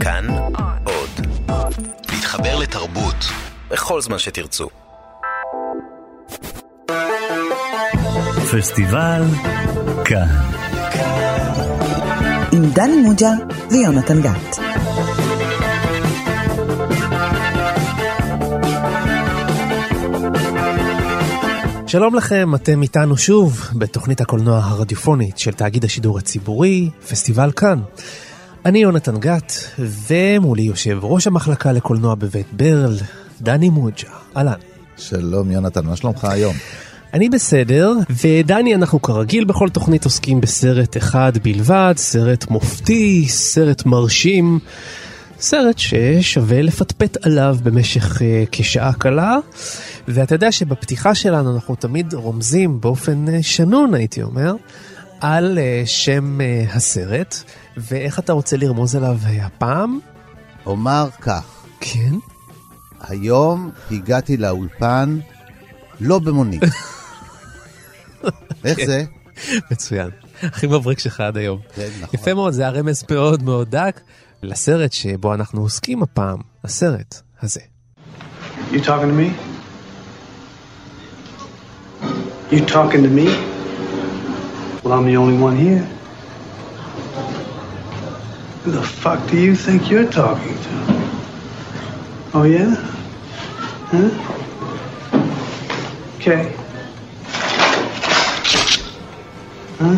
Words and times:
כאן 0.00 0.26
עוד. 0.84 1.26
להתחבר 2.12 2.58
לתרבות 2.58 3.24
בכל 3.70 4.00
זמן 4.00 4.18
שתרצו. 4.18 4.68
פסטיבל 8.52 9.22
כאן. 10.04 10.28
עם 12.52 12.70
דני 12.70 12.96
מוג'ה 12.96 13.30
ויונתן 13.70 14.22
גת. 14.22 14.58
שלום 21.86 22.14
לכם, 22.14 22.54
אתם 22.54 22.82
איתנו 22.82 23.16
שוב 23.16 23.68
בתוכנית 23.72 24.20
הקולנוע 24.20 24.58
הרדיופונית 24.58 25.38
של 25.38 25.52
תאגיד 25.52 25.84
השידור 25.84 26.18
הציבורי, 26.18 26.90
פסטיבל 27.08 27.52
כאן. 27.52 27.80
אני 28.66 28.78
יונתן 28.78 29.16
גת, 29.18 29.52
ומולי 29.78 30.62
יושב 30.62 30.98
ראש 31.02 31.26
המחלקה 31.26 31.72
לקולנוע 31.72 32.14
בבית 32.14 32.46
ברל, 32.52 32.96
דני 33.40 33.68
מוג'ה. 33.68 34.08
אהלן. 34.36 34.52
שלום 34.96 35.50
יונתן, 35.50 35.86
מה 35.86 35.96
שלומך 35.96 36.24
היום? 36.24 36.54
אני 37.14 37.28
בסדר, 37.28 37.92
ודני, 38.24 38.74
אנחנו 38.74 39.02
כרגיל 39.02 39.44
בכל 39.44 39.68
תוכנית 39.68 40.04
עוסקים 40.04 40.40
בסרט 40.40 40.96
אחד 40.96 41.32
בלבד, 41.42 41.94
סרט 41.96 42.50
מופתי, 42.50 43.28
סרט 43.28 43.86
מרשים, 43.86 44.58
סרט 45.40 45.78
ששווה 45.78 46.62
לפטפט 46.62 47.26
עליו 47.26 47.56
במשך 47.62 48.16
uh, 48.16 48.22
כשעה 48.52 48.92
קלה. 48.92 49.36
ואתה 50.08 50.34
יודע 50.34 50.52
שבפתיחה 50.52 51.14
שלנו 51.14 51.54
אנחנו 51.54 51.74
תמיד 51.74 52.14
רומזים 52.14 52.80
באופן 52.80 53.26
uh, 53.28 53.30
שנון, 53.42 53.94
הייתי 53.94 54.22
אומר, 54.22 54.54
על 55.20 55.58
uh, 55.58 55.86
שם 55.86 56.38
uh, 56.40 56.76
הסרט, 56.76 57.42
ואיך 57.80 58.18
אתה 58.18 58.32
רוצה 58.32 58.56
לרמוז 58.56 58.96
עליו 58.96 59.18
הפעם? 59.42 59.98
אומר 60.66 61.08
כך, 61.20 61.64
כן? 61.80 62.14
היום 63.00 63.70
הגעתי 63.90 64.36
לאולפן 64.36 65.18
לא 66.00 66.18
במונית. 66.18 66.62
איך 68.64 68.78
זה? 68.86 69.04
מצוין. 69.70 70.10
הכי 70.42 70.66
מבריק 70.66 70.98
שלך 70.98 71.20
עד 71.20 71.36
היום. 71.36 71.58
כן, 71.74 71.88
נכון. 72.00 72.20
יפה 72.20 72.34
מאוד, 72.34 72.52
זה 72.52 72.66
הרמז 72.66 73.04
מאוד 73.10 73.42
מאוד 73.42 73.70
דק 73.70 74.00
לסרט 74.42 74.92
שבו 74.92 75.34
אנחנו 75.34 75.60
עוסקים 75.60 76.02
הפעם, 76.02 76.38
הסרט 76.64 77.20
הזה. 77.42 77.60
You 78.72 78.74
talking 78.74 79.10
to 79.10 79.16
me? 79.22 79.30
You 82.52 82.60
talking 82.66 83.02
to 83.02 83.10
me? 83.18 83.26
Well, 84.82 84.92
I'm 84.92 85.06
the 85.06 85.16
only 85.16 85.38
one 85.48 85.56
here. 85.56 85.99
Who 88.64 88.72
the 88.72 88.82
fuck 88.82 89.20
do 89.30 89.40
you 89.40 89.54
think 89.54 89.90
you're 89.90 90.10
talking 90.10 90.54
to? 90.66 90.74
Oh, 92.34 92.44
yeah? 92.44 92.74
Huh? 93.90 94.10
Okay. 96.16 96.42
Huh? 99.78 99.96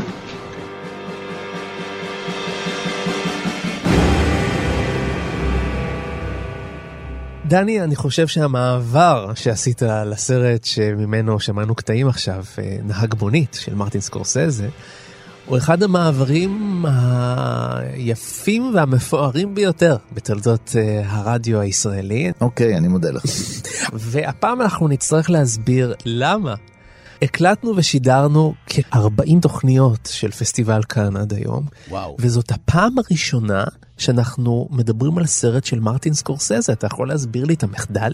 דני, 7.47 7.81
אני 7.81 7.97
חושב 7.97 8.27
שהמעבר 8.27 9.33
שעשית 9.35 9.83
לסרט 9.83 10.65
שממנו 10.65 11.41
שמענו 11.41 11.75
קטעים 11.75 12.09
עכשיו, 12.09 12.45
אה, 12.59 12.77
נהג 12.83 13.15
מונית 13.21 13.57
של 13.61 13.75
מרטין 13.75 14.01
סקורסזה, 14.01 14.69
הוא 15.53 15.58
אחד 15.58 15.83
המעברים 15.83 16.84
היפים 16.89 18.72
והמפוארים 18.75 19.55
ביותר 19.55 19.97
בתולדות 20.12 20.72
אה, 20.78 21.03
הרדיו 21.06 21.61
הישראלי. 21.61 22.33
אוקיי, 22.41 22.77
אני 22.77 22.89
מודה 22.89 23.11
לך. 23.11 23.25
והפעם 23.92 24.61
אנחנו 24.61 24.89
נצטרך 24.89 25.30
להסביר 25.30 25.95
למה. 26.05 26.55
הקלטנו 27.23 27.77
ושידרנו 27.77 28.55
כ-40 28.67 29.41
תוכניות 29.42 30.08
של 30.12 30.30
פסטיבל 30.30 30.83
כאן 30.89 31.17
עד 31.17 31.33
היום, 31.33 31.67
וואו. 31.89 32.17
וזאת 32.18 32.51
הפעם 32.51 32.98
הראשונה 32.98 33.64
שאנחנו 33.98 34.68
מדברים 34.70 35.18
על 35.18 35.27
סרט 35.27 35.64
של 35.64 35.80
מרטין 35.80 36.14
סקורסזה. 36.14 36.73
אתה 36.73 36.86
יכול 36.86 37.08
להסביר 37.08 37.45
לי 37.45 37.55
את 37.55 37.62
המחדל? 37.62 38.12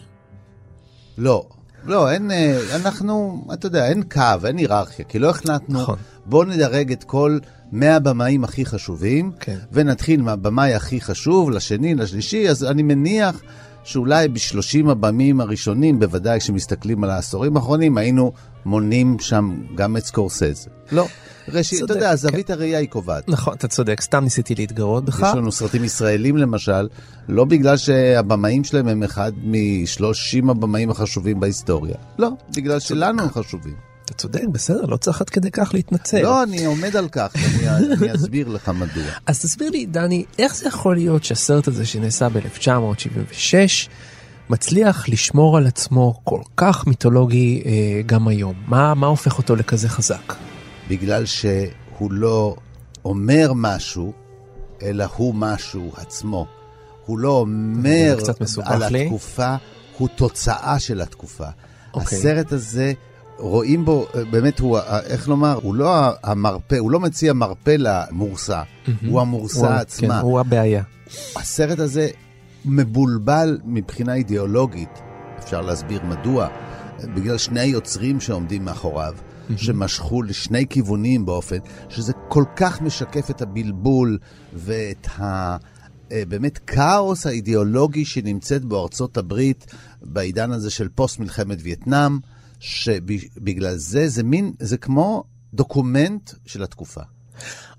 לא, 1.18 1.46
לא, 1.86 2.10
אין, 2.10 2.30
אה, 2.30 2.60
אנחנו, 2.74 3.44
אתה 3.52 3.66
יודע, 3.66 3.88
אין 3.88 4.02
קו, 4.02 4.46
אין 4.46 4.56
היררכיה, 4.56 5.04
כי 5.04 5.18
לא 5.18 5.30
החלטנו, 5.30 5.80
נכון. 5.80 5.96
בואו 6.26 6.44
נדרג 6.44 6.92
את 6.92 7.04
כל 7.04 7.38
100 7.72 7.96
הבמאים 7.96 8.44
הכי 8.44 8.66
חשובים, 8.66 9.32
כן. 9.40 9.58
ונתחיל 9.72 10.22
מהבמאי 10.22 10.74
הכי 10.74 11.00
חשוב, 11.00 11.50
לשני, 11.50 11.94
לשלישי, 11.94 12.48
אז 12.48 12.64
אני 12.64 12.82
מניח 12.82 13.42
שאולי 13.84 14.28
ב-30 14.28 14.90
הבמים 14.90 15.40
הראשונים, 15.40 15.98
בוודאי 15.98 16.40
כשמסתכלים 16.40 17.04
על 17.04 17.10
העשורים 17.10 17.56
האחרונים, 17.56 17.98
היינו 17.98 18.32
מונים 18.64 19.16
שם 19.18 19.60
גם 19.74 19.96
את 19.96 20.04
סקורסזה. 20.04 20.70
לא, 20.92 21.06
ראשית, 21.52 21.84
אתה 21.84 21.92
יודע, 21.92 22.10
כן. 22.10 22.16
זווית 22.16 22.50
הראייה 22.50 22.78
היא 22.78 22.88
קובעת. 22.88 23.28
נכון, 23.28 23.54
אתה 23.54 23.68
צודק, 23.68 24.00
סתם 24.00 24.24
ניסיתי 24.24 24.54
להתגרות 24.54 25.04
בך. 25.04 25.26
יש 25.28 25.36
לנו 25.36 25.52
סרטים 25.52 25.84
ישראלים 25.84 26.36
למשל, 26.36 26.88
לא 27.28 27.44
בגלל 27.44 27.76
שהבמאים 27.76 28.64
שלהם 28.64 28.88
הם 28.88 29.02
אחד 29.02 29.32
מ-30 29.42 30.50
הבמאים 30.50 30.90
החשובים 30.90 31.40
בהיסטוריה. 31.40 31.94
לא, 32.18 32.30
בגלל 32.56 32.80
שלנו 32.80 33.22
הם 33.22 33.30
חשובים. 33.30 33.74
אתה 34.04 34.16
צודק, 34.16 34.42
בסדר, 34.52 34.86
לא 34.86 34.96
צריך 34.96 35.20
עד 35.20 35.30
כדי 35.30 35.50
כך 35.50 35.70
להתנצל. 35.74 36.22
לא, 36.22 36.42
אני 36.42 36.64
עומד 36.64 36.96
על 36.96 37.08
כך, 37.08 37.32
אני, 37.36 37.68
אני 37.94 38.14
אסביר 38.14 38.48
לך 38.48 38.68
מדוע. 38.68 39.04
אז 39.26 39.40
תסביר 39.40 39.70
לי, 39.70 39.86
דני, 39.86 40.24
איך 40.38 40.56
זה 40.56 40.68
יכול 40.68 40.96
להיות 40.96 41.24
שהסרט 41.24 41.68
הזה 41.68 41.86
שנעשה 41.86 42.28
ב-1976 42.28 43.88
מצליח 44.50 45.08
לשמור 45.08 45.56
על 45.56 45.66
עצמו 45.66 46.20
כל 46.24 46.40
כך 46.56 46.86
מיתולוגי 46.86 47.62
אה, 47.66 48.02
גם 48.06 48.28
היום? 48.28 48.54
מה, 48.66 48.94
מה 48.94 49.06
הופך 49.06 49.38
אותו 49.38 49.56
לכזה 49.56 49.88
חזק? 49.88 50.34
בגלל 50.88 51.24
שהוא 51.26 52.12
לא 52.12 52.56
אומר 53.04 53.52
משהו, 53.54 54.12
אלא 54.82 55.04
הוא 55.16 55.34
משהו 55.34 55.92
עצמו. 55.96 56.46
הוא 57.06 57.18
לא 57.18 57.30
אומר 57.30 58.16
על 58.64 58.92
לי. 58.92 59.04
התקופה, 59.04 59.56
הוא 59.98 60.08
תוצאה 60.16 60.78
של 60.78 61.00
התקופה. 61.00 61.46
אוקיי. 61.94 62.18
הסרט 62.18 62.52
הזה, 62.52 62.92
רואים 63.38 63.84
בו, 63.84 64.06
אה, 64.14 64.24
באמת, 64.24 64.58
הוא, 64.58 64.78
ה- 64.78 65.00
איך 65.00 65.28
לומר, 65.28 65.58
הוא 65.62 65.74
לא 65.74 65.94
המרפא, 66.22 66.74
הוא 66.74 66.90
לא 66.90 67.00
מציע 67.00 67.32
מרפא 67.32 67.76
למורסה, 67.78 68.62
הוא 69.08 69.20
המורסה 69.20 69.58
הוא- 69.66 69.66
עצמה. 69.76 70.14
כן, 70.14 70.20
הוא 70.20 70.40
הבעיה. 70.40 70.82
הסרט 71.36 71.78
הזה 71.78 72.08
מבולבל 72.64 73.58
מבחינה 73.64 74.14
אידיאולוגית, 74.14 74.98
אפשר 75.38 75.60
להסביר 75.60 76.00
מדוע, 76.04 76.48
בגלל 77.14 77.38
שני 77.38 77.60
היוצרים 77.60 78.20
שעומדים 78.20 78.64
מאחוריו, 78.64 79.14
שמשכו 79.56 80.22
לשני 80.22 80.66
כיוונים 80.66 81.26
באופן, 81.26 81.58
שזה 81.88 82.12
כל 82.28 82.44
כך 82.56 82.82
משקף 82.82 83.30
את 83.30 83.42
הבלבול 83.42 84.18
ואת 84.54 85.06
ה... 85.18 85.56
אה, 86.12 86.22
באמת 86.28 86.58
כאוס 86.58 87.26
האידיאולוגי 87.26 88.04
שנמצאת 88.04 88.64
בו 88.64 88.82
ארצות 88.82 89.16
הברית 89.16 89.66
בעידן 90.02 90.52
הזה 90.52 90.70
של 90.70 90.88
פוסט 90.88 91.18
מלחמת 91.18 91.58
וייטנאם, 91.62 92.18
שבגלל 92.60 93.76
זה 93.76 94.08
זה 94.08 94.22
מין, 94.22 94.52
זה 94.60 94.76
כמו 94.76 95.24
דוקומנט 95.54 96.30
של 96.46 96.62
התקופה. 96.62 97.00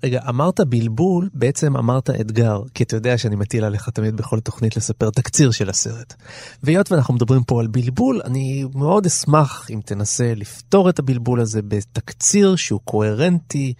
רגע, 0.02 0.20
אמרת 0.28 0.60
בלבול, 0.60 1.28
בעצם 1.34 1.76
אמרת 1.76 2.10
אתגר, 2.10 2.62
כי 2.74 2.82
אתה 2.82 2.96
יודע 2.96 3.18
שאני 3.18 3.36
מטיל 3.36 3.64
עליך 3.64 3.88
תמיד 3.88 4.16
בכל 4.16 4.40
תוכנית 4.40 4.76
לספר 4.76 5.10
תקציר 5.10 5.50
של 5.50 5.70
הסרט. 5.70 6.14
והיות 6.62 6.92
ואנחנו 6.92 7.14
מדברים 7.14 7.44
פה 7.44 7.60
על 7.60 7.66
בלבול, 7.66 8.20
אני 8.24 8.64
מאוד 8.74 9.06
אשמח 9.06 9.66
אם 9.70 9.80
תנסה 9.84 10.32
לפתור 10.36 10.90
את 10.90 10.98
הבלבול 10.98 11.40
הזה 11.40 11.62
בתקציר 11.62 12.56
שהוא 12.56 12.80
קוהרנטי, 12.84 13.74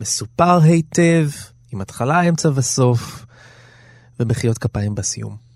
מסופר 0.00 0.60
היטב, 0.62 1.28
עם 1.72 1.80
התחלה, 1.80 2.22
אמצע 2.22 2.50
וסוף, 2.54 3.26
ומחיאות 4.20 4.58
כפיים 4.58 4.94
בסיום. 4.94 5.48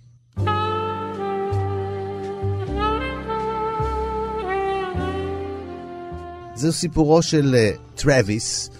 זהו 6.54 6.72
סיפורו 6.72 7.22
של 7.22 7.54
אה, 7.54 7.70
טרוויס, 7.94 8.70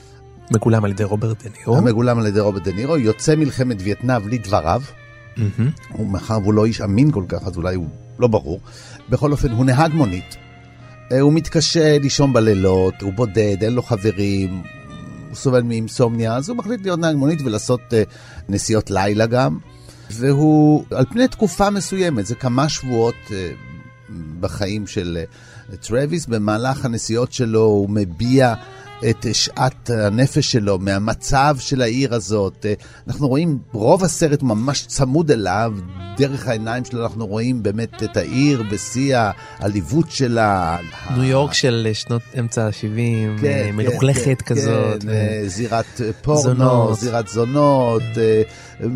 מגולם 0.52 0.84
על 0.84 0.90
ידי 0.90 1.04
רוברט 1.04 1.46
דנירו. 1.46 1.76
המגולם 1.76 2.18
על 2.18 2.26
ידי 2.26 2.40
רוברט 2.40 2.62
דה 2.62 2.72
נירו, 2.72 2.96
יוצא 2.96 3.36
מלחמת 3.36 3.76
וייטנאם 3.80 4.28
לדבריו. 4.28 4.82
הוא 5.88 6.06
מאחר 6.06 6.38
והוא 6.42 6.54
לא 6.54 6.64
איש 6.64 6.80
אמין 6.80 7.10
כל 7.10 7.24
כך, 7.28 7.46
אז 7.46 7.56
אולי 7.56 7.74
הוא 7.74 7.88
לא 8.18 8.26
ברור. 8.26 8.60
בכל 9.10 9.32
אופן, 9.32 9.50
הוא 9.50 9.64
נהג 9.64 9.94
מונית, 9.94 10.36
אה, 11.12 11.20
הוא 11.20 11.32
מתקשה 11.32 11.98
לישון 11.98 12.32
בלילות, 12.32 13.02
הוא 13.02 13.12
בודד, 13.12 13.56
אין 13.62 13.72
לו 13.72 13.82
חברים, 13.82 14.62
הוא 15.28 15.36
סובל 15.36 15.62
מאימסומניה, 15.62 16.36
אז 16.36 16.48
הוא 16.48 16.56
מחליט 16.56 16.80
להיות 16.82 16.98
נהג 16.98 17.16
מונית 17.16 17.40
ולעשות 17.44 17.80
אה, 17.92 18.02
נסיעות 18.48 18.90
לילה 18.90 19.26
גם. 19.26 19.58
והוא, 20.10 20.84
על 20.90 21.04
פני 21.10 21.28
תקופה 21.28 21.70
מסוימת, 21.70 22.26
זה 22.26 22.34
כמה 22.34 22.68
שבועות 22.68 23.14
אה, 23.30 23.50
בחיים 24.40 24.86
של 24.86 25.18
טרוויס, 25.80 26.26
במהלך 26.26 26.84
הנסיעות 26.84 27.32
שלו 27.32 27.60
הוא 27.60 27.90
מביע 27.90 28.54
את 29.10 29.26
שאט 29.32 29.90
הנפש 29.90 30.52
שלו 30.52 30.78
מהמצב 30.78 31.56
של 31.58 31.82
העיר 31.82 32.14
הזאת. 32.14 32.66
אה, 32.66 32.74
אנחנו 33.08 33.28
רואים, 33.28 33.58
רוב 33.72 34.04
הסרט 34.04 34.42
ממש 34.42 34.86
צמוד 34.86 35.30
אליו, 35.30 35.72
דרך 36.16 36.48
העיניים 36.48 36.84
שלו 36.84 37.02
אנחנו 37.02 37.26
רואים 37.26 37.62
באמת 37.62 38.02
את 38.02 38.16
העיר 38.16 38.62
בשיא 38.72 39.16
העליבות 39.16 40.10
שלה. 40.10 40.78
ניו 41.14 41.24
יורק 41.24 41.52
של 41.54 41.88
שנות 41.92 42.22
אמצע 42.38 42.66
ה-70, 42.66 43.40
כן, 43.40 43.70
מלוכלכת 43.72 44.42
כן, 44.42 44.54
כזאת. 44.54 45.02
כן, 45.02 45.08
ו... 45.08 45.48
זירת 45.48 46.00
פורנו, 46.22 46.42
זונות. 46.42 46.98
זירת 46.98 47.28
זונות, 47.28 48.02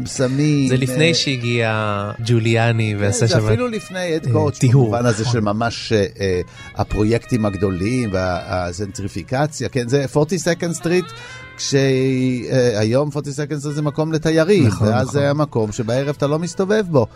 סמים. 0.06 0.68
זה 0.68 0.76
לפני 0.76 1.14
שהגיע 1.14 2.10
ג'וליאני 2.24 2.96
ועשה 2.98 3.28
שם... 3.28 3.40
זה 3.40 3.46
אפילו 3.46 3.68
לפני 3.68 4.16
אד 4.16 4.32
קורץ', 4.32 4.64
במובן 4.64 5.06
הזה 5.06 5.24
של 5.24 5.40
ממש 5.40 5.92
הפרויקטים 6.74 7.46
הגדולים 7.46 8.10
והזנטריפיקציה, 8.12 9.68
כן, 9.68 9.88
זה 9.88 10.04
42nd 10.14 10.72
סטריט. 10.72 11.04
כשהיום 11.56 13.08
42nd 13.08 13.54
זה 13.56 13.82
מקום 13.82 14.12
לתיירים, 14.12 14.66
נכון, 14.66 14.88
ואז 14.88 15.08
נכון. 15.08 15.20
זה 15.20 15.30
המקום 15.30 15.72
שבערב 15.72 16.14
אתה 16.18 16.26
לא 16.26 16.38
מסתובב 16.38 16.84
בו. 16.90 17.06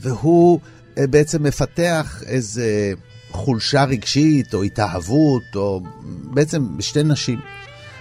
והוא 0.00 0.60
בעצם 0.96 1.42
מפתח 1.42 2.22
איזה 2.26 2.92
חולשה 3.30 3.84
רגשית, 3.84 4.54
או 4.54 4.62
התאהבות, 4.62 5.42
או 5.56 5.80
בעצם 6.24 6.66
שתי 6.80 7.02
נשים. 7.02 7.38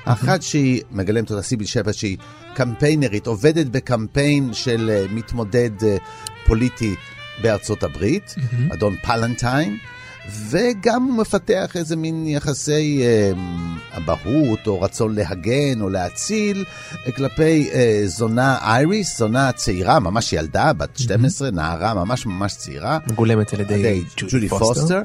אחת 0.06 0.42
שהיא 0.42 0.82
מגלמת 0.92 1.32
אותה 1.32 1.42
סיביל 1.42 1.68
שפט, 1.68 1.94
שהיא 1.94 2.18
קמפיינרית, 2.60 3.28
עובדת 3.28 3.66
בקמפיין 3.66 4.54
של 4.54 5.06
מתמודד 5.12 5.72
פוליטי 6.46 6.96
בארצות 7.42 7.84
הברית, 7.84 8.36
אדון 8.74 8.96
פלנטיין. 8.96 9.78
וגם 10.50 11.04
הוא 11.04 11.18
מפתח 11.18 11.72
איזה 11.76 11.96
מין 11.96 12.28
יחסי 12.28 13.02
אה, 13.04 13.32
אבהות 13.98 14.68
או 14.68 14.82
רצון 14.82 15.16
להגן 15.16 15.82
או 15.82 15.90
להציל 15.90 16.66
אה, 17.08 17.12
כלפי 17.12 17.70
אה, 17.74 18.02
זונה 18.06 18.58
אייריס, 18.62 19.18
זונה 19.18 19.52
צעירה, 19.52 20.00
ממש 20.00 20.34
ילדה, 20.34 20.74
בת 20.74 20.98
12, 20.98 21.48
mm-hmm. 21.48 21.52
נערה 21.52 21.94
ממש 21.94 22.26
ממש 22.26 22.56
צעירה. 22.56 22.98
מגולמת 23.08 23.54
על 23.54 23.60
ידי 23.60 24.04
ג'ודי 24.18 24.50
פוסטר. 24.50 25.02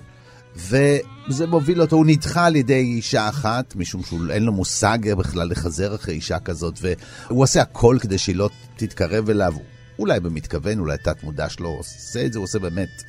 וזה 1.28 1.46
מוביל 1.46 1.80
אותו, 1.80 1.96
הוא 1.96 2.06
נדחה 2.06 2.46
על 2.46 2.56
ידי 2.56 2.74
אישה 2.74 3.28
אחת, 3.28 3.76
משום 3.76 4.02
שאין 4.02 4.42
לו 4.42 4.52
מושג 4.52 4.98
בכלל 5.18 5.48
לחזר 5.50 5.94
אחרי 5.94 6.14
אישה 6.14 6.38
כזאת, 6.38 6.78
והוא 6.82 7.42
עושה 7.42 7.62
הכל 7.62 7.96
כדי 8.00 8.18
שהיא 8.18 8.36
לא 8.36 8.50
תתקרב 8.76 9.30
אליו, 9.30 9.54
אולי 9.98 10.20
במתכוון, 10.20 10.78
אולי 10.78 10.98
תת 10.98 11.22
מודע 11.22 11.48
שלו 11.48 11.68
עושה 11.68 12.26
את 12.26 12.32
זה, 12.32 12.38
הוא 12.38 12.44
עושה 12.44 12.58
באמת 12.58 13.02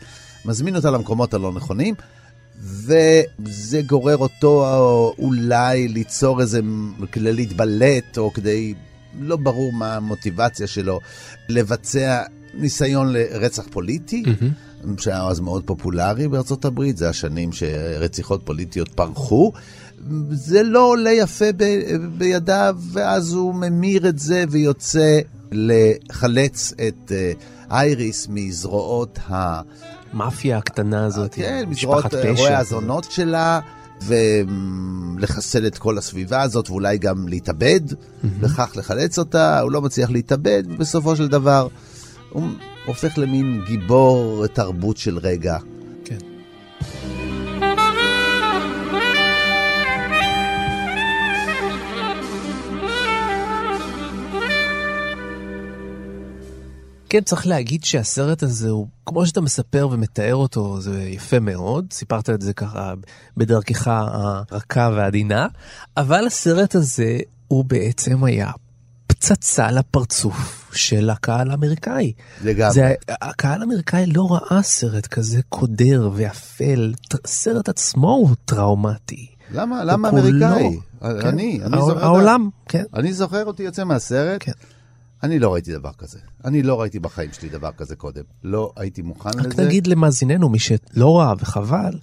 מזמין 0.45 0.75
אותה 0.75 0.91
למקומות 0.91 1.33
הלא 1.33 1.53
נכונים, 1.53 1.95
וזה 2.59 3.81
גורר 3.85 4.17
אותו 4.17 5.13
אולי 5.19 5.87
ליצור 5.87 6.41
איזה, 6.41 6.59
כדי 7.11 7.33
להתבלט, 7.33 8.17
או 8.17 8.33
כדי, 8.33 8.73
לא 9.19 9.35
ברור 9.35 9.73
מה 9.73 9.95
המוטיבציה 9.95 10.67
שלו, 10.67 10.99
לבצע 11.49 12.23
ניסיון 12.53 13.13
לרצח 13.13 13.63
פוליטי. 13.71 14.23
Mm-hmm. 14.25 14.74
שהיה 14.97 15.27
אז 15.27 15.39
מאוד 15.39 15.63
פופולרי 15.65 16.27
בארצות 16.27 16.65
הברית, 16.65 16.97
זה 16.97 17.09
השנים 17.09 17.51
שרציחות 17.51 18.41
פוליטיות 18.43 18.89
פרחו. 18.89 19.51
זה 20.31 20.63
לא 20.63 20.85
עולה 20.87 21.11
יפה 21.11 21.45
ב, 21.57 21.63
בידיו, 22.17 22.75
ואז 22.91 23.33
הוא 23.33 23.55
ממיר 23.55 24.09
את 24.09 24.19
זה 24.19 24.43
ויוצא 24.49 25.19
לחלץ 25.51 26.73
את 26.87 27.11
אה, 27.11 27.31
אייריס 27.71 28.27
מזרועות 28.29 29.19
ה... 29.29 29.61
המאפיה 30.13 30.57
הקטנה 30.57 31.05
הזאת, 31.05 31.33
כן, 31.33 31.65
מזרועות 31.67 32.13
אה, 32.13 32.31
רואי 32.37 32.55
הזונות 32.55 33.07
שלה. 33.09 33.59
ולחסל 34.05 35.67
את 35.67 35.77
כל 35.77 35.97
הסביבה 35.97 36.41
הזאת, 36.41 36.69
ואולי 36.69 36.97
גם 36.97 37.27
להתאבד, 37.27 37.81
וכך 38.39 38.71
לחלץ 38.75 39.19
אותה, 39.19 39.59
הוא 39.59 39.71
לא 39.71 39.81
מצליח 39.81 40.09
להתאבד, 40.09 40.63
ובסופו 40.67 41.15
של 41.15 41.27
דבר 41.27 41.67
הוא 42.29 42.47
הופך 42.85 43.17
למין 43.17 43.61
גיבור 43.67 44.47
תרבות 44.47 44.97
של 44.97 45.17
רגע. 45.17 45.57
כן. 46.05 46.17
כן, 57.09 57.21
צריך 57.21 57.47
להגיד 57.47 57.83
שהסרט 57.83 58.43
הזה 58.43 58.69
הוא, 58.69 58.87
כמו 59.05 59.25
שאתה 59.25 59.41
מספר 59.41 59.87
ומתאר 59.91 60.35
אותו, 60.35 60.81
זה 60.81 61.03
יפה 61.03 61.39
מאוד. 61.39 61.85
סיפרת 61.91 62.29
את 62.29 62.41
זה 62.41 62.53
ככה 62.53 62.93
בדרכך 63.37 63.87
הרכה 63.87 64.89
והעדינה, 64.95 65.47
אבל 65.97 66.27
הסרט 66.27 66.75
הזה 66.75 67.17
הוא 67.47 67.65
בעצם 67.65 68.23
היה 68.23 68.51
פצצה 69.25 69.71
לפרצוף 69.71 70.71
של 70.73 71.09
הקהל 71.09 71.51
האמריקאי. 71.51 72.13
לגמרי. 72.43 72.73
זה, 72.73 72.93
הקהל 73.09 73.61
האמריקאי 73.61 74.05
לא 74.05 74.27
ראה 74.31 74.61
סרט 74.61 75.07
כזה 75.07 75.41
קודר 75.49 76.09
ואפל, 76.13 76.93
הסרט 77.23 77.69
עצמו 77.69 78.11
הוא 78.11 78.29
טראומטי. 78.45 79.27
למה? 79.51 79.83
למה 79.83 80.09
אמריקאי? 80.09 80.79
כן. 80.99 81.27
אני, 81.27 81.59
אני 81.63 81.77
זוכר... 81.77 82.05
העולם, 82.05 82.49
כן. 82.69 82.83
אני 82.93 83.13
זוכר 83.13 83.45
אותי 83.45 83.63
יוצא 83.63 83.83
מהסרט. 83.83 84.37
כן. 84.39 84.51
אני 85.23 85.39
לא 85.39 85.53
ראיתי 85.53 85.73
דבר 85.73 85.91
כזה. 85.97 86.19
אני 86.45 86.63
לא 86.63 86.81
ראיתי 86.81 86.99
בחיים 86.99 87.29
שלי 87.33 87.49
דבר 87.49 87.71
כזה 87.77 87.95
קודם. 87.95 88.23
לא 88.43 88.71
הייתי 88.75 89.01
מוכן 89.01 89.29
רק 89.29 89.35
לזה. 89.35 89.47
רק 89.47 89.59
נגיד 89.59 89.87
למאזיננו, 89.87 90.49
מי 90.49 90.59
שלא 90.59 91.19
ראה 91.19 91.33
וחבל, 91.39 91.99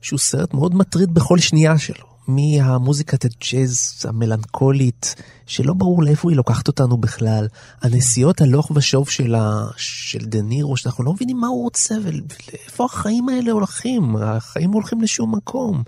שהוא 0.00 0.18
סרט 0.18 0.54
מאוד 0.54 0.74
מטריד 0.74 1.14
בכל 1.14 1.38
שנייה 1.38 1.78
שלו. 1.78 2.15
מהמוזיקת 2.28 3.24
הג'אז 3.24 4.02
המלנכולית, 4.08 5.14
שלא 5.46 5.74
ברור 5.74 6.02
לאיפה 6.02 6.30
היא 6.30 6.36
לוקחת 6.36 6.68
אותנו 6.68 6.96
בכלל, 6.96 7.48
הנסיעות 7.82 8.40
הלוך 8.40 8.70
ושוב 8.74 9.08
שלה, 9.08 9.64
של 9.76 10.24
דה 10.24 10.42
נירו, 10.42 10.76
שאנחנו 10.76 11.04
לא 11.04 11.12
מבינים 11.12 11.40
מה 11.40 11.46
הוא 11.46 11.62
רוצה 11.62 11.94
ולאיפה 12.02 12.84
החיים 12.84 13.28
האלה 13.28 13.52
הולכים, 13.52 14.16
החיים 14.16 14.70
הולכים 14.70 15.02
לשום 15.02 15.34
מקום. 15.34 15.82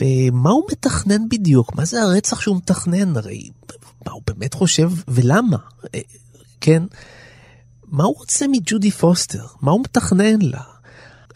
ומה 0.00 0.50
הוא 0.50 0.64
מתכנן 0.70 1.28
בדיוק? 1.28 1.74
מה 1.74 1.84
זה 1.84 2.02
הרצח 2.02 2.40
שהוא 2.40 2.56
מתכנן? 2.56 3.16
הרי 3.16 3.50
מה 4.06 4.12
הוא 4.12 4.22
באמת 4.26 4.54
חושב 4.54 4.90
ולמה? 5.08 5.56
אה, 5.94 6.00
כן? 6.60 6.82
מה 7.86 8.04
הוא 8.04 8.14
רוצה 8.18 8.46
מג'ודי 8.48 8.90
פוסטר? 8.90 9.46
מה 9.60 9.70
הוא 9.70 9.80
מתכנן 9.80 10.42
לה? 10.42 10.62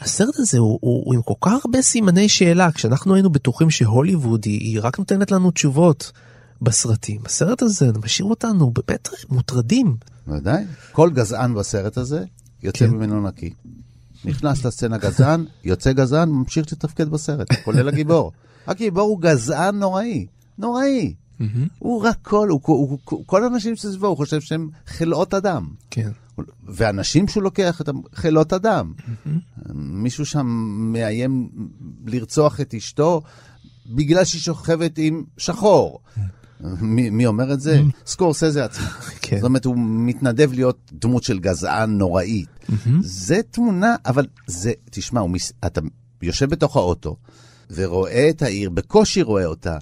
הסרט 0.02 0.38
הזה 0.38 0.58
הוא, 0.58 0.78
הוא, 0.80 1.02
הוא 1.04 1.14
עם 1.14 1.22
כל 1.22 1.34
כך 1.40 1.64
הרבה 1.64 1.82
סימני 1.82 2.28
שאלה, 2.28 2.72
כשאנחנו 2.72 3.14
היינו 3.14 3.30
בטוחים 3.30 3.70
שהוליווד 3.70 4.44
היא, 4.44 4.60
היא 4.60 4.78
רק 4.82 4.98
נותנת 4.98 5.30
לנו 5.30 5.50
תשובות 5.50 6.12
בסרטים. 6.62 7.20
הסרט 7.24 7.62
הזה 7.62 7.90
משאיר 8.04 8.28
אותנו 8.28 8.70
באמת 8.70 9.08
מוטרדים. 9.28 9.96
ודאי. 10.28 10.64
כל 10.92 11.10
גזען 11.10 11.54
בסרט 11.54 11.98
הזה 11.98 12.24
יוצא 12.62 12.86
כן. 12.86 12.90
ממנו 12.90 13.28
נקי. 13.28 13.50
נכנס 14.24 14.64
לסצנה 14.64 14.98
גזען, 14.98 15.44
יוצא 15.64 15.92
גזען, 15.92 16.28
ממשיך 16.28 16.72
לתפקד 16.72 17.08
בסרט, 17.08 17.48
כולל 17.64 17.88
הגיבור. 17.88 18.32
הגיבור 18.66 19.02
הוא 19.02 19.20
גזען 19.20 19.78
נוראי, 19.78 20.26
נוראי. 20.58 21.14
Mm-hmm. 21.40 21.44
הוא 21.78 22.02
רק 22.02 22.16
כל, 22.22 22.48
הוא, 22.48 22.60
הוא, 22.64 22.98
הוא, 23.04 23.22
כל 23.26 23.44
האנשים 23.44 23.76
שסביבו, 23.76 24.06
הוא 24.06 24.16
חושב 24.16 24.40
שהם 24.40 24.68
חלאות 24.86 25.34
אדם. 25.34 25.68
כן. 25.90 26.10
ואנשים 26.66 27.28
שהוא 27.28 27.42
לוקח 27.42 27.80
את 27.80 27.88
אדם. 28.52 28.92
Mm-hmm. 28.98 29.28
מישהו 29.74 30.26
שם 30.26 30.46
מאיים 30.92 31.48
לרצוח 32.06 32.60
את 32.60 32.74
אשתו 32.74 33.22
בגלל 33.86 34.24
שהיא 34.24 34.40
שוכבת 34.40 34.98
עם 34.98 35.24
שחור. 35.38 36.00
מי, 36.80 37.10
מי 37.10 37.26
אומר 37.26 37.52
את 37.52 37.60
זה? 37.60 37.80
סקורסזה 38.06 38.64
עצמו. 38.64 38.86
כן. 39.22 39.36
זאת 39.36 39.44
אומרת, 39.44 39.64
הוא 39.64 39.76
מתנדב 39.78 40.52
להיות 40.52 40.90
דמות 40.92 41.22
של 41.22 41.38
גזען 41.38 41.98
נוראית. 41.98 42.48
זה 43.02 43.40
תמונה, 43.50 43.96
אבל 44.06 44.26
זה, 44.46 44.72
תשמע, 44.90 45.26
מס... 45.26 45.52
אתה 45.66 45.80
יושב 46.22 46.50
בתוך 46.50 46.76
האוטו 46.76 47.16
ורואה 47.70 48.28
את 48.30 48.42
העיר, 48.42 48.70
בקושי 48.70 49.22
רואה 49.22 49.46
אותה. 49.46 49.78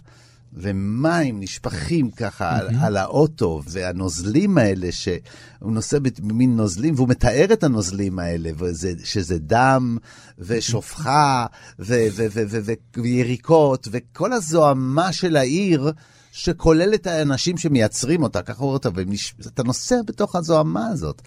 ומים 0.53 1.41
נשפכים 1.41 2.11
ככה. 2.11 2.57
על, 2.59 2.69
על 2.81 2.97
האוטו, 2.97 3.63
והנוזלים 3.67 4.59
האלה, 4.59 4.93
שהוא 4.93 5.23
נושא 5.73 5.99
במין 5.99 6.57
נוזלים, 6.57 6.95
והוא 6.95 7.09
מתאר 7.09 7.53
את 7.53 7.65
הנוזלים 7.65 8.19
האלה, 8.19 8.51
וזה, 8.59 8.93
שזה 9.05 9.39
דם, 9.39 9.99
ושופחה, 10.39 11.47
ויריקות, 12.97 13.89
וכל 13.91 14.33
הזוהמה 14.33 15.13
של 15.13 15.37
העיר, 15.37 15.93
שכולל 16.33 16.95
את 16.95 17.07
האנשים 17.07 17.59
שמייצרים 17.59 18.23
אותה, 18.23 18.43
ככה 18.43 18.65
הוא 18.65 18.73
אותה, 18.73 18.89
ואתה 19.45 19.63
נוסע 19.63 19.97
בתוך 20.07 20.37
הזוהמה 20.37 20.87
הזאת. 20.87 21.23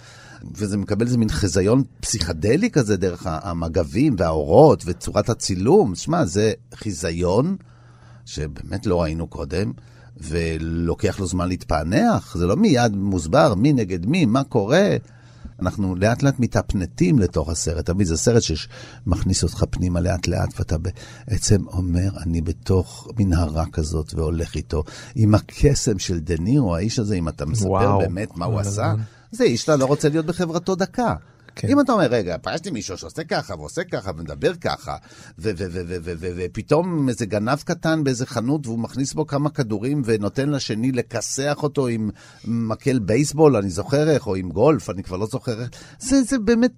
וזה 0.51 0.77
מקבל 0.77 1.05
איזה 1.05 1.17
מין 1.17 1.29
חזיון 1.29 1.83
פסיכדלי 1.99 2.69
כזה 2.69 2.97
דרך 2.97 3.23
המגבים 3.25 4.15
והאורות 4.17 4.83
וצורת 4.85 5.29
הצילום. 5.29 5.95
שמע, 5.95 6.25
זה 6.25 6.53
חיזיון. 6.75 7.57
שבאמת 8.25 8.85
לא 8.85 9.01
ראינו 9.01 9.27
קודם, 9.27 9.71
ולוקח 10.17 11.19
לו 11.19 11.27
זמן 11.27 11.47
להתפענח, 11.47 12.37
זה 12.37 12.45
לא 12.45 12.55
מיד 12.55 12.95
מוסבר 12.95 13.53
מי 13.55 13.73
נגד 13.73 14.05
מי, 14.05 14.25
מה 14.25 14.43
קורה. 14.43 14.97
אנחנו 15.59 15.95
לאט 15.95 16.23
לאט 16.23 16.39
מתאפנטים 16.39 17.19
לתוך 17.19 17.49
הסרט. 17.49 17.85
תמיד 17.85 18.07
זה 18.07 18.17
סרט 18.17 18.41
שמכניס 18.41 19.43
אותך 19.43 19.63
פנימה 19.69 20.01
לאט 20.01 20.27
לאט, 20.27 20.53
ואתה 20.59 20.75
בעצם 20.77 21.67
אומר, 21.67 22.09
אני 22.23 22.41
בתוך 22.41 23.07
מנהרה 23.19 23.65
כזאת 23.65 24.13
והולך 24.13 24.55
איתו. 24.55 24.83
עם 25.15 25.35
הקסם 25.35 25.99
של 25.99 26.19
דה 26.19 26.35
נירו, 26.39 26.75
האיש 26.75 26.99
הזה, 26.99 27.15
אם 27.15 27.29
אתה 27.29 27.45
מספר 27.45 27.69
וואו. 27.69 27.99
באמת 27.99 28.37
מה 28.37 28.45
הוא 28.45 28.59
עשה, 28.59 28.93
זה 29.31 29.43
איש 29.43 29.61
שאתה 29.61 29.75
לא 29.75 29.85
רוצה 29.85 30.09
להיות 30.09 30.25
בחברתו 30.25 30.75
דקה. 30.75 31.15
כן. 31.55 31.67
אם 31.67 31.79
אתה 31.79 31.91
אומר, 31.91 32.05
רגע, 32.05 32.37
פגשתי 32.41 32.71
מישהו 32.71 32.97
שעושה 32.97 33.23
ככה 33.23 33.55
ועושה 33.55 33.83
ככה 33.83 34.11
ומדבר 34.17 34.53
ככה, 34.53 34.95
ופתאום 35.39 37.09
איזה 37.09 37.25
גנב 37.25 37.57
קטן 37.57 38.03
באיזה 38.03 38.25
חנות 38.25 38.67
והוא 38.67 38.79
מכניס 38.79 39.13
בו 39.13 39.27
כמה 39.27 39.49
כדורים 39.49 40.01
ונותן 40.05 40.49
לשני 40.49 40.91
לכסח 40.91 41.57
אותו 41.63 41.87
עם 41.87 42.09
מקל 42.45 42.99
בייסבול, 42.99 43.55
אני 43.55 43.69
זוכר 43.69 44.09
איך, 44.09 44.27
או 44.27 44.35
עם 44.35 44.49
גולף, 44.49 44.89
אני 44.89 45.03
כבר 45.03 45.17
לא 45.17 45.25
זוכר 45.25 45.61
איך, 45.61 45.69
זה, 45.99 46.23
זה 46.23 46.39
באמת, 46.39 46.71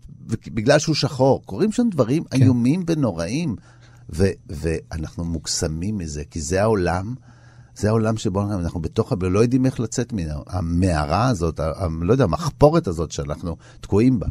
בגלל 0.48 0.80
שהוא 0.80 0.96
שחור, 0.96 1.46
קורים 1.46 1.72
שם 1.72 1.90
דברים 1.92 2.24
כן. 2.24 2.42
איומים 2.42 2.84
ונוראים, 2.88 3.56
ואנחנו 4.10 5.26
מוקסמים 5.26 5.98
מזה, 5.98 6.24
כי 6.32 6.42
זה 6.42 6.62
העולם. 6.62 7.16
זה 7.76 7.90
העולם 7.90 8.18
שבו 8.18 8.42
אנחנו 8.42 8.80
בתוך, 8.80 9.14
לא 9.22 9.40
יודעים 9.40 9.66
איך 9.66 9.80
לצאת 9.80 10.14
מהמערה 10.14 11.28
הזאת, 11.28 11.60
לא 12.02 12.12
יודע, 12.12 12.24
המחפורת 12.24 12.88
הזאת 12.88 13.12
שאנחנו 13.12 13.58
תקועים 13.82 14.20
בה. 14.20 14.28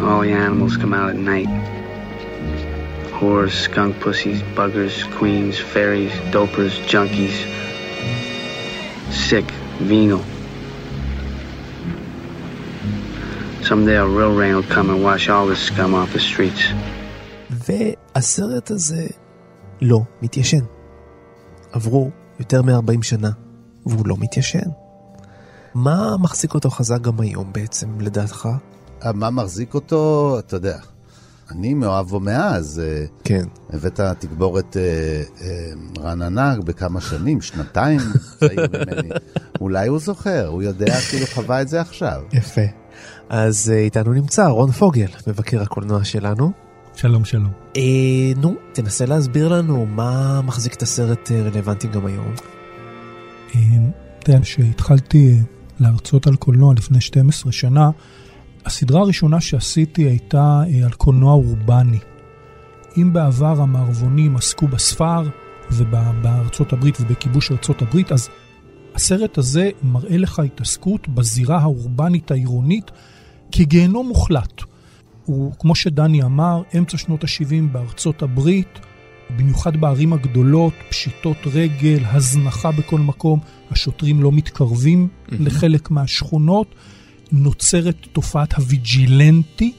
All 0.00 0.20
the 0.20 0.32
animals 0.32 0.76
come 0.76 0.92
out 0.92 1.10
at 1.10 1.16
night. 1.16 1.48
Whores, 3.18 3.54
skunk 3.66 3.98
pussies, 4.00 4.42
buggers, 4.54 4.94
queens, 5.18 5.58
fairies, 5.58 6.12
dopers, 6.34 6.74
junkies. 6.92 7.36
Sick, 9.10 9.46
venal. 9.80 10.22
Someday 13.62 13.96
a 13.96 14.06
real 14.06 14.34
rain 14.40 14.54
will 14.56 14.70
come 14.76 14.90
and 14.90 15.02
wash 15.02 15.28
all 15.28 15.46
this 15.46 15.62
scum 15.70 15.94
off 15.94 16.12
the 16.12 16.20
streets. 16.20 16.62
והסרט 17.50 18.70
הזה 18.70 19.06
לא 19.82 20.00
מתיישן. 20.22 20.64
עברו 21.72 22.10
יותר 22.38 22.62
מ-40 22.62 23.02
שנה, 23.02 23.30
והוא 23.86 24.06
לא 24.06 24.16
מתיישן. 24.18 24.68
מה 25.74 26.16
מחזיק 26.22 26.54
אותו 26.54 26.70
חזק 26.70 27.00
גם 27.00 27.20
היום 27.20 27.52
בעצם, 27.52 28.00
לדעתך? 28.00 28.48
מה 29.14 29.30
מחזיק 29.30 29.74
אותו, 29.74 30.36
אתה 30.38 30.56
יודע. 30.56 30.78
אני 31.50 31.74
מאוהבו 31.74 32.20
מאז. 32.20 32.82
אה, 32.84 33.04
כן. 33.24 33.44
הבאת 33.70 34.00
תגבורת 34.18 34.76
אה, 34.76 34.82
אה, 35.40 35.72
רעננה 36.02 36.54
בכמה 36.64 37.00
שנים, 37.00 37.40
שנתיים 37.40 38.00
צעיר 38.40 38.66
ממני. 38.72 39.08
אולי 39.60 39.88
הוא 39.88 39.98
זוכר, 39.98 40.46
הוא 40.46 40.62
יודע, 40.62 41.00
כאילו 41.10 41.26
חווה 41.34 41.62
את 41.62 41.68
זה 41.68 41.80
עכשיו. 41.80 42.22
יפה. 42.32 42.60
אז 43.28 43.72
אה, 43.74 43.78
איתנו 43.78 44.12
נמצא 44.12 44.46
רון 44.46 44.70
פוגל, 44.70 45.08
מבקר 45.26 45.62
הקולנוע 45.62 46.04
שלנו. 46.04 46.52
שלום, 46.96 47.24
שלום. 47.24 47.50
אה, 47.76 47.82
נו, 48.36 48.54
תנסה 48.72 49.06
להסביר 49.06 49.48
לנו 49.48 49.86
מה 49.86 50.40
מחזיק 50.42 50.74
את 50.74 50.82
הסרט 50.82 51.30
אה, 51.32 51.42
רלוונטי 51.42 51.88
גם 51.88 52.06
היום. 52.06 52.34
אה, 53.54 53.60
אתה 54.18 54.30
יודע, 54.30 54.42
כשהתחלתי 54.42 55.38
להרצות 55.80 56.26
על 56.26 56.36
קולנוע 56.36 56.74
לפני 56.74 57.00
12 57.00 57.52
שנה, 57.52 57.90
הסדרה 58.66 59.00
הראשונה 59.00 59.40
שעשיתי 59.40 60.02
הייתה 60.02 60.62
אה, 60.68 60.84
על 60.84 60.92
קולנוע 60.92 61.32
אורבני. 61.32 61.98
אם 62.96 63.12
בעבר 63.12 63.60
המערבונים 63.60 64.36
עסקו 64.36 64.68
בספר 64.68 65.28
ובארצות 65.70 66.72
הברית 66.72 67.00
ובכיבוש 67.00 67.50
ארצות 67.50 67.82
הברית, 67.82 68.12
אז 68.12 68.28
הסרט 68.94 69.38
הזה 69.38 69.70
מראה 69.82 70.16
לך 70.16 70.38
התעסקות 70.38 71.08
בזירה 71.08 71.58
האורבנית 71.58 72.30
העירונית 72.30 72.90
כגיהנום 73.52 74.08
מוחלט. 74.08 74.62
הוא, 75.24 75.52
כמו 75.58 75.74
שדני 75.74 76.22
אמר, 76.22 76.62
אמצע 76.78 76.98
שנות 76.98 77.24
ה-70 77.24 77.72
בארצות 77.72 78.22
הברית, 78.22 78.78
במיוחד 79.36 79.76
בערים 79.76 80.12
הגדולות, 80.12 80.72
פשיטות 80.88 81.36
רגל, 81.52 81.98
הזנחה 82.04 82.70
בכל 82.70 83.00
מקום, 83.00 83.40
השוטרים 83.70 84.22
לא 84.22 84.32
מתקרבים 84.32 85.08
mm-hmm. 85.08 85.34
לחלק 85.40 85.90
מהשכונות. 85.90 86.74
נוצרת 87.32 87.96
תופעת 88.12 88.52
הוויג'ילנטי, 88.52 89.72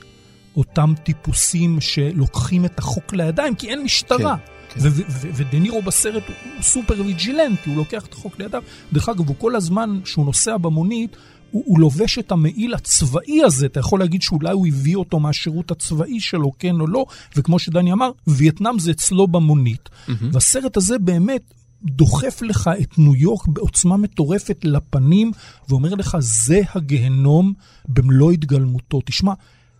אותם 0.55 0.93
טיפוסים 1.03 1.81
שלוקחים 1.81 2.65
את 2.65 2.79
החוק 2.79 3.13
לידיים, 3.13 3.55
כי 3.55 3.69
אין 3.69 3.83
משטרה. 3.83 4.35
כן, 4.69 4.79
כן. 4.79 4.89
ודנירו 5.33 5.81
בסרט 5.81 6.23
הוא 6.27 6.63
סופר 6.63 7.01
ויג'ילנטי, 7.05 7.69
הוא 7.69 7.77
לוקח 7.77 8.05
את 8.05 8.13
החוק 8.13 8.39
לידיו. 8.39 8.63
דרך 8.93 9.09
אגב, 9.09 9.27
הוא 9.27 9.35
כל 9.39 9.55
הזמן, 9.55 9.99
כשהוא 10.03 10.25
נוסע 10.25 10.57
במונית, 10.57 11.17
הוא, 11.51 11.63
הוא 11.65 11.79
לובש 11.79 12.19
את 12.19 12.31
המעיל 12.31 12.73
הצבאי 12.73 13.43
הזה, 13.43 13.65
אתה 13.65 13.79
יכול 13.79 13.99
להגיד 13.99 14.21
שאולי 14.21 14.53
הוא 14.53 14.67
הביא 14.67 14.95
אותו 14.95 15.19
מהשירות 15.19 15.71
הצבאי 15.71 16.19
שלו, 16.19 16.51
כן 16.59 16.79
או 16.79 16.87
לא, 16.87 17.05
וכמו 17.35 17.59
שדני 17.59 17.91
אמר, 17.91 18.11
וייטנאם 18.27 18.79
זה 18.79 18.91
אצלו 18.91 19.27
במונית. 19.27 19.89
Mm-hmm. 19.89 20.11
והסרט 20.31 20.77
הזה 20.77 20.99
באמת 20.99 21.53
דוחף 21.83 22.41
לך 22.41 22.69
את 22.81 22.97
ניו 22.97 23.15
יורק 23.15 23.47
בעוצמה 23.47 23.97
מטורפת 23.97 24.57
לפנים, 24.63 25.31
ואומר 25.69 25.95
לך, 25.95 26.17
זה 26.19 26.61
הגיהנום 26.75 27.53
במלוא 27.87 28.31
התגלמותו. 28.31 29.01
תשמע, 29.05 29.33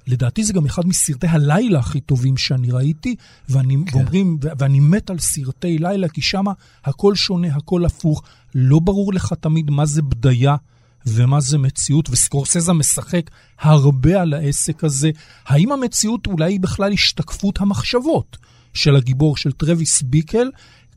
לדעתי 0.08 0.44
זה 0.44 0.54
גם 0.54 0.66
אחד 0.66 0.88
מסרטי 0.88 1.28
הלילה 1.28 1.80
הכי 1.80 2.00
טובים 2.00 2.38
שאני 2.38 2.72
ראיתי, 2.72 3.16
ואני, 3.50 3.78
כן. 3.86 3.98
ואומרים, 3.98 4.38
ואני 4.60 4.80
מת 4.80 5.10
על 5.10 5.20
סרטי 5.20 5.78
לילה, 5.78 6.10
כי 6.10 6.22
שם 6.22 6.46
הכל 6.86 7.16
שונה, 7.16 7.56
הכל 7.56 7.86
הפוך. 7.86 8.24
לא 8.56 8.80
ברור 8.80 9.14
לך 9.14 9.34
תמיד 9.40 9.70
מה 9.70 9.86
זה 9.86 10.02
בדיה 10.02 10.56
ומה 11.06 11.40
זה 11.40 11.58
מציאות, 11.58 12.10
וסקורסזה 12.10 12.74
משחק 12.74 13.30
הרבה 13.60 14.22
על 14.22 14.34
העסק 14.34 14.84
הזה. 14.84 15.12
האם 15.46 15.72
המציאות 15.72 16.28
אולי 16.28 16.54
היא 16.54 16.60
בכלל 16.60 16.94
השתקפות 16.94 17.62
המחשבות 17.62 18.38
של 18.74 18.96
הגיבור, 18.96 19.38
של 19.38 19.52
טרוויס 19.52 20.02
ביקל, 20.02 20.50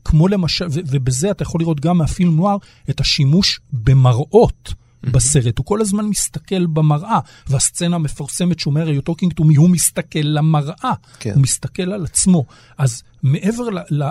כמו 0.05 0.27
למשל, 0.27 0.65
ובזה 0.71 1.31
אתה 1.31 1.43
יכול 1.43 1.61
לראות 1.61 1.79
גם 1.79 1.97
מהפילם 1.97 2.35
נוער 2.35 2.57
את 2.89 2.99
השימוש 2.99 3.59
במראות. 3.73 4.73
בסרט, 5.03 5.57
הוא 5.57 5.65
כל 5.65 5.81
הזמן 5.81 6.05
מסתכל 6.05 6.65
במראה, 6.65 7.19
והסצנה 7.47 7.95
המפורסמת 7.95 8.59
שאומר 8.59 8.87
are 8.87 9.15
you 9.15 9.23
talking 9.23 9.42
to 9.42 9.47
me, 9.47 9.55
הוא 9.55 9.69
מסתכל 9.69 10.19
למראה, 10.23 10.93
כן. 11.19 11.33
הוא 11.33 11.41
מסתכל 11.41 11.91
על 11.91 12.05
עצמו. 12.05 12.45
אז 12.77 13.03
מעבר 13.23 13.63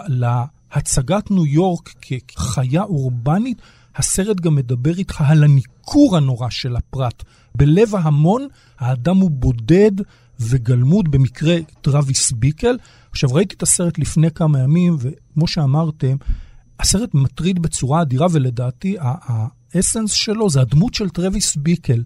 להצגת 0.08 1.30
ניו 1.30 1.46
יורק 1.46 1.94
כחיה 2.00 2.82
אורבנית, 2.82 3.62
הסרט 3.96 4.40
גם 4.40 4.54
מדבר 4.54 4.98
איתך 4.98 5.24
על 5.26 5.44
הניכור 5.44 6.16
הנורא 6.16 6.50
של 6.50 6.76
הפרט. 6.76 7.22
בלב 7.54 7.94
ההמון, 7.94 8.48
האדם 8.78 9.16
הוא 9.16 9.30
בודד 9.30 9.92
וגלמוד, 10.40 11.10
במקרה 11.10 11.56
טרוויס 11.80 12.32
ביקל, 12.32 12.78
עכשיו, 13.10 13.34
ראיתי 13.34 13.54
את 13.54 13.62
הסרט 13.62 13.98
לפני 13.98 14.30
כמה 14.30 14.58
ימים, 14.60 14.96
וכמו 15.00 15.46
שאמרתם, 15.46 16.16
הסרט 16.80 17.14
מטריד 17.14 17.62
בצורה 17.62 18.02
אדירה, 18.02 18.26
ולדעתי 18.30 18.96
האסנס 19.00 20.12
שלו 20.12 20.50
זה 20.50 20.60
הדמות 20.60 20.94
של 20.94 21.08
טרוויס 21.08 21.56
ביקל. 21.56 22.02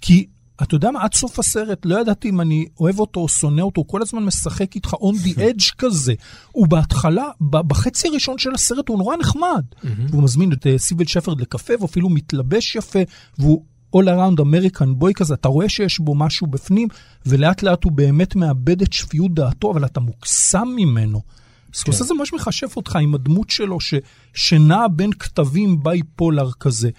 כי 0.00 0.26
אתה 0.62 0.74
יודע 0.74 0.90
מה, 0.90 1.02
עד 1.02 1.14
סוף 1.14 1.38
הסרט 1.38 1.86
לא 1.86 2.00
ידעתי 2.00 2.28
אם 2.28 2.40
אני 2.40 2.66
אוהב 2.80 2.98
אותו 2.98 3.20
או 3.20 3.28
שונא 3.28 3.60
אותו, 3.60 3.80
הוא 3.80 3.88
כל 3.88 4.02
הזמן 4.02 4.24
משחק 4.24 4.74
איתך 4.74 4.94
on 4.94 5.26
the 5.26 5.38
edge 5.48 5.74
כזה. 5.78 6.14
הוא 6.52 6.68
בהתחלה, 6.68 7.24
בחצי 7.40 8.08
הראשון 8.08 8.38
של 8.38 8.54
הסרט 8.54 8.88
הוא 8.88 8.98
נורא 8.98 9.16
נחמד. 9.16 9.64
והוא 10.08 10.22
מזמין 10.22 10.52
את 10.52 10.66
אה, 10.66 10.78
סיבל 10.78 11.06
שפרד 11.06 11.40
לקפה, 11.40 11.74
ואפילו 11.80 12.08
מתלבש 12.08 12.76
יפה, 12.76 12.98
והוא 13.38 13.64
all 13.96 14.04
around 14.04 14.40
American 14.40 15.02
boy 15.02 15.12
כזה, 15.14 15.34
אתה 15.34 15.48
רואה 15.48 15.68
שיש 15.68 15.98
בו 15.98 16.14
משהו 16.14 16.46
בפנים, 16.46 16.88
ולאט 17.26 17.62
לאט 17.62 17.84
הוא 17.84 17.92
באמת 17.92 18.36
מאבד 18.36 18.82
את 18.82 18.92
שפיות 18.92 19.34
דעתו, 19.34 19.70
אבל 19.70 19.84
אתה 19.84 20.00
מוקסם 20.00 20.68
ממנו. 20.76 21.20
סקורסזה 21.74 22.08
כן. 22.08 22.18
ממש 22.18 22.32
מכשף 22.32 22.76
אותך 22.76 22.96
עם 22.96 23.14
הדמות 23.14 23.50
שלו, 23.50 23.80
ש, 23.80 23.94
שנע 24.34 24.86
בין 24.96 25.12
כתבים 25.12 25.82
בייפולר 25.82 26.50
כזה. 26.60 26.90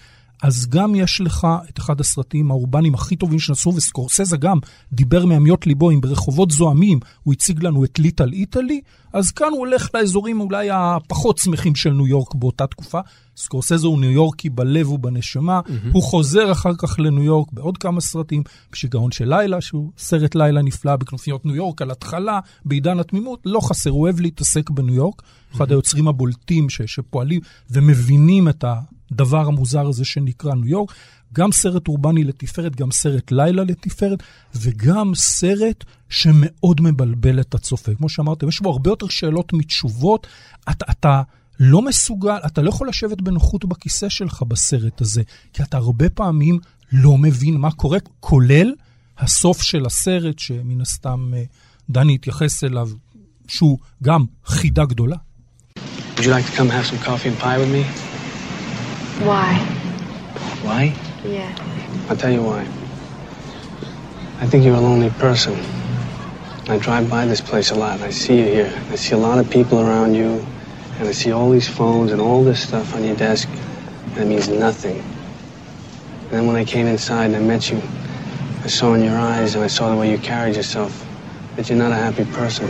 אז 0.42 0.66
גם 0.66 0.94
יש 0.94 1.20
לך 1.20 1.46
את 1.68 1.78
אחד 1.78 2.00
הסרטים 2.00 2.50
האורבניים 2.50 2.94
הכי 2.94 3.16
טובים 3.16 3.38
שנעשו, 3.38 3.72
וסקורסזה 3.76 4.36
גם 4.36 4.58
דיבר 4.92 5.26
מעמיות 5.26 5.66
ליבו, 5.66 5.90
אם 5.90 6.00
ברחובות 6.00 6.50
זועמים 6.50 7.00
הוא 7.22 7.34
הציג 7.34 7.64
לנו 7.64 7.84
את 7.84 7.98
ליטל 7.98 8.32
איטלי, 8.32 8.80
אז 9.16 9.30
כאן 9.30 9.48
הוא 9.50 9.58
הולך 9.58 9.88
לאזורים 9.94 10.40
אולי 10.40 10.68
הפחות 10.72 11.38
שמחים 11.38 11.74
של 11.74 11.90
ניו 11.90 12.06
יורק 12.06 12.34
באותה 12.34 12.66
תקופה. 12.66 13.00
סקורסזה 13.36 13.86
הוא 13.86 14.00
ניו 14.00 14.10
יורקי 14.10 14.50
בלב 14.50 14.90
ובנשמה, 14.90 15.60
mm-hmm. 15.60 15.88
הוא 15.92 16.02
חוזר 16.02 16.52
אחר 16.52 16.72
כך 16.78 16.98
לניו 16.98 17.22
יורק 17.22 17.52
בעוד 17.52 17.78
כמה 17.78 18.00
סרטים, 18.00 18.42
בשיגעון 18.72 19.12
של 19.12 19.28
לילה, 19.28 19.60
שהוא 19.60 19.90
סרט 19.98 20.34
לילה 20.34 20.62
נפלא 20.62 20.96
בכנופיות 20.96 21.46
ניו 21.46 21.54
יורק, 21.54 21.82
על 21.82 21.90
התחלה, 21.90 22.40
בעידן 22.64 23.00
התמימות, 23.00 23.40
לא 23.44 23.60
חסר, 23.60 23.90
הוא 23.90 24.02
אוהב 24.02 24.20
להתעסק 24.20 24.70
בניו 24.70 24.94
יורק, 24.94 25.22
mm-hmm. 25.22 25.56
אחד 25.56 25.70
היוצרים 25.70 26.08
הבולטים 26.08 26.70
ש, 26.70 26.82
שפועלים 26.82 27.40
ומבינים 27.70 28.48
את 28.48 28.64
הדבר 29.12 29.46
המוזר 29.46 29.86
הזה 29.86 30.04
שנקרא 30.04 30.54
ניו 30.54 30.68
יורק. 30.68 30.92
גם 31.36 31.52
סרט 31.52 31.88
אורבני 31.88 32.24
לתפארת, 32.24 32.76
גם 32.76 32.90
סרט 32.90 33.32
לילה 33.32 33.64
לתפארת, 33.64 34.22
וגם 34.54 35.14
סרט 35.14 35.84
שמאוד 36.08 36.80
מבלבל 36.80 37.40
את 37.40 37.54
הצופה. 37.54 37.94
כמו 37.94 38.08
שאמרתם, 38.08 38.48
יש 38.48 38.60
בו 38.60 38.70
הרבה 38.70 38.90
יותר 38.90 39.08
שאלות 39.08 39.52
מתשובות. 39.52 40.26
אתה, 40.70 40.84
אתה 40.90 41.22
לא 41.60 41.82
מסוגל, 41.82 42.38
אתה 42.46 42.62
לא 42.62 42.68
יכול 42.68 42.88
לשבת 42.88 43.20
בנוחות 43.20 43.64
בכיסא 43.64 44.08
שלך 44.08 44.42
בסרט 44.42 45.00
הזה, 45.00 45.22
כי 45.52 45.62
אתה 45.62 45.76
הרבה 45.76 46.10
פעמים 46.10 46.58
לא 46.92 47.18
מבין 47.18 47.56
מה 47.56 47.70
קורה, 47.70 47.98
כולל 48.20 48.72
הסוף 49.18 49.62
של 49.62 49.86
הסרט, 49.86 50.38
שמן 50.38 50.80
הסתם 50.80 51.32
אה, 51.36 51.42
דני 51.90 52.14
התייחס 52.14 52.64
אליו, 52.64 52.90
שהוא 53.48 53.78
גם 54.02 54.24
חידה 54.46 54.84
גדולה. 54.84 55.16
Would 56.16 56.24
you 56.24 56.30
like 56.30 56.46
to 56.50 56.56
come 56.56 56.70
have 56.70 56.86
some 56.86 56.98
coffee 56.98 57.28
and 57.28 57.38
pie 57.38 57.58
with 57.58 57.70
me? 57.76 57.84
Why? 59.28 59.50
Why? 60.66 61.05
Yeah. 61.26 61.54
I'll 62.08 62.16
tell 62.16 62.30
you 62.30 62.42
why. 62.42 62.60
I 64.40 64.46
think 64.46 64.64
you're 64.64 64.76
a 64.76 64.80
lonely 64.80 65.10
person. 65.10 65.58
I 66.68 66.78
drive 66.78 67.08
by 67.08 67.26
this 67.26 67.40
place 67.40 67.70
a 67.70 67.74
lot, 67.74 68.00
I 68.00 68.10
see 68.10 68.38
you 68.38 68.44
here. 68.44 68.82
I 68.90 68.96
see 68.96 69.14
a 69.14 69.18
lot 69.18 69.38
of 69.38 69.50
people 69.50 69.80
around 69.80 70.14
you, 70.14 70.44
and 70.98 71.08
I 71.08 71.12
see 71.12 71.32
all 71.32 71.50
these 71.50 71.68
phones 71.68 72.12
and 72.12 72.20
all 72.20 72.44
this 72.44 72.66
stuff 72.66 72.94
on 72.94 73.04
your 73.04 73.16
desk, 73.16 73.48
and 74.14 74.18
it 74.18 74.26
means 74.26 74.48
nothing. 74.48 74.98
And 76.22 76.30
then 76.30 76.46
when 76.46 76.56
I 76.56 76.64
came 76.64 76.86
inside 76.86 77.26
and 77.26 77.36
I 77.36 77.40
met 77.40 77.70
you, 77.70 77.80
I 78.64 78.68
saw 78.68 78.94
in 78.94 79.02
your 79.02 79.16
eyes 79.16 79.54
and 79.54 79.62
I 79.62 79.68
saw 79.68 79.90
the 79.90 79.96
way 79.96 80.10
you 80.10 80.18
carried 80.18 80.56
yourself 80.56 81.06
that 81.54 81.68
you're 81.68 81.78
not 81.78 81.92
a 81.92 81.96
happy 81.96 82.24
person. 82.32 82.68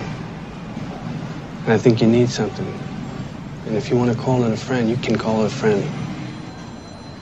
And 1.64 1.72
I 1.72 1.78
think 1.78 2.00
you 2.02 2.06
need 2.06 2.28
something. 2.28 2.66
And 3.66 3.76
if 3.76 3.88
you 3.88 3.96
want 3.96 4.12
to 4.12 4.18
call 4.18 4.44
it 4.44 4.52
a 4.52 4.56
friend, 4.56 4.90
you 4.90 4.96
can 4.98 5.16
call 5.16 5.42
it 5.44 5.46
a 5.46 5.54
friend. 5.54 5.82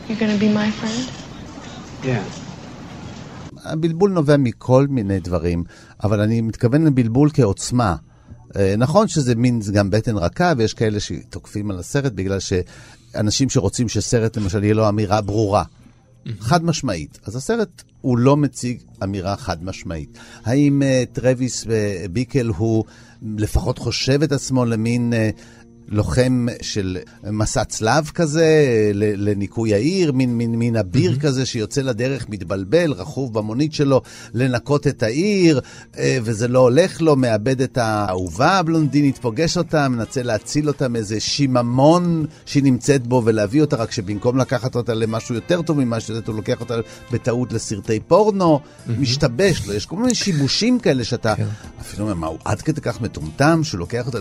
You're 0.09 0.19
gonna 0.19 0.37
be 0.37 0.49
my 0.49 0.71
friend? 0.73 1.24
Yeah. 2.05 2.45
הבלבול 3.65 4.11
נובע 4.11 4.37
מכל 4.37 4.87
מיני 4.91 5.21
דברים, 5.21 5.65
אבל 6.05 6.21
אני 6.21 6.41
מתכוון 6.41 6.85
לבלבול 6.85 7.31
כעוצמה. 7.35 7.97
אה, 8.57 8.75
נכון 8.79 9.09
שזה 9.09 9.35
מין 9.35 9.61
גם 9.73 9.91
בטן 9.91 10.17
רכה, 10.17 10.53
ויש 10.57 10.75
כאלה 10.75 11.01
שתוקפים 11.01 11.71
על 11.71 11.79
הסרט 11.79 12.13
בגלל 12.13 12.39
שאנשים 12.41 13.51
שרוצים 13.51 13.89
שסרט 13.89 14.37
למשל 14.37 14.65
יהיה 14.65 14.75
לו 14.75 14.89
אמירה 14.89 15.21
ברורה. 15.21 15.65
חד 16.41 16.65
משמעית. 16.65 17.19
אז 17.25 17.37
הסרט 17.37 17.83
הוא 18.01 18.19
לא 18.19 18.37
מציג 18.37 18.83
אמירה 19.03 19.37
חד 19.37 19.65
משמעית. 19.65 20.19
האם 20.45 20.83
uh, 20.83 21.15
טרוויס 21.15 21.65
uh, 21.65 21.69
ביקל 22.11 22.47
הוא 22.47 22.85
לפחות 23.37 23.79
חושב 23.79 24.23
את 24.23 24.33
עצמו 24.33 24.65
למין 24.65 25.13
uh, 25.13 25.41
לוחם 25.89 26.47
של 26.63 26.99
מסע 27.31 27.65
צלב 27.65 28.11
כזה, 28.15 28.47
לניקוי 28.95 29.75
העיר, 29.75 30.13
מין, 30.13 30.39
מין, 30.39 30.55
מין 30.55 30.77
אביר 30.77 31.13
mm-hmm. 31.13 31.21
כזה 31.21 31.47
שיוצא 31.47 31.81
לדרך, 31.81 32.29
מתבלבל, 32.29 32.93
רכוב 32.93 33.35
במונית 33.35 33.73
שלו, 33.73 34.03
לנקות 34.35 34.87
את 34.87 35.03
העיר, 35.03 35.61
אה, 35.99 36.19
וזה 36.23 36.49
לא 36.49 36.59
הולך 36.59 37.01
לו, 37.01 37.17
מאבד 37.17 37.61
את 37.61 37.79
האהובה 37.79 38.59
הבלונדינית, 38.59 39.19
פוגש 39.19 39.57
אותה, 39.57 39.89
מנסה 39.89 40.23
להציל 40.23 40.69
אותה 40.69 40.89
מאיזה 40.89 41.21
שיממון 41.21 42.27
שהיא 42.47 42.63
נמצאת 42.63 43.07
בו 43.07 43.23
ולהביא 43.25 43.61
אותה, 43.61 43.77
רק 43.77 43.93
שבמקום 43.93 44.39
לקחת 44.39 44.77
אותה 44.77 44.95
למשהו 44.95 45.35
יותר 45.35 45.63
טוב 45.63 45.85
ממה 45.85 46.01
שזה, 46.01 46.21
הוא 46.27 46.35
לוקח 46.35 46.61
אותה 46.61 46.75
בטעות 47.13 47.53
לסרטי 47.53 48.01
פורנו, 48.01 48.61
mm-hmm. 48.61 48.91
משתבש 48.99 49.67
לו, 49.67 49.75
יש 49.75 49.87
כל 49.87 49.97
מיני 49.97 50.15
שיבושים 50.15 50.79
כאלה 50.79 51.05
שאתה, 51.05 51.35
כן. 51.37 51.47
אפילו 51.81 52.05
אומר, 52.05 52.15
מה, 52.15 52.27
הוא 52.27 52.39
עד 52.45 52.63
כדי 52.63 52.81
כך 52.81 53.01
מטומטם 53.01 53.65
שהוא 53.65 53.79
לוקח 53.79 54.07
אותה... 54.07 54.19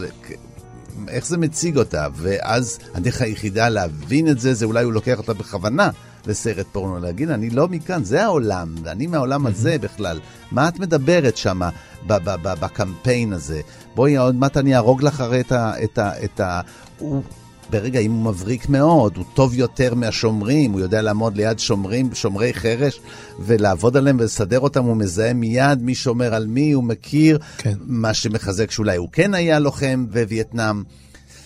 איך 1.07 1.25
זה 1.25 1.37
מציג 1.37 1.77
אותה, 1.77 2.07
ואז 2.15 2.79
הדרך 2.93 3.21
היחידה 3.21 3.69
להבין 3.69 4.27
את 4.27 4.39
זה, 4.39 4.53
זה 4.53 4.65
אולי 4.65 4.83
הוא 4.83 4.93
לוקח 4.93 5.17
אותה 5.17 5.33
בכוונה 5.33 5.89
לסרט 6.27 6.65
פורנו, 6.71 6.99
להגיד, 6.99 7.29
אני 7.29 7.49
לא 7.49 7.67
מכאן, 7.67 8.03
זה 8.03 8.23
העולם, 8.23 8.75
ואני 8.83 9.07
מהעולם 9.07 9.45
הזה 9.45 9.77
בכלל. 9.81 10.19
מה 10.51 10.67
את 10.67 10.79
מדברת 10.79 11.37
שם 11.37 11.61
בקמפיין 12.07 13.33
הזה? 13.33 13.61
בואי, 13.95 14.17
עוד 14.17 14.35
מעט 14.35 14.57
אני 14.57 14.75
אהרוג 14.75 15.03
לך 15.03 15.21
הרי 15.21 15.39
את 15.41 15.51
ה... 15.51 15.83
את 15.83 15.97
ה, 15.97 16.23
את 16.23 16.39
ה 16.39 16.61
הוא, 16.99 17.23
ברגע, 17.73 17.99
אם 17.99 18.11
הוא 18.11 18.23
מבריק 18.23 18.69
מאוד, 18.69 19.17
הוא 19.17 19.25
טוב 19.33 19.53
יותר 19.53 19.95
מהשומרים, 19.95 20.71
הוא 20.71 20.79
יודע 20.79 21.01
לעמוד 21.01 21.37
ליד 21.37 21.59
שומרים, 21.59 22.09
שומרי 22.13 22.53
חרש, 22.53 22.99
ולעבוד 23.39 23.97
עליהם 23.97 24.17
ולסדר 24.19 24.59
אותם, 24.59 24.83
הוא 24.83 24.97
מזהה 24.97 25.33
מיד 25.33 25.81
מי 25.81 25.95
שומר 25.95 26.33
על 26.33 26.47
מי, 26.47 26.71
הוא 26.71 26.83
מכיר, 26.83 27.39
כן. 27.57 27.73
מה 27.85 28.13
שמחזק 28.13 28.71
שאולי 28.71 28.97
הוא 28.97 29.09
כן 29.11 29.33
היה 29.33 29.59
לוחם 29.59 30.05
בווייטנאם. 30.09 30.83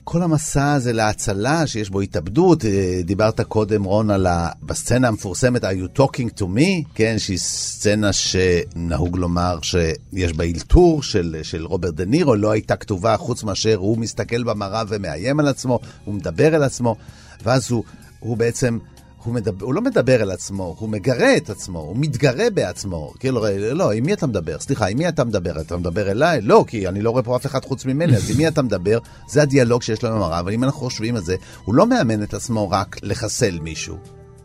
כל 0.10 0.24
המסע 0.24 0.74
הזה 0.74 0.94
להצלה, 0.94 1.68
שיש 1.68 1.90
בו 1.90 2.02
התאבדות, 2.02 2.66
אה, 2.66 3.02
דיברת 3.04 3.42
קודם, 3.42 3.84
רון, 3.84 4.12
על 4.12 4.28
ה... 4.28 4.50
בסצנה 4.64 5.08
המפורסמת, 5.08 5.64
are 5.64 5.68
you 5.68 6.00
talking 6.00 6.40
to 6.40 6.44
me? 6.44 6.84
כן, 6.96 7.20
שהיא 7.20 7.38
סצנה 7.38 8.14
שנהוג 8.14 9.18
לומר 9.18 9.60
שיש 9.62 10.34
בה 10.34 10.44
אלתור 10.44 11.04
של, 11.04 11.36
של 11.44 11.66
רוברט 11.66 11.94
דה 11.94 12.06
נירו, 12.06 12.36
לא 12.36 12.52
הייתה 12.52 12.76
כתובה 12.76 13.18
חוץ 13.18 13.44
מאשר 13.44 13.76
הוא 13.76 13.98
מסתכל 13.98 14.44
במראה 14.44 14.84
ומאיים 14.88 15.40
על 15.40 15.48
עצמו, 15.48 15.80
הוא 16.06 16.16
מדבר 16.16 16.56
על 16.56 16.64
עצמו, 16.64 16.96
ואז 17.44 17.72
הוא, 17.72 17.84
הוא 18.20 18.38
בעצם... 18.38 18.78
הוא, 19.24 19.34
מדבר, 19.34 19.66
הוא 19.66 19.74
לא 19.74 19.82
מדבר 19.82 20.22
אל 20.22 20.32
עצמו, 20.32 20.76
הוא 20.80 20.90
מגרה 20.90 21.38
את 21.38 21.50
עצמו, 21.50 21.80
הוא 21.80 21.96
מתגרה 22.00 22.50
בעצמו. 22.50 23.14
כאילו, 23.20 23.46
לא, 23.74 23.92
עם 23.92 24.06
מי 24.06 24.14
אתה 24.14 24.28
מדבר? 24.28 24.60
סליחה, 24.60 24.88
עם 24.88 24.98
מי 24.98 25.08
אתה 25.08 25.24
מדבר? 25.24 25.62
אתה 25.62 25.78
מדבר 25.78 26.12
אליי? 26.12 26.42
לא, 26.42 26.66
כי 26.68 26.88
אני 26.88 27.02
לא 27.02 27.10
רואה 27.10 27.24
פה 27.24 27.36
אף 27.36 27.46
אחד 27.46 27.66
חוץ 27.66 27.86
ממני, 27.86 28.16
אז 28.16 28.30
עם 28.30 28.38
מי 28.38 28.48
אתה 28.48 28.62
מדבר? 28.62 29.00
זה 29.30 29.42
הדיאלוג 29.42 29.82
שיש 29.82 30.04
לנו 30.04 30.16
עם 30.16 30.22
הרב, 30.22 30.34
אבל 30.34 30.54
אם 30.54 30.64
אנחנו 30.64 30.80
חושבים 30.80 31.16
על 31.16 31.22
זה, 31.22 31.36
הוא 31.66 31.76
לא 31.76 31.88
מאמן 31.88 32.24
את 32.24 32.34
עצמו 32.34 32.70
רק 32.70 32.98
לחסל 33.04 33.60
מישהו. 33.60 33.98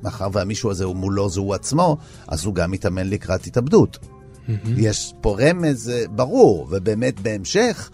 מאחר 0.03 0.29
והמישהו 0.33 0.71
הזה 0.71 0.85
הוא 0.85 0.97
מולו 0.97 1.29
זה 1.29 1.41
הוא 1.41 1.55
עצמו, 1.55 1.97
אז 2.29 2.45
הוא 2.45 2.55
גם 2.55 2.71
מתאמן 2.71 3.07
לקראת 3.11 3.47
התאבדות. 3.47 3.99
יש 4.77 5.15
פה 5.21 5.37
רמז 5.41 5.89
אה, 5.89 6.05
ברור, 6.11 6.69
ובאמת 6.71 7.21
בהמשך, 7.21 7.91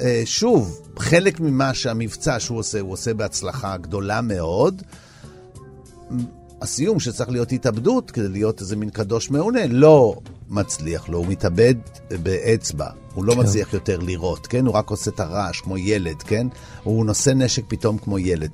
אה, 0.00 0.22
שוב, 0.24 0.80
חלק 0.98 1.40
ממה 1.40 1.74
שהמבצע 1.74 2.40
שהוא 2.40 2.58
עושה, 2.58 2.80
הוא 2.80 2.92
עושה 2.92 3.14
בהצלחה 3.14 3.76
גדולה 3.76 4.20
מאוד. 4.20 4.82
הסיום 6.62 7.00
שצריך 7.00 7.30
להיות 7.30 7.52
התאבדות 7.52 8.10
כדי 8.10 8.28
להיות 8.28 8.60
איזה 8.60 8.76
מין 8.76 8.90
קדוש 8.90 9.30
מעונה, 9.30 9.66
לא 9.66 10.16
מצליח 10.48 11.08
לו, 11.08 11.18
הוא 11.18 11.26
מתאבד 11.26 11.74
באצבע, 12.22 12.86
הוא 13.14 13.24
לא 13.24 13.34
כן. 13.34 13.40
מצליח 13.40 13.74
יותר 13.74 13.98
לראות, 13.98 14.46
כן? 14.46 14.66
הוא 14.66 14.74
רק 14.74 14.90
עושה 14.90 15.10
את 15.10 15.20
הרעש 15.20 15.60
כמו 15.60 15.78
ילד, 15.78 16.22
כן? 16.22 16.46
הוא 16.82 17.06
נושא 17.06 17.30
נשק 17.30 17.64
פתאום 17.68 17.98
כמו 17.98 18.18
ילד. 18.18 18.50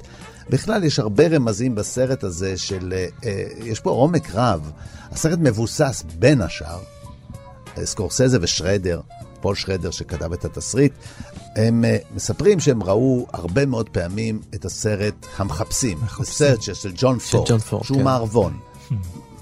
בכלל, 0.50 0.84
יש 0.84 0.98
הרבה 0.98 1.28
רמזים 1.28 1.74
בסרט 1.74 2.24
הזה 2.24 2.56
של... 2.56 2.94
אה, 3.24 3.42
יש 3.64 3.80
פה 3.80 3.90
עומק 3.90 4.30
רב. 4.34 4.70
הסרט 5.10 5.38
מבוסס 5.38 6.04
בין 6.18 6.40
השאר, 6.40 6.78
סקורסזה 7.84 8.38
ושרדר, 8.40 9.00
פול 9.40 9.54
שרדר 9.54 9.90
שכתב 9.90 10.32
את 10.32 10.44
התסריט, 10.44 10.92
הם 11.56 11.84
uh, 11.84 12.14
מספרים 12.14 12.60
שהם 12.60 12.82
ראו 12.82 13.26
הרבה 13.32 13.66
מאוד 13.66 13.88
פעמים 13.88 14.40
את 14.54 14.64
הסרט 14.64 15.26
המחפשים, 15.36 15.98
הסרט 16.20 16.62
של 16.62 16.92
ג'ון 16.96 17.18
פורד, 17.18 17.46
שהוא 17.82 17.98
כן. 17.98 18.04
מערבון. 18.04 18.58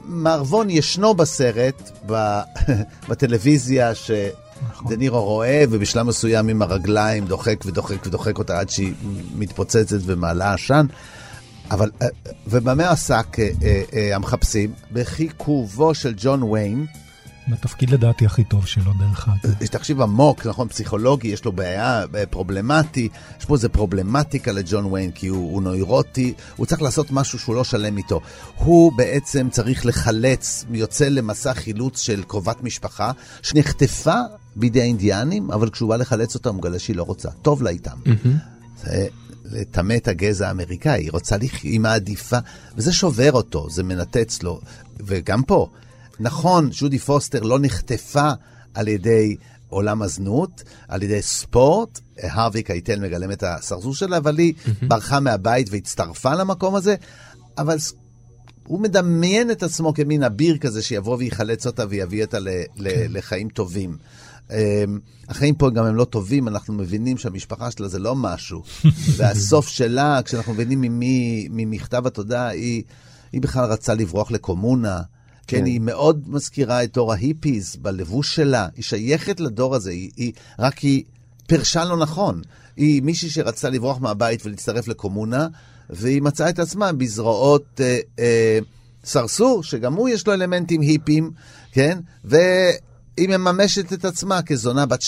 מערבון 0.04 0.70
ישנו 0.70 1.14
בסרט, 1.14 1.90
ב... 2.06 2.40
בטלוויזיה, 3.08 3.92
נכון. 3.92 4.86
שדנירו 4.86 5.24
רואה, 5.24 5.64
ובשלב 5.70 6.06
מסוים 6.06 6.48
עם 6.48 6.62
הרגליים 6.62 7.26
דוחק 7.26 7.64
ודוחק 7.66 8.06
ודוחק 8.06 8.38
אותה 8.38 8.60
עד 8.60 8.70
שהיא 8.70 8.92
מתפוצצת 9.34 9.98
ומעלה 10.04 10.54
עשן. 10.54 10.86
אבל, 11.70 11.90
אה, 12.02 12.06
ובמה 12.46 12.90
עסק 12.90 13.36
אה, 13.38 14.16
המחפשים? 14.16 14.72
בחיכובו 14.92 15.94
של 15.94 16.14
ג'ון 16.16 16.42
ויין, 16.42 16.86
התפקיד 17.52 17.90
לדעתי 17.90 18.26
הכי 18.26 18.44
טוב 18.44 18.66
שלו, 18.66 18.92
דרך 18.98 19.28
אגב. 19.28 19.62
יש 19.62 19.68
תחשיב 19.68 20.00
עמוק, 20.00 20.46
נכון, 20.46 20.68
פסיכולוגי, 20.68 21.28
יש 21.28 21.44
לו 21.44 21.52
בעיה 21.52 22.04
אה, 22.14 22.26
פרובלמטי, 22.26 23.08
יש 23.38 23.44
פה 23.44 23.54
איזה 23.54 23.68
פרובלמטיקה 23.68 24.52
לג'ון 24.52 24.84
ויין, 24.84 25.10
כי 25.10 25.26
הוא, 25.26 25.52
הוא 25.52 25.62
נוירוטי, 25.62 26.34
הוא 26.56 26.66
צריך 26.66 26.82
לעשות 26.82 27.10
משהו 27.10 27.38
שהוא 27.38 27.54
לא 27.54 27.64
שלם 27.64 27.96
איתו. 27.96 28.20
הוא 28.56 28.92
בעצם 28.96 29.48
צריך 29.50 29.86
לחלץ, 29.86 30.64
יוצא 30.70 31.08
למסע 31.08 31.54
חילוץ 31.54 32.00
של 32.00 32.22
קרובת 32.22 32.62
משפחה, 32.62 33.12
שנחטפה 33.42 34.20
בידי 34.56 34.80
האינדיאנים, 34.80 35.50
אבל 35.50 35.70
כשהוא 35.70 35.88
בא 35.88 35.96
לחלץ 35.96 36.34
אותה, 36.34 36.48
הוא 36.48 36.56
מגלה 36.56 36.78
שהיא 36.78 36.96
לא 36.96 37.02
רוצה. 37.02 37.30
טוב 37.42 37.62
לה 37.62 37.70
איתם. 37.70 37.96
זה 38.82 39.06
לטמא 39.44 39.94
את 39.96 40.08
הגזע 40.08 40.48
האמריקאי, 40.48 41.02
היא 41.02 41.12
רוצה 41.12 41.36
לחיות, 41.36 41.62
היא 41.62 41.80
מעדיפה, 41.80 42.38
וזה 42.76 42.92
שובר 42.92 43.32
אותו, 43.32 43.70
זה 43.70 43.82
מנתץ 43.82 44.42
לו. 44.42 44.60
וגם 45.00 45.42
פה, 45.42 45.68
נכון, 46.20 46.70
ג'ודי 46.72 46.98
פוסטר 46.98 47.40
לא 47.42 47.58
נחטפה 47.58 48.30
על 48.74 48.88
ידי 48.88 49.36
עולם 49.68 50.02
הזנות, 50.02 50.62
על 50.88 51.02
ידי 51.02 51.22
ספורט, 51.22 52.00
הרווי 52.22 52.62
קייטל 52.62 53.00
מגלם 53.00 53.32
את 53.32 53.42
הסרזור 53.42 53.94
שלה, 53.94 54.16
אבל 54.16 54.38
היא 54.38 54.54
ברחה 54.88 55.20
מהבית 55.20 55.68
והצטרפה 55.70 56.34
למקום 56.34 56.74
הזה, 56.74 56.94
אבל 57.58 57.76
הוא 58.66 58.80
מדמיין 58.80 59.50
את 59.50 59.62
עצמו 59.62 59.94
כמין 59.94 60.22
אביר 60.22 60.58
כזה 60.58 60.82
שיבוא 60.82 61.16
ויחלץ 61.16 61.66
אותה 61.66 61.84
ויביא 61.88 62.24
אותה 62.24 62.38
ל- 62.38 62.48
ל- 62.76 62.90
כן. 62.90 63.06
לחיים 63.10 63.48
טובים. 63.48 63.96
אמ, 64.50 64.56
החיים 65.28 65.54
פה 65.54 65.70
גם 65.70 65.84
הם 65.84 65.96
לא 65.96 66.04
טובים, 66.04 66.48
אנחנו 66.48 66.74
מבינים 66.74 67.18
שהמשפחה 67.18 67.70
שלה 67.70 67.88
זה 67.88 67.98
לא 67.98 68.14
משהו. 68.16 68.62
והסוף 69.16 69.68
שלה, 69.68 70.20
כשאנחנו 70.24 70.54
מבינים 70.54 70.80
ממי, 70.80 71.48
ממכתב 71.50 72.06
התודה, 72.06 72.48
היא, 72.48 72.82
היא 73.32 73.42
בכלל 73.42 73.64
רצה 73.64 73.94
לברוח 73.94 74.30
לקומונה. 74.30 75.00
כן, 75.46 75.58
כן, 75.58 75.64
היא 75.64 75.80
מאוד 75.80 76.22
מזכירה 76.26 76.84
את 76.84 76.92
דור 76.92 77.12
ההיפיז 77.12 77.76
בלבוש 77.76 78.34
שלה, 78.34 78.68
היא 78.76 78.84
שייכת 78.84 79.40
לדור 79.40 79.74
הזה, 79.74 79.90
היא, 79.90 80.10
היא 80.16 80.32
רק 80.58 80.78
היא 80.78 81.04
פרשה 81.46 81.84
לא 81.84 81.96
נכון. 81.96 82.42
היא 82.76 83.02
מישהי 83.02 83.30
שרצתה 83.30 83.70
לברוח 83.70 83.98
מהבית 83.98 84.46
ולהצטרף 84.46 84.88
לקומונה, 84.88 85.48
והיא 85.90 86.22
מצאה 86.22 86.48
את 86.48 86.58
עצמה 86.58 86.92
בזרועות 86.92 87.80
אה, 87.80 87.98
אה, 88.18 88.58
סרסור, 89.04 89.62
שגם 89.62 89.94
הוא 89.94 90.08
יש 90.08 90.26
לו 90.26 90.32
אלמנטים 90.32 90.80
היפים, 90.80 91.30
כן? 91.72 91.98
והיא 92.24 93.28
מממשת 93.28 93.92
את 93.92 94.04
עצמה 94.04 94.42
כזונה 94.42 94.86
בת 94.86 95.02
12-13, 95.02 95.04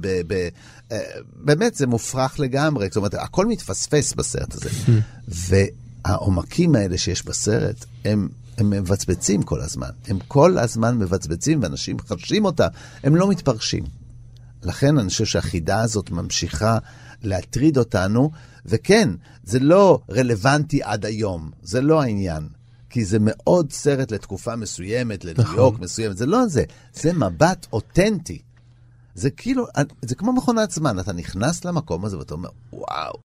ב- 0.00 0.20
ב- 0.26 0.48
אה, 0.92 0.98
באמת, 1.36 1.74
זה 1.74 1.86
מופרך 1.86 2.40
לגמרי. 2.40 2.86
זאת 2.86 2.96
אומרת, 2.96 3.14
הכל 3.14 3.46
מתפספס 3.46 4.14
בסרט 4.14 4.54
הזה. 4.54 4.70
והעומקים 6.06 6.74
האלה 6.74 6.98
שיש 6.98 7.24
בסרט, 7.24 7.84
הם... 8.04 8.28
הם 8.58 8.70
מבצבצים 8.70 9.42
כל 9.42 9.60
הזמן. 9.60 9.90
הם 10.08 10.18
כל 10.28 10.58
הזמן 10.58 10.98
מבצבצים, 10.98 11.62
ואנשים 11.62 11.96
חשים 12.08 12.44
אותם. 12.44 12.68
הם 13.02 13.16
לא 13.16 13.28
מתפרשים. 13.28 13.84
לכן 14.62 14.98
אני 14.98 15.08
חושב 15.08 15.24
שהחידה 15.24 15.80
הזאת 15.80 16.10
ממשיכה 16.10 16.78
להטריד 17.22 17.78
אותנו, 17.78 18.30
וכן, 18.66 19.08
זה 19.44 19.58
לא 19.58 20.00
רלוונטי 20.10 20.82
עד 20.82 21.04
היום, 21.04 21.50
זה 21.62 21.80
לא 21.80 22.02
העניין. 22.02 22.48
כי 22.90 23.04
זה 23.04 23.18
מאוד 23.20 23.72
סרט 23.72 24.10
לתקופה 24.10 24.56
מסוימת, 24.56 25.24
לניו 25.24 25.42
נכון. 25.44 25.56
יורק 25.56 25.78
מסוימת, 25.78 26.16
זה 26.16 26.26
לא 26.26 26.46
זה, 26.46 26.64
זה 26.94 27.12
מבט 27.12 27.66
אותנטי. 27.72 28.42
זה 29.14 29.30
כאילו, 29.30 29.66
זה 30.02 30.14
כמו 30.14 30.32
מכונת 30.32 30.70
זמן, 30.70 30.98
אתה 30.98 31.12
נכנס 31.12 31.64
למקום 31.64 32.04
הזה 32.04 32.18
ואתה 32.18 32.34
אומר, 32.34 32.48
וואו. 32.72 33.25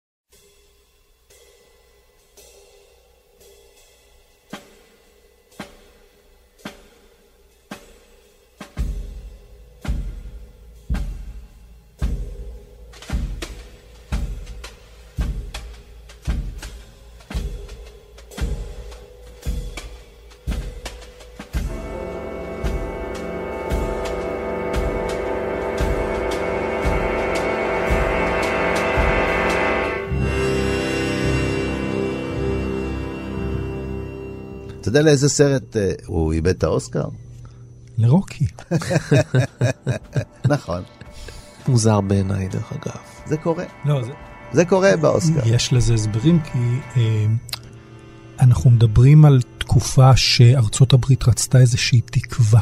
יודע 34.92 35.02
לאיזה 35.02 35.30
סרט 35.30 35.78
אה, 35.78 35.92
הוא 36.06 36.34
איבד 36.34 36.48
את 36.56 36.64
האוסקר? 36.64 37.04
לרוקי. 37.98 38.46
נכון, 40.54 40.82
מוזר 41.68 42.02
בעיניי, 42.02 42.48
דרך 42.48 42.72
אגב. 42.74 42.98
זה 43.28 43.38
קורה. 43.38 43.64
לא, 43.86 44.04
זה... 44.04 44.12
זה 44.54 44.66
קורה 44.66 44.98
באוסקר. 44.98 45.42
יש 45.46 45.74
לזה 45.74 45.94
הסברים, 45.94 46.40
כי 46.44 46.58
אה, 46.98 47.26
אנחנו 48.40 48.70
מדברים 48.70 49.26
על 49.26 49.42
תקופה 49.58 50.16
שארצות 50.18 50.94
הברית 50.94 51.28
רצתה 51.28 51.60
איזושהי 51.60 52.02
תקווה. 52.02 52.62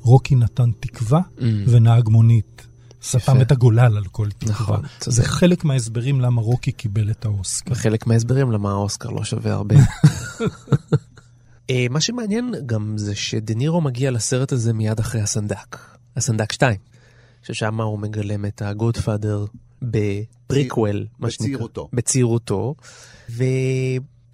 רוקי 0.00 0.34
נתן 0.34 0.70
תקווה 0.80 1.20
Mm. 1.38 1.42
ונהג 1.66 2.08
מונית. 2.08 2.66
סתם. 3.02 3.40
את 3.40 3.52
הגולל 3.52 3.96
על 3.96 4.04
כל 4.04 4.30
תקווה. 4.30 4.52
נכון, 4.54 4.80
זה 4.82 5.10
צודק. 5.10 5.26
חלק 5.28 5.64
מההסברים 5.64 6.20
למה 6.20 6.42
רוקי 6.42 6.72
קיבל 6.72 7.10
את 7.10 7.24
האוסקר. 7.24 7.72
וחלק 7.72 8.06
מההסברים 8.06 8.52
למה 8.52 8.70
האוסקר 8.70 9.08
לא 9.10 9.24
שווה 9.24 9.52
הרבה. 9.52 9.74
אה, 11.70 11.86
מה 11.90 12.00
שמעניין 12.00 12.54
גם 12.66 12.98
זה 12.98 13.14
שדה 13.14 13.54
נירו 13.54 13.80
מגיע 13.80 14.10
לסרט 14.10 14.52
הזה 14.52 14.72
מיד 14.72 14.98
אחרי 14.98 15.20
הסנדק, 15.20 15.78
הסנדק 16.16 16.52
2, 16.52 16.76
ששם 17.42 17.80
הוא 17.80 17.98
מגלם 17.98 18.46
את 18.46 18.62
ה 18.62 18.70
Godfather 18.70 19.44
ב 19.82 19.96
prequel, 19.96 21.06
מה 21.18 21.30
שנקרא. 21.30 21.46
בצעירותו. 21.46 21.88
בצעירותו. 21.92 22.74
ו... 23.30 23.44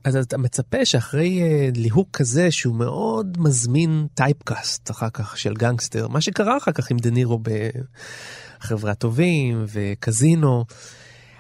אז 0.05 0.17
אתה 0.17 0.39
מצפה 0.39 0.85
שאחרי 0.85 1.43
אה, 1.43 1.69
ליהוק 1.77 2.09
כזה 2.13 2.51
שהוא 2.51 2.77
מאוד 2.77 3.37
מזמין 3.41 4.07
typecast 4.15 4.91
אחר 4.91 5.11
כך 5.11 5.39
של 5.39 5.55
גנגסטר, 5.55 6.09
מה 6.09 6.21
שקרה 6.21 6.57
אחר 6.57 6.73
כך 6.73 6.91
עם 6.91 6.97
דה 6.97 7.11
נירו 7.11 7.41
בחבר'ה 8.63 8.99
טובים 8.99 9.65
וקזינו, 9.69 10.65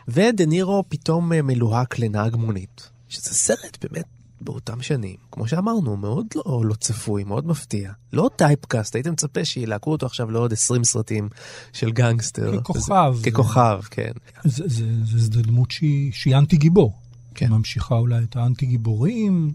ודה 0.08 0.46
נירו 0.46 0.84
פתאום 0.88 1.32
אה, 1.32 1.42
מלוהק 1.42 1.98
לנהג 1.98 2.36
מונית, 2.36 2.90
שזה 3.08 3.34
סרט 3.34 3.84
באמת 3.84 4.19
באותם 4.40 4.82
שנים, 4.82 5.16
כמו 5.32 5.48
שאמרנו, 5.48 5.96
מאוד 5.96 6.26
לא, 6.36 6.62
לא 6.64 6.74
צפוי, 6.74 7.24
מאוד 7.24 7.46
מפתיע. 7.46 7.92
לא 8.12 8.30
typecast, 8.36 8.94
היית 8.94 9.06
מצפה 9.06 9.44
שילהקו 9.44 9.92
אותו 9.92 10.06
עכשיו 10.06 10.30
לעוד 10.30 10.52
20 10.52 10.84
סרטים 10.84 11.28
של 11.72 11.90
גנגסטר. 11.90 12.60
ככוכב. 12.60 13.12
זה, 13.16 13.30
ככוכב, 13.30 13.80
כן. 13.90 14.12
זה, 14.44 14.64
זה, 14.66 14.84
זה, 15.04 15.18
זה 15.18 15.42
דמות 15.42 15.70
שהיא, 15.70 16.12
שהיא 16.12 16.36
אנטי 16.36 16.56
גיבור. 16.56 16.92
כן. 17.34 17.52
ממשיכה 17.52 17.94
אולי 17.94 18.24
את 18.24 18.36
האנטי 18.36 18.66
גיבורים 18.66 19.52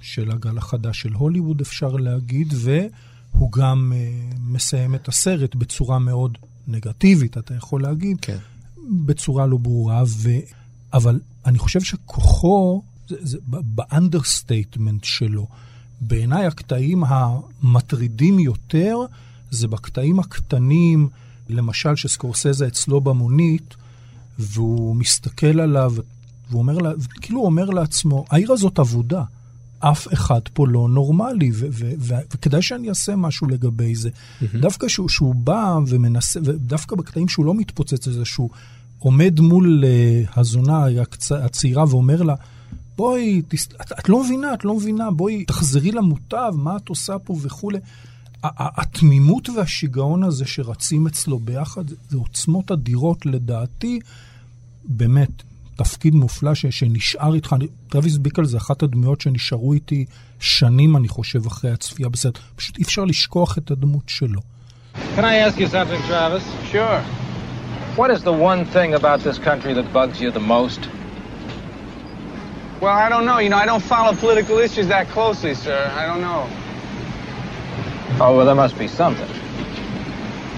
של 0.00 0.30
הגל 0.30 0.58
החדש 0.58 1.00
של 1.00 1.12
הוליווד, 1.12 1.60
אפשר 1.60 1.88
להגיד, 1.88 2.54
והוא 2.56 3.52
גם 3.52 3.92
uh, 3.92 4.36
מסיים 4.40 4.94
את 4.94 5.08
הסרט 5.08 5.54
בצורה 5.54 5.98
מאוד 5.98 6.38
נגטיבית, 6.68 7.38
אתה 7.38 7.54
יכול 7.54 7.82
להגיד, 7.82 8.16
כן. 8.20 8.38
בצורה 9.06 9.46
לא 9.46 9.56
ברורה, 9.56 10.02
ו... 10.06 10.30
אבל 10.92 11.20
אני 11.46 11.58
חושב 11.58 11.80
שכוחו, 11.80 12.82
זה, 13.08 13.16
זה 13.20 13.38
ב 13.48 13.58
understatement 13.58 15.04
שלו. 15.04 15.46
בעיניי 16.00 16.46
הקטעים 16.46 17.04
המטרידים 17.06 18.38
יותר 18.38 18.96
זה 19.50 19.68
בקטעים 19.68 20.18
הקטנים, 20.18 21.08
למשל 21.48 21.96
שסקורסזה 21.96 22.66
אצלו 22.66 23.00
במונית, 23.00 23.74
והוא 24.38 24.96
מסתכל 24.96 25.60
עליו, 25.60 25.94
והוא 26.50 26.58
אומר, 26.58 26.78
לה, 26.78 26.92
כאילו 27.20 27.40
אומר 27.40 27.64
לעצמו, 27.64 28.24
העיר 28.30 28.52
הזאת 28.52 28.78
אבודה, 28.78 29.22
אף 29.78 30.12
אחד 30.12 30.40
פה 30.52 30.68
לא 30.68 30.88
נורמלי, 30.88 31.50
ו- 31.54 31.66
ו- 31.70 31.92
ו- 31.98 32.14
וכדאי 32.34 32.62
שאני 32.62 32.88
אעשה 32.88 33.16
משהו 33.16 33.46
לגבי 33.46 33.94
זה. 33.94 34.08
Mm-hmm. 34.08 34.44
דווקא 34.60 34.88
שהוא, 34.88 35.08
שהוא 35.08 35.34
בא 35.34 35.78
ומנסה, 35.86 36.40
ודווקא 36.44 36.96
בקטעים 36.96 37.28
שהוא 37.28 37.46
לא 37.46 37.54
מתפוצץ 37.54 38.06
לזה, 38.06 38.24
שהוא 38.24 38.50
עומד 38.98 39.40
מול 39.40 39.84
uh, 39.84 40.40
הזונה. 40.40 40.86
הצעירה 41.30 41.84
ואומר 41.88 42.22
לה, 42.22 42.34
בואי, 42.96 43.42
תס... 43.48 43.68
את, 43.80 43.92
את 44.00 44.08
לא 44.08 44.24
מבינה, 44.24 44.54
את 44.54 44.64
לא 44.64 44.74
מבינה, 44.76 45.10
בואי, 45.10 45.44
תחזרי 45.44 45.92
למוטב, 45.92 46.52
מה 46.56 46.76
את 46.76 46.88
עושה 46.88 47.18
פה 47.18 47.36
וכולי. 47.42 47.78
התמימות 48.42 49.48
והשיגעון 49.48 50.22
הזה 50.22 50.44
שרצים 50.46 51.06
אצלו 51.06 51.38
ביחד, 51.38 51.84
זה- 51.88 52.16
עוצמות 52.16 52.70
אדירות 52.72 53.26
לדעתי, 53.26 54.00
באמת, 54.84 55.30
תפקיד 55.76 56.14
מופלא 56.14 56.54
ש, 56.54 56.66
שנשאר 56.66 57.34
איתך. 57.34 57.52
אני- 57.52 57.66
טרוויס 57.88 58.16
ביקל 58.16 58.44
זה 58.44 58.56
אחת 58.56 58.82
הדמויות 58.82 59.20
שנשארו 59.20 59.72
איתי 59.72 60.04
שנים, 60.40 60.96
אני 60.96 61.08
חושב, 61.08 61.46
אחרי 61.46 61.70
הצפייה 61.70 62.08
בסרט. 62.08 62.38
פשוט 62.56 62.78
אי 62.78 62.82
אפשר 62.82 63.04
לשכוח 63.04 63.58
את 63.58 63.70
הדמות 63.70 64.02
שלו. 64.06 64.40
Can 65.16 65.18
I 65.20 65.50
ask 65.50 65.58
you 65.58 65.66
something, 65.72 66.02
Travis? 66.08 66.44
Sure. 66.72 67.00
What 67.98 68.10
is 68.10 68.22
the 68.22 68.36
one 68.50 68.64
thing 68.74 68.94
about 68.94 69.18
this 69.26 69.38
country 69.38 69.72
that 69.74 69.86
bugs 69.92 70.20
you 70.20 70.30
the 70.30 70.46
most? 70.56 70.80
Well, 72.80 72.92
I 72.92 73.08
don't 73.08 73.24
know. 73.24 73.38
You 73.38 73.48
know, 73.48 73.56
I 73.56 73.64
don't 73.64 73.82
follow 73.82 74.14
political 74.14 74.58
issues 74.58 74.88
that 74.88 75.08
closely, 75.08 75.54
sir. 75.54 75.90
I 75.94 76.06
don't 76.06 76.20
know. 76.20 76.48
Oh, 78.20 78.36
well, 78.36 78.46
there 78.46 78.54
must 78.54 78.78
be 78.78 78.86
something. 78.86 79.28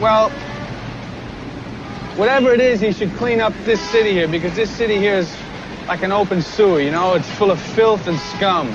Well, 0.01 0.31
whatever 2.17 2.53
it 2.53 2.61
is, 2.61 2.81
he 2.81 2.93
should 2.93 3.13
clean 3.15 3.41
up 3.41 3.53
this 3.65 3.81
city 3.91 4.11
here 4.13 4.27
because 4.27 4.55
this 4.57 4.71
city 4.71 4.97
here 4.97 5.15
is 5.15 5.37
like 5.87 6.03
an 6.03 6.11
open 6.11 6.43
sewer, 6.43 6.81
you 6.81 6.91
know? 6.91 7.15
It's 7.15 7.29
full 7.31 7.51
of 7.53 7.61
filth 7.61 8.07
and 8.09 8.19
scum. 8.19 8.69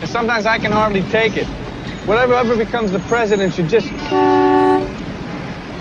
And 0.00 0.08
sometimes 0.08 0.44
I 0.44 0.58
can 0.58 0.70
hardly 0.70 1.02
take 1.04 1.36
it. 1.36 1.46
Whatever 2.06 2.34
ever 2.34 2.56
becomes 2.56 2.92
the 2.92 3.00
president 3.00 3.54
should 3.54 3.68
just 3.68 3.90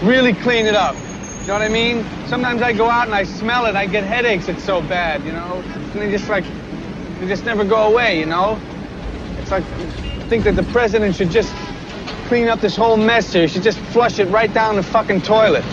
really 0.02 0.34
clean 0.34 0.66
it 0.66 0.76
up. 0.76 0.96
You 1.42 1.48
know 1.48 1.54
what 1.54 1.62
I 1.62 1.70
mean? 1.70 2.06
Sometimes 2.28 2.62
I 2.62 2.72
go 2.72 2.90
out 2.90 3.06
and 3.08 3.16
I 3.16 3.24
smell 3.24 3.66
it, 3.66 3.76
I 3.76 3.86
get 3.86 4.04
headaches, 4.04 4.48
it's 4.48 4.64
so 4.64 4.82
bad, 4.82 5.24
you 5.26 5.32
know? 5.32 5.62
And 5.94 6.02
they 6.02 6.10
just 6.10 6.30
like, 6.30 6.46
they 7.22 7.28
just 7.28 7.46
never 7.46 7.64
go 7.64 7.82
away, 7.92 8.20
you 8.20 8.26
know? 8.26 8.48
It's 9.40 9.52
like, 9.52 9.64
I 10.24 10.26
think 10.32 10.44
that 10.48 10.56
the 10.56 10.68
president 10.78 11.16
should 11.16 11.30
just 11.30 11.54
clean 12.30 12.48
up 12.50 12.60
this 12.62 12.76
whole 12.76 12.98
mess 12.98 13.32
here. 13.34 13.44
He 13.44 13.50
should 13.54 13.68
just 13.72 13.80
flush 13.94 14.18
it 14.24 14.28
right 14.40 14.52
down 14.54 14.76
the 14.76 14.88
fucking 14.96 15.22
toilet. 15.22 15.64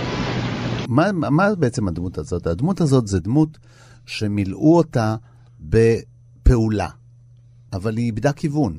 מה, 0.88 1.12
מה 1.12 1.54
בעצם 1.54 1.88
הדמות 1.88 2.18
הזאת? 2.18 2.46
הדמות 2.46 2.80
הזאת 2.80 3.06
זה 3.06 3.20
דמות 3.20 3.58
שמילאו 4.06 4.76
אותה 4.76 5.16
בפעולה, 5.60 6.88
אבל 7.72 7.96
היא 7.96 8.06
איבדה 8.06 8.32
כיוון. 8.32 8.78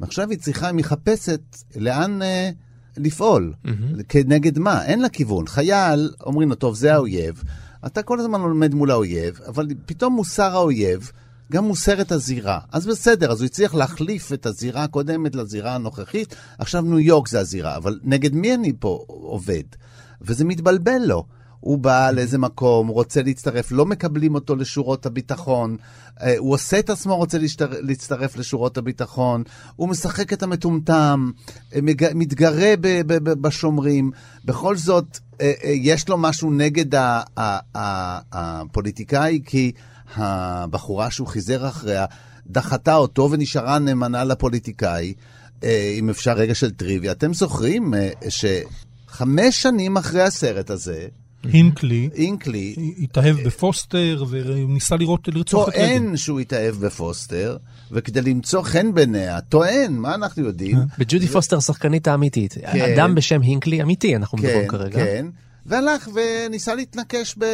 ועכשיו 0.00 0.30
היא 0.30 0.38
צריכה, 0.38 0.66
היא 0.66 0.74
מחפשת 0.74 1.40
לאן 1.76 2.22
אה, 2.22 2.50
לפעול, 2.96 3.52
mm-hmm. 3.64 4.02
כנגד 4.08 4.58
מה, 4.58 4.84
אין 4.84 5.00
לה 5.00 5.08
כיוון. 5.08 5.46
חייל, 5.46 6.10
אומרים 6.26 6.48
לו, 6.48 6.54
טוב, 6.54 6.74
זה 6.74 6.94
האויב, 6.94 7.42
אתה 7.86 8.02
כל 8.02 8.20
הזמן 8.20 8.40
עומד 8.40 8.74
מול 8.74 8.90
האויב, 8.90 9.40
אבל 9.48 9.66
פתאום 9.86 10.14
מוסר 10.14 10.56
האויב, 10.56 11.12
גם 11.52 11.64
מוסר 11.64 12.00
את 12.00 12.12
הזירה. 12.12 12.58
אז 12.72 12.86
בסדר, 12.86 13.32
אז 13.32 13.40
הוא 13.40 13.46
הצליח 13.46 13.74
להחליף 13.74 14.32
את 14.32 14.46
הזירה 14.46 14.84
הקודמת 14.84 15.34
לזירה 15.34 15.74
הנוכחית, 15.74 16.36
עכשיו 16.58 16.82
ניו 16.82 17.00
יורק 17.00 17.28
זה 17.28 17.40
הזירה, 17.40 17.76
אבל 17.76 18.00
נגד 18.04 18.34
מי 18.34 18.54
אני 18.54 18.72
פה 18.78 19.04
עובד? 19.06 19.64
וזה 20.20 20.44
מתבלבל 20.44 20.98
לו. 21.04 21.24
הוא 21.62 21.78
בא 21.78 22.10
לאיזה 22.10 22.38
מקום, 22.38 22.86
הוא 22.86 22.94
רוצה 22.94 23.22
להצטרף, 23.22 23.72
לא 23.72 23.86
מקבלים 23.86 24.34
אותו 24.34 24.56
לשורות 24.56 25.06
הביטחון, 25.06 25.76
אה, 26.20 26.34
הוא 26.38 26.54
עושה 26.54 26.78
את 26.78 26.90
עצמו 26.90 27.16
רוצה 27.16 27.38
להשתר... 27.38 27.68
להצטרף 27.80 28.36
לשורות 28.36 28.78
הביטחון, 28.78 29.42
הוא 29.76 29.88
משחק 29.88 30.32
את 30.32 30.42
המטומטם, 30.42 31.30
אה. 31.74 31.80
מתגרה 32.14 32.74
ב... 32.80 33.02
ב... 33.06 33.12
ב... 33.12 33.32
בשומרים, 33.32 34.10
בכל 34.44 34.76
זאת, 34.76 35.18
אה, 35.40 35.52
יש 35.64 36.08
לו 36.08 36.18
משהו 36.18 36.50
נגד. 36.50 37.00
הפוליטיקאי, 38.32 39.40
כי 39.46 39.72
הבחורה 40.16 41.10
שהוא 41.10 41.26
חיזר 41.26 41.68
אחריה 41.68 42.04
דחתה 42.46 42.94
אותו 42.94 43.28
ונשארה 43.30 43.78
נאמנה 43.78 44.24
לפוליטיקאי. 44.24 45.14
אם 45.98 46.10
אפשר 46.10 46.32
רגע 46.32 46.54
של 46.54 46.70
טריוויה, 46.70 47.12
אתם 47.12 47.34
זוכרים 47.34 47.94
שחמש 48.28 49.62
שנים 49.62 49.96
אחרי 49.96 50.22
הסרט 50.22 50.70
הזה, 50.70 51.06
הינקלי, 51.44 52.08
הינקלי, 52.14 52.74
התאהב 52.98 53.36
בפוסטר 53.44 54.24
וניסה 54.28 54.96
לראות, 54.96 55.28
לרצוח 55.28 55.68
את 55.68 55.74
רייגן. 55.74 55.98
טוען 55.98 56.16
שהוא 56.16 56.40
התאהב 56.40 56.74
בפוסטר, 56.74 57.56
וכדי 57.92 58.20
למצוא 58.20 58.62
חן 58.62 58.94
בעיניה, 58.94 59.40
טוען, 59.40 59.92
מה 59.92 60.14
אנחנו 60.14 60.44
יודעים? 60.44 60.78
בג'ודי 60.98 61.28
פוסטר 61.28 61.56
השחקנית 61.56 62.08
האמיתית. 62.08 62.54
כן. 62.72 62.92
אדם 62.92 63.14
בשם 63.14 63.40
הינקלי 63.40 63.82
אמיתי, 63.82 64.16
אנחנו 64.16 64.38
כן, 64.38 64.46
מדברים 64.46 64.68
כרגע. 64.68 65.04
כן, 65.04 65.26
והלך 65.66 66.08
וניסה 66.14 66.74
להתנקש 66.74 67.34
ב... 67.38 67.44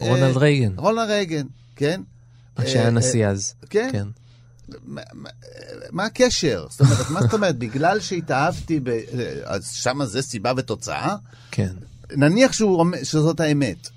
רונלד 0.00 0.22
אה, 0.22 0.38
רייגן. 0.38 0.72
רונלד 0.76 1.08
רייגן, 1.08 1.46
כן. 1.80 2.00
שהיה 2.66 2.84
אה, 2.84 2.90
נשיא 2.90 3.24
אה, 3.26 3.30
אז. 3.30 3.54
כן. 3.70 4.06
מה- 4.84 5.00
מה- 5.12 5.30
מה 5.90 6.04
הקשר? 6.04 6.66
זאת 6.70 6.80
אומרת, 6.80 7.10
מה 7.10 7.20
זאת 7.22 7.32
אומרת? 7.34 7.58
בגלל 7.58 8.00
שהתאהבתי, 8.00 8.80
ב... 8.82 8.88
אז 9.44 9.70
שמה 9.70 10.06
זה 10.06 10.22
סיבה 10.22 10.52
ותוצאה? 10.56 11.16
כן. 11.50 11.72
נניח 12.16 12.52
שהוא, 12.52 12.84
שזאת 13.02 13.40
האמת. 13.40 13.88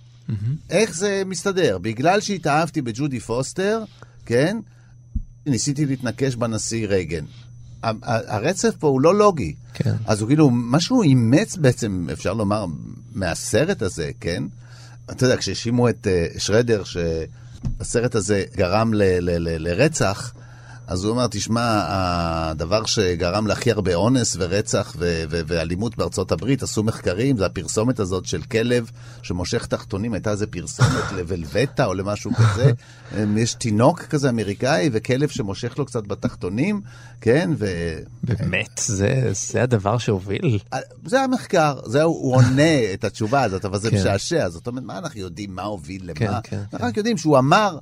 איך 0.70 0.96
זה 0.96 1.24
מסתדר? 1.26 1.78
בגלל 1.78 2.22
שהתאהבתי 2.22 2.82
בג'ודי 2.82 3.20
פוסטר, 3.20 3.84
כן? 4.26 4.58
ניסיתי 5.46 5.86
להתנקש 5.86 6.36
בנשיא 6.36 6.88
רייגן. 6.88 7.26
הרצף 8.04 8.76
פה 8.80 8.88
הוא 8.88 9.02
לא 9.02 9.16
לוגי. 9.18 9.54
כן. 9.74 9.96
אז 10.06 10.22
הוא 10.22 10.28
כאילו, 10.28 10.50
מה 10.50 10.80
שהוא 10.80 11.04
אימץ 11.04 11.56
בעצם, 11.56 12.08
אפשר 12.14 12.34
לומר, 12.34 12.66
מהסרט 13.14 13.82
הזה, 13.82 14.12
כן? 14.20 14.44
אתה 15.12 15.26
יודע, 15.26 15.38
כשהאשימו 15.38 15.90
את 15.90 16.08
uh, 16.36 16.40
שרדר 16.40 16.84
שהסרט 17.78 18.16
הזה 18.16 18.44
גרם 18.56 18.92
לרצח, 18.94 20.34
אז 20.88 21.04
הוא 21.04 21.12
אומר, 21.12 21.28
תשמע, 21.32 21.86
הדבר 21.88 22.86
שגרם 22.86 23.48
להכי 23.48 23.72
הרבה 23.72 23.96
אונס 23.96 24.36
ורצח 24.40 24.96
ו- 24.98 25.24
ו- 25.30 25.42
ואלימות 25.48 25.98
בארצות 25.98 26.32
הברית, 26.32 26.64
עשו 26.64 26.84
מחקרים, 26.84 27.38
זה 27.38 27.46
הפרסומת 27.46 28.00
הזאת 28.00 28.26
של 28.26 28.42
כלב 28.42 28.92
שמושך 29.22 29.66
תחתונים, 29.66 30.14
הייתה 30.14 30.32
איזה 30.32 30.48
פרסומת 30.48 31.12
לוולבטה 31.18 31.86
או 31.86 31.94
למשהו 31.94 32.32
כזה. 32.34 32.72
יש 33.38 33.54
תינוק 33.54 34.02
כזה 34.02 34.30
אמריקאי 34.30 34.90
וכלב 34.94 35.30
שמושך 35.30 35.78
לו 35.78 35.86
קצת 35.86 36.08
בתחתונים, 36.08 36.82
כן? 37.22 37.50
ו... 37.58 37.68
באמת, 38.24 38.82
זה, 38.86 39.32
זה 39.32 39.64
הדבר 39.64 39.98
שהוביל. 39.98 40.60
זה 41.06 41.22
המחקר, 41.22 41.80
זה 41.86 42.04
הוא 42.04 42.36
עונה 42.36 42.94
את 42.94 43.04
התשובה 43.04 43.42
הזאת, 43.42 43.66
אבל 43.66 43.80
זה 43.80 43.90
כן. 43.90 43.98
משעשע. 43.98 44.50
זאת 44.50 44.68
אומרת, 44.68 44.84
מה 44.84 44.98
אנחנו 44.98 45.20
יודעים, 45.20 45.56
מה 45.56 45.62
הוביל 45.62 46.02
למה? 46.04 46.14
כן, 46.16 46.32
כן, 46.44 46.62
אנחנו 46.74 46.88
רק 46.88 46.98
יודעים 46.98 47.18
שהוא 47.18 47.38
אמר, 47.38 47.78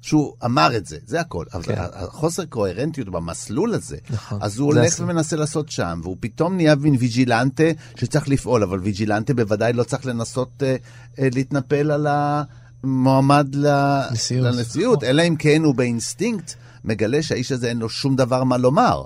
שהוא 0.00 0.34
אמר 0.44 0.76
את 0.76 0.86
זה, 0.86 0.96
זה 1.06 1.20
הכל. 1.20 1.44
אבל 1.54 1.62
כן. 1.62 1.74
החוסר 1.78 2.44
קוהרנטיות 2.44 3.08
במסלול 3.08 3.74
הזה, 3.74 3.96
נכון. 4.10 4.38
אז 4.42 4.58
הוא 4.58 4.72
זה 4.72 4.80
הולך 4.80 4.92
הסיבה. 4.92 5.12
ומנסה 5.12 5.36
לעשות 5.36 5.68
שם, 5.68 6.00
והוא 6.02 6.16
פתאום 6.20 6.56
נהיה 6.56 6.74
מין 6.74 6.96
ויג'ילנטה 6.98 7.64
שצריך 7.96 8.28
לפעול, 8.28 8.62
אבל 8.62 8.78
ויג'ילנטה 8.78 9.34
בוודאי 9.34 9.72
לא 9.72 9.82
צריך 9.82 10.06
לנסות 10.06 10.62
אה, 10.62 10.76
אה, 11.18 11.28
להתנפל 11.34 11.90
על 11.90 12.06
המועמד 12.10 13.54
ל- 13.54 14.00
נשיאות. 14.12 14.46
לנשיאות, 14.54 15.04
אלא 15.04 15.22
אם 15.22 15.36
כן 15.38 15.62
הוא 15.64 15.74
באינסטינקט 15.74 16.54
מגלה 16.84 17.22
שהאיש 17.22 17.52
הזה 17.52 17.68
אין 17.68 17.78
לו 17.78 17.88
שום 17.88 18.16
דבר 18.16 18.44
מה 18.44 18.56
לומר. 18.56 19.04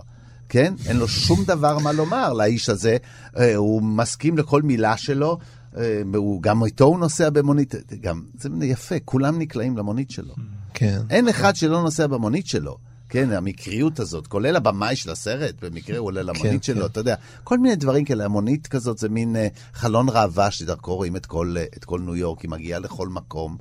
כן? 0.48 0.74
אין 0.86 0.96
לו 0.96 1.08
שום 1.08 1.44
דבר 1.44 1.78
מה 1.78 1.92
לומר 1.92 2.32
לאיש 2.32 2.68
הזה, 2.68 2.96
אה, 3.38 3.56
הוא 3.56 3.82
מסכים 3.82 4.38
לכל 4.38 4.62
מילה 4.62 4.96
שלו, 4.96 5.38
אה, 5.76 6.02
הוא, 6.14 6.42
גם 6.42 6.64
איתו 6.64 6.84
הוא 6.84 6.98
נוסע 6.98 7.30
במונית, 7.30 7.74
גם, 8.00 8.22
זה 8.38 8.48
יפה, 8.62 8.94
כולם 9.04 9.38
נקלעים 9.38 9.76
למונית 9.76 10.10
שלו. 10.10 10.34
כן. 10.74 11.00
אין 11.10 11.28
אחד 11.28 11.56
שלא 11.56 11.82
נוסע 11.82 12.06
במונית 12.06 12.46
שלו. 12.46 12.78
כן, 13.08 13.32
המקריות 13.32 14.00
הזאת, 14.00 14.26
כולל 14.26 14.56
הבמאי 14.56 14.96
של 14.96 15.10
הסרט, 15.10 15.54
במקרה 15.62 15.98
הוא 15.98 16.06
עולה 16.06 16.22
למונית 16.22 16.52
כן, 16.52 16.62
שלו, 16.62 16.80
כן. 16.80 16.86
אתה 16.86 17.00
יודע, 17.00 17.14
כל 17.44 17.58
מיני 17.58 17.76
דברים 17.76 18.04
כאלה, 18.04 18.24
המונית 18.24 18.66
כזאת 18.66 18.98
זה 18.98 19.08
מין 19.08 19.36
אה, 19.36 19.48
חלון 19.74 20.08
ראווה 20.08 20.50
שדרכו 20.50 20.96
רואים 20.96 21.16
את 21.16 21.26
כל, 21.26 21.54
אה, 21.58 21.64
את 21.76 21.84
כל 21.84 22.00
ניו 22.00 22.16
יורק, 22.16 22.40
היא 22.40 22.50
מגיעה 22.50 22.80
לכל 22.80 23.08
מקום 23.08 23.56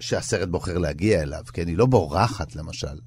שהסרט 0.00 0.48
בוחר 0.48 0.78
להגיע 0.78 1.22
אליו, 1.22 1.42
כן, 1.52 1.68
היא 1.68 1.76
לא 1.76 1.86
בורחת 1.86 2.56
למשל. 2.56 2.98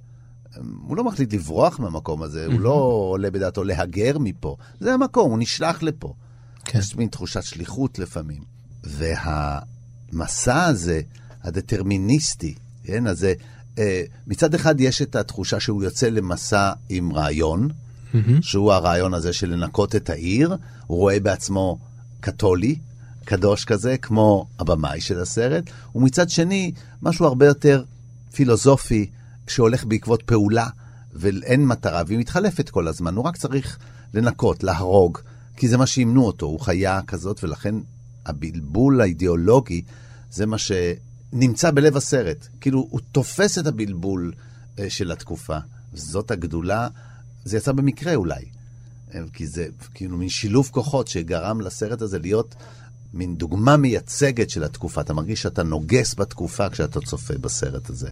הוא 0.88 0.98
לא 0.98 1.04
מחליט 1.04 1.34
לברוח 1.34 1.80
מהמקום 1.80 2.22
הזה, 2.22 2.46
הוא 2.46 2.60
לא 2.60 2.74
עולה 3.12 3.32
בדעתו 3.32 3.64
להגר 3.64 4.18
מפה. 4.20 4.58
זה 4.80 4.94
המקום, 4.94 5.32
הוא 5.32 5.40
נשלח 5.40 5.84
לפה. 5.84 6.14
כן. 6.66 6.80
יש 6.80 6.96
מין 6.96 7.08
תחושת 7.08 7.44
שליחות 7.44 8.00
לפעמים. 8.00 8.44
והמסע 8.84 10.64
הזה, 10.64 11.02
הדטרמיניסטי, 11.44 12.56
כן, 12.84 13.08
אז 13.08 13.20
זה, 13.20 13.34
אה, 13.80 14.04
מצד 14.28 14.56
אחד 14.56 14.82
יש 14.82 15.02
את 15.02 15.16
התחושה 15.16 15.60
שהוא 15.60 15.84
יוצא 15.84 16.10
למסע 16.10 16.72
עם 16.90 17.14
רעיון, 17.14 17.70
שהוא 18.42 18.74
הרעיון 18.74 19.14
הזה 19.14 19.34
של 19.34 19.50
לנקות 19.50 19.96
את 19.96 20.10
העיר, 20.10 20.56
הוא 20.88 20.98
רואה 20.98 21.20
בעצמו 21.20 21.78
קתולי, 22.20 22.76
קדוש 23.26 23.66
כזה, 23.66 23.98
כמו 23.98 24.46
הבמאי 24.60 25.02
של 25.02 25.20
הסרט, 25.20 25.64
ומצד 25.96 26.30
שני, 26.30 26.72
משהו 27.02 27.26
הרבה 27.26 27.46
יותר 27.46 27.84
פילוסופי, 28.34 29.10
שהולך 29.48 29.86
בעקבות 29.86 30.24
פעולה, 30.24 30.68
ואין 31.14 31.66
מטרה, 31.66 32.04
והיא 32.08 32.20
מתחלפת 32.20 32.70
כל 32.70 32.88
הזמן, 32.88 33.16
הוא 33.16 33.26
רק 33.26 33.38
צריך 33.38 33.78
לנקות, 34.14 34.64
להרוג, 34.64 35.18
כי 35.58 35.68
זה 35.68 35.78
מה 35.78 35.86
שימנו 35.86 36.26
אותו, 36.26 36.46
הוא 36.46 36.60
חיה 36.60 37.02
כזאת, 37.08 37.44
ולכן 37.44 37.76
הבלבול 38.26 39.02
האידיאולוגי 39.02 39.82
זה 40.32 40.46
מה 40.46 40.58
שנמצא 41.32 41.72
בלב 41.72 41.98
הסרט. 41.98 42.48
כאילו, 42.62 42.88
הוא 42.90 43.00
תופס 43.12 43.58
את 43.58 43.68
הבלבול 43.68 44.32
אה, 44.80 44.90
של 44.90 45.12
התקופה. 45.12 45.58
זאת 45.94 46.32
הגדולה, 46.32 46.88
זה 47.46 47.58
יצא 47.58 47.72
במקרה 47.72 48.16
אולי. 48.16 48.46
אה, 49.14 49.20
כי 49.34 49.48
זה 49.48 49.68
כאילו 49.94 50.18
מין 50.18 50.30
שילוב 50.30 50.70
כוחות 50.72 51.08
שגרם 51.08 51.62
לסרט 51.62 52.02
הזה 52.02 52.20
להיות 52.20 52.56
מין 53.14 53.36
דוגמה 53.36 53.78
מייצגת 53.78 54.50
של 54.50 54.64
התקופה. 54.64 55.02
אתה 55.02 55.14
מרגיש 55.14 55.42
שאתה 55.42 55.64
נוגס 55.64 56.16
בתקופה 56.16 56.70
כשאתה 56.70 57.00
צופה 57.02 57.34
בסרט 57.38 57.90
הזה. 57.90 58.10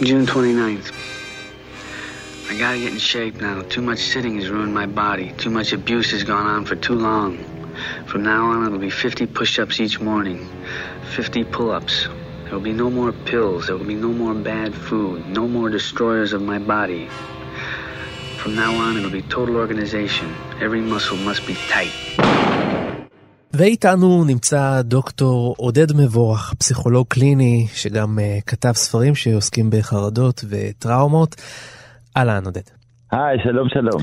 June 0.00 0.26
29th. 0.26 1.03
I 2.54 2.56
gotta 2.56 2.78
get 2.78 2.92
in 2.92 3.00
shape 3.00 3.40
now. 3.40 3.62
Too 3.62 3.82
much 3.82 3.98
sitting 3.98 4.36
has 4.36 4.48
ruined 4.48 4.72
my 4.72 4.86
body. 4.86 5.32
Too 5.42 5.50
much 5.50 5.72
abuse 5.72 6.12
has 6.12 6.22
gone 6.22 6.46
on 6.46 6.64
for 6.64 6.76
too 6.76 6.94
long. 6.94 7.32
From 8.06 8.22
now 8.22 8.42
on, 8.52 8.66
it'll 8.66 8.78
be 8.78 8.90
50 8.90 9.26
push 9.26 9.58
ups 9.58 9.80
each 9.80 9.98
morning, 10.00 10.38
50 11.16 11.42
pull 11.54 11.72
ups. 11.72 12.06
There 12.44 12.52
will 12.52 12.68
be 12.72 12.72
no 12.72 12.90
more 12.90 13.10
pills. 13.30 13.66
There 13.66 13.76
will 13.76 13.90
be 13.96 13.96
no 13.96 14.12
more 14.22 14.34
bad 14.34 14.72
food. 14.72 15.26
No 15.26 15.48
more 15.48 15.68
destroyers 15.68 16.32
of 16.32 16.42
my 16.42 16.60
body. 16.60 17.08
From 18.38 18.54
now 18.54 18.72
on, 18.84 18.96
it'll 18.98 19.10
be 19.10 19.22
total 19.22 19.56
organization. 19.56 20.32
Every 20.60 20.80
muscle 20.80 21.16
must 21.16 21.44
be 21.48 21.56
tight. 21.68 21.90
ואיתנו 23.52 24.24
נמצא 24.24 24.82
דוקטור 24.82 25.54
עודד 25.58 25.92
מבורך, 25.96 26.54
פסיכולוג 26.58 27.06
קליני, 27.08 27.66
שגם 27.74 28.18
uh, 28.18 28.42
כתב 28.46 28.72
ספרים 28.72 29.14
שעוסקים 29.14 29.70
בחרדות 29.70 30.44
וטראומות. 30.48 31.36
אהלן 32.16 32.42
עודד. 32.44 32.60
היי, 33.12 33.38
שלום 33.44 33.68
שלום. 33.68 34.02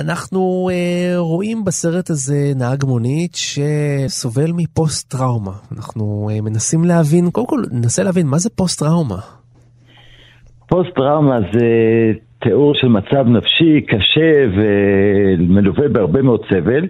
אנחנו 0.00 0.68
uh, 0.70 1.18
רואים 1.18 1.64
בסרט 1.64 2.10
הזה 2.10 2.52
נהג 2.56 2.84
מונית 2.84 3.34
שסובל 3.34 4.50
מפוסט 4.56 5.10
טראומה. 5.10 5.50
אנחנו 5.76 6.28
uh, 6.30 6.44
מנסים 6.44 6.84
להבין, 6.84 7.30
קודם 7.32 7.46
כל 7.46 7.60
ננסה 7.72 8.02
להבין 8.02 8.26
מה 8.26 8.38
זה 8.38 8.50
פוסט 8.50 8.78
טראומה. 8.78 9.20
פוסט 10.68 10.90
טראומה 10.94 11.38
זה 11.52 11.66
תיאור 12.42 12.74
של 12.74 12.88
מצב 12.88 13.26
נפשי 13.26 13.80
קשה 13.80 14.32
ומלווה 14.56 15.88
בהרבה 15.88 16.22
מאוד 16.22 16.40
סבל, 16.50 16.86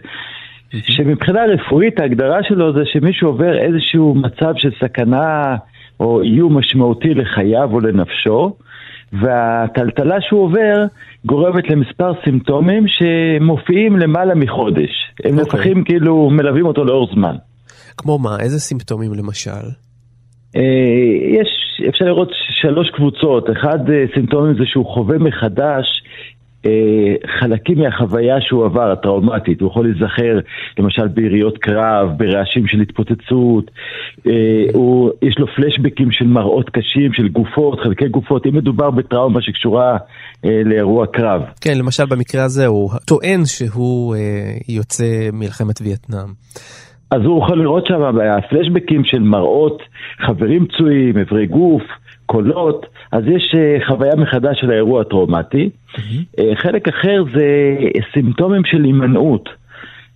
שמבחינה 0.72 1.40
רפואית 1.44 2.00
ההגדרה 2.00 2.38
שלו 2.42 2.72
זה 2.72 2.80
שמישהו 2.92 3.28
עובר 3.28 3.58
איזשהו 3.58 4.14
מצב 4.14 4.52
של 4.56 4.70
סכנה 4.80 5.56
או 6.00 6.22
איום 6.22 6.58
משמעותי 6.58 7.14
לחייו 7.14 7.70
או 7.72 7.80
לנפשו, 7.80 8.56
והטלטלה 9.12 10.16
שהוא 10.20 10.42
עובר 10.42 10.84
גורמת 11.24 11.70
למספר 11.70 12.12
סימפטומים 12.24 12.84
שמופיעים 12.88 13.96
למעלה 13.96 14.34
מחודש. 14.34 14.90
הם 15.24 15.38
אוקיי. 15.38 15.44
נוכחים 15.44 15.84
כאילו 15.84 16.30
מלווים 16.30 16.66
אותו 16.66 16.84
לאור 16.84 17.08
זמן. 17.14 17.36
כמו 17.96 18.18
מה? 18.18 18.36
איזה 18.40 18.60
סימפטומים 18.60 19.14
למשל? 19.14 19.66
אה, 20.56 20.62
יש, 21.40 21.48
אפשר 21.88 22.04
לראות 22.04 22.28
שלוש 22.62 22.90
קבוצות. 22.90 23.50
אחד 23.50 23.90
אה, 23.90 24.04
סימפטומים 24.14 24.54
זה 24.54 24.64
שהוא 24.66 24.86
חווה 24.86 25.18
מחדש 25.18 26.02
חלקים 27.38 27.78
מהחוויה 27.78 28.40
שהוא 28.40 28.64
עבר, 28.64 28.90
הטראומטית. 28.92 29.60
הוא 29.60 29.70
יכול 29.70 29.84
להיזכר 29.86 30.38
למשל 30.78 31.08
ביריות 31.08 31.58
קרב, 31.58 32.08
ברעשים 32.16 32.66
של 32.66 32.80
התפוצצות, 32.80 33.70
אה, 34.26 34.32
הוא, 34.74 35.10
יש 35.22 35.38
לו 35.38 35.46
פלשבקים 35.46 36.12
של 36.12 36.26
מראות 36.26 36.70
קשים, 36.70 37.12
של 37.12 37.28
גופות, 37.28 37.80
חלקי 37.80 38.08
גופות, 38.08 38.46
אם 38.46 38.56
מדובר 38.56 38.90
בטראומה 38.90 39.42
שקשורה 39.42 39.96
אה, 40.44 40.62
לאירוע 40.64 41.06
קרב. 41.06 41.42
כן, 41.60 41.78
למשל 41.78 42.06
במקרה 42.06 42.44
הזה 42.44 42.66
הוא 42.66 42.90
טוען 43.06 43.44
שהוא 43.44 44.14
אה, 44.14 44.20
יוצא 44.68 45.28
מלחמת 45.32 45.80
וייטנאם. 45.80 46.28
אז 47.10 47.22
הוא 47.24 47.42
יכול 47.44 47.62
לראות 47.62 47.86
שם 47.86 48.02
הפלשבקים 48.38 49.04
של 49.04 49.18
מראות 49.18 49.82
חברים 50.26 50.66
פצועים, 50.66 51.18
אברי 51.18 51.46
גוף, 51.46 51.82
קולות, 52.26 52.86
אז 53.12 53.24
יש 53.26 53.54
uh, 53.54 53.86
חוויה 53.86 54.16
מחדש 54.16 54.60
של 54.60 54.70
האירוע 54.70 55.00
הטראומטי. 55.00 55.70
Mm-hmm. 55.70 55.98
Uh, 56.40 56.42
חלק 56.54 56.88
אחר 56.88 57.24
זה 57.34 57.76
סימפטומים 58.12 58.64
של 58.64 58.84
הימנעות, 58.84 59.48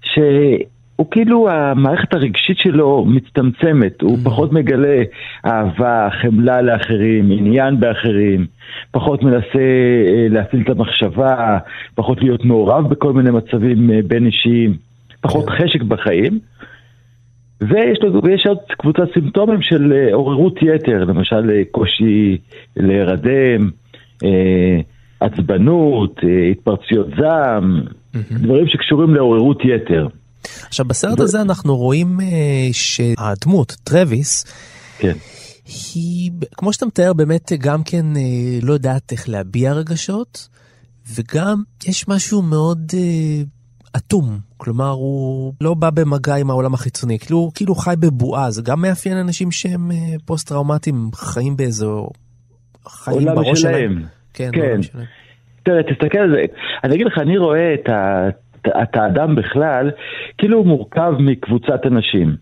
שהוא 0.02 1.10
כאילו, 1.10 1.50
המערכת 1.50 2.14
הרגשית 2.14 2.58
שלו 2.58 3.04
מצטמצמת, 3.04 4.02
הוא 4.02 4.18
mm-hmm. 4.18 4.24
פחות 4.24 4.52
מגלה 4.52 5.02
אהבה, 5.46 6.08
חמלה 6.22 6.62
לאחרים, 6.62 7.30
עניין 7.30 7.80
באחרים, 7.80 8.46
פחות 8.90 9.22
מנסה 9.22 9.46
uh, 9.48 10.32
להפעיל 10.32 10.62
את 10.62 10.68
המחשבה, 10.68 11.58
פחות 11.94 12.22
להיות 12.22 12.44
מעורב 12.44 12.88
בכל 12.88 13.12
מיני 13.12 13.30
מצבים 13.30 13.90
בין 14.06 14.26
אישיים, 14.26 14.76
פחות 15.20 15.48
כן. 15.48 15.56
חשק 15.56 15.82
בחיים. 15.82 16.38
ויש, 17.60 17.98
לו, 18.02 18.22
ויש 18.22 18.46
עוד 18.46 18.58
קבוצת 18.78 19.12
סימפטומים 19.14 19.62
של 19.62 19.92
אה, 19.92 20.14
עוררות 20.14 20.54
יתר, 20.62 21.04
למשל 21.04 21.50
אה, 21.50 21.62
קושי 21.70 22.38
להירדם, 22.76 23.70
אה, 24.24 24.80
עצבנות, 25.20 26.20
התפרצויות 26.50 27.06
זעם, 27.20 27.80
mm-hmm. 27.80 28.18
דברים 28.30 28.68
שקשורים 28.68 29.14
לעוררות 29.14 29.58
יתר. 29.64 30.06
עכשיו 30.66 30.86
בסרט 30.86 31.20
הזה 31.20 31.40
אנחנו 31.40 31.76
רואים 31.76 32.18
שהדמות, 32.72 33.76
טרוויס, 33.84 34.44
כן. 34.98 35.12
היא, 35.94 36.30
כמו 36.56 36.72
שאתה 36.72 36.86
מתאר, 36.86 37.12
באמת 37.12 37.52
גם 37.58 37.82
כן 37.82 38.06
לא 38.62 38.72
יודעת 38.72 39.12
איך 39.12 39.28
להביע 39.28 39.72
רגשות, 39.72 40.48
וגם 41.16 41.62
יש 41.88 42.08
משהו 42.08 42.42
מאוד 42.42 42.92
אטום, 43.96 44.38
כלומר 44.56 44.90
הוא 44.90 45.52
לא 45.60 45.74
בא 45.74 45.90
במגע 45.90 46.34
עם 46.36 46.50
העולם 46.50 46.74
החיצוני, 46.74 47.18
כאילו, 47.18 47.50
כאילו 47.54 47.74
חי 47.74 47.94
בבועה, 48.00 48.50
זה 48.50 48.62
גם 48.64 48.82
מאפיין 48.82 49.16
אנשים 49.16 49.50
שהם 49.50 49.90
אה, 49.90 49.96
פוסט-טראומטיים, 50.24 50.96
חיים 51.14 51.56
באיזו... 51.56 52.08
חיים 52.88 53.24
בראש 53.24 53.60
שלהם. 53.60 54.02
כן, 54.34 54.50
כן. 54.52 54.80
תראה, 55.62 55.82
תסתכל 55.82 56.18
על 56.18 56.30
זה, 56.34 56.42
אני 56.84 56.94
אגיד 56.94 57.06
לך, 57.06 57.18
אני 57.18 57.38
רואה 57.38 57.74
את, 57.74 57.88
ה, 57.88 58.28
את 58.82 58.96
האדם 58.96 59.34
בכלל, 59.34 59.90
כאילו 60.38 60.58
הוא 60.58 60.66
מורכב 60.66 61.12
מקבוצת 61.18 61.86
אנשים. 61.86 62.36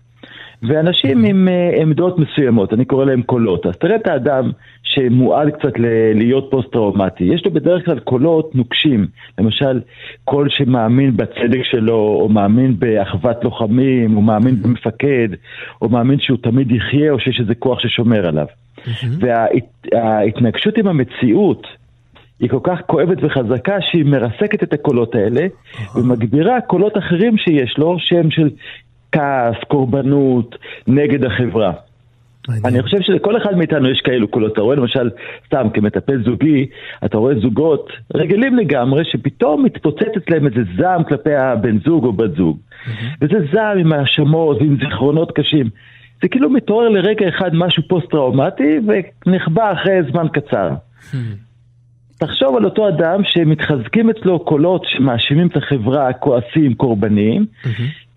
ואנשים 0.63 1.25
עם 1.25 1.49
אה, 1.49 1.81
עמדות 1.81 2.19
מסוימות, 2.19 2.73
אני 2.73 2.85
קורא 2.85 3.05
להם 3.05 3.23
קולות. 3.23 3.67
אז 3.67 3.77
תראה 3.77 3.97
את 3.97 4.07
האדם 4.07 4.51
שמועד 4.83 5.51
קצת 5.51 5.79
ל- 5.79 6.13
להיות 6.15 6.49
פוסט-טראומטי. 6.51 7.25
יש 7.25 7.45
לו 7.45 7.51
בדרך 7.51 7.85
כלל 7.85 7.99
קולות 7.99 8.55
נוקשים. 8.55 9.07
למשל, 9.39 9.81
קול 10.25 10.49
שמאמין 10.51 11.17
בצדק 11.17 11.63
שלו, 11.63 12.19
או 12.21 12.29
מאמין 12.29 12.79
באחוות 12.79 13.45
לוחמים, 13.45 14.17
או 14.17 14.23
מאמין 14.23 14.63
במפקד, 14.63 15.29
או 15.83 15.89
מאמין 15.89 16.21
שהוא 16.21 16.39
תמיד 16.43 16.73
יחיה, 16.73 17.13
או 17.13 17.21
שיש 17.21 17.41
איזה 17.41 17.55
כוח 17.55 17.79
ששומר 17.81 18.27
עליו. 18.27 18.47
וההתנגשות 19.21 20.79
עם 20.79 20.89
המציאות, 20.89 21.67
היא 22.41 22.51
כל 22.51 22.61
כך 22.63 22.81
כואבת 22.87 23.19
וחזקה 23.23 23.77
שהיא 23.81 24.05
מרסקת 24.05 24.63
את 24.63 24.73
הקולות 24.73 25.15
האלה 25.15 25.47
ומגבירה 25.97 26.61
קולות 26.61 26.99
אחרים 26.99 27.39
שיש 27.39 27.79
לו 27.79 27.97
שהם 27.99 28.31
של 28.31 28.51
כעס, 29.13 29.57
קורבנות, 29.69 30.57
נגד 30.87 31.25
החברה. 31.25 31.73
אני 32.65 32.83
חושב 32.83 33.01
שלכל 33.01 33.37
אחד 33.37 33.57
מאיתנו 33.57 33.91
יש 33.91 34.01
כאלו 34.01 34.29
קולות. 34.29 34.53
אתה 34.53 34.61
רואה 34.61 34.77
למשל, 34.77 35.11
סתם 35.47 35.67
כמטפל 35.75 36.23
זוגי, 36.25 36.67
אתה 37.05 37.19
רואה 37.19 37.35
זוגות 37.41 37.91
רגילים 38.15 38.57
לגמרי, 38.57 39.05
שפתאום 39.05 39.65
מתפוצץ 39.65 40.17
אצלם 40.17 40.47
איזה 40.47 40.61
זעם 40.79 41.05
כלפי 41.05 41.35
הבן 41.35 41.79
זוג 41.79 42.05
או 42.05 42.13
בת 42.13 42.37
זוג. 42.37 42.59
וזה 43.21 43.37
זעם 43.53 43.79
עם 43.79 43.93
האשמות 43.93 44.57
ועם 44.61 44.77
זיכרונות 44.81 45.33
קשים. 45.33 45.71
זה 46.23 46.29
כאילו 46.29 46.51
מתעורר 46.51 46.89
לרגע 46.89 47.29
אחד 47.29 47.51
משהו 47.55 47.83
פוסט-טראומטי 47.89 48.79
ונחבא 49.27 49.73
אחרי 49.73 49.99
זמן 50.11 50.27
קצר. 50.33 50.71
תחשוב 52.19 52.57
על 52.57 52.65
אותו 52.65 52.89
אדם 52.89 53.21
שמתחזקים 53.25 54.11
אצלו 54.11 54.39
קולות 54.45 54.85
שמאשימים 54.89 55.47
את 55.47 55.57
החברה, 55.57 56.13
כועסים, 56.13 56.75
קורבניים, 56.75 57.47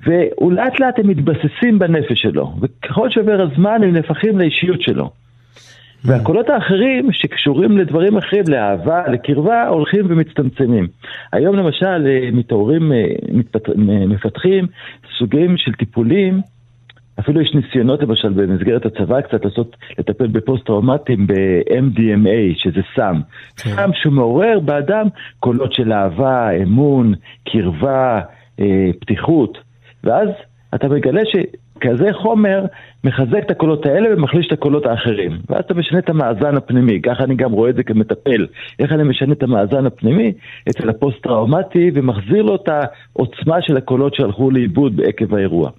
ולאט 0.06 0.80
לאט 0.80 1.00
הם 1.00 1.08
מתבססים 1.08 1.80
בנפש 1.80 2.22
שלו, 2.22 2.54
וככל 2.62 3.10
שעובר 3.10 3.42
הזמן 3.42 3.84
הם 3.84 3.94
נהפכים 3.94 4.40
לאישיות 4.40 4.82
שלו. 4.82 5.10
והקולות 6.06 6.50
האחרים 6.50 7.12
שקשורים 7.12 7.78
לדברים 7.78 8.18
אחרים, 8.18 8.44
לאהבה, 8.48 9.08
לקרבה, 9.08 9.68
הולכים 9.68 10.06
ומצטמצמים. 10.10 10.88
היום 11.34 11.56
למשל 11.56 12.08
אה, 12.08 12.30
מתעוררים, 12.32 12.92
אה, 12.92 13.06
מפתחים 14.08 14.68
סוגים 15.18 15.58
של 15.58 15.74
טיפולים, 15.74 16.42
אפילו 17.20 17.42
יש 17.42 17.56
ניסיונות 17.56 18.02
למשל 18.02 18.30
במסגרת 18.30 18.86
הצבא 18.86 19.22
קצת 19.22 19.46
לעשות, 19.46 19.76
לטפל 20.00 20.28
בפוסט-טראומטיים 20.28 21.28
ב-MDMA, 21.28 22.58
שזה 22.58 22.82
סם. 22.96 23.20
כן. 23.58 23.70
סם 23.70 23.90
שמעורר 23.94 24.60
באדם 24.60 25.08
קולות 25.40 25.74
של 25.74 25.94
אהבה, 25.94 26.52
אמון, 26.52 27.14
קרבה, 27.50 28.22
אה, 28.60 28.90
פתיחות. 29.00 29.58
ואז 30.06 30.28
אתה 30.76 30.88
מגלה 30.88 31.22
שכזה 31.26 32.10
חומר 32.22 32.66
מחזק 33.04 33.44
את 33.46 33.52
הקולות 33.52 33.86
האלה 33.86 34.10
ומחליש 34.14 34.48
את 34.48 34.52
הקולות 34.52 34.86
האחרים. 34.86 35.32
ואז 35.50 35.64
אתה 35.66 35.74
משנה 35.74 36.00
את 36.00 36.10
המאזן 36.10 36.58
הפנימי, 36.58 37.02
ככה 37.02 37.24
אני 37.24 37.36
גם 37.36 37.52
רואה 37.52 37.70
את 37.70 37.76
זה 37.76 37.84
כמטפל. 37.84 38.48
איך 38.80 38.92
אני 38.92 39.04
משנה 39.04 39.34
את 39.34 39.44
המאזן 39.44 39.86
הפנימי 39.86 40.34
אצל 40.70 40.90
הפוסט-טראומטי 40.90 41.92
ומחזיר 41.94 42.42
לו 42.42 42.56
את 42.56 42.68
העוצמה 42.68 43.56
של 43.62 43.78
הקולות 43.78 44.16
שהלכו 44.16 44.52
לאיבוד 44.52 44.96
בעקב 44.96 45.34
האירוע. 45.34 45.72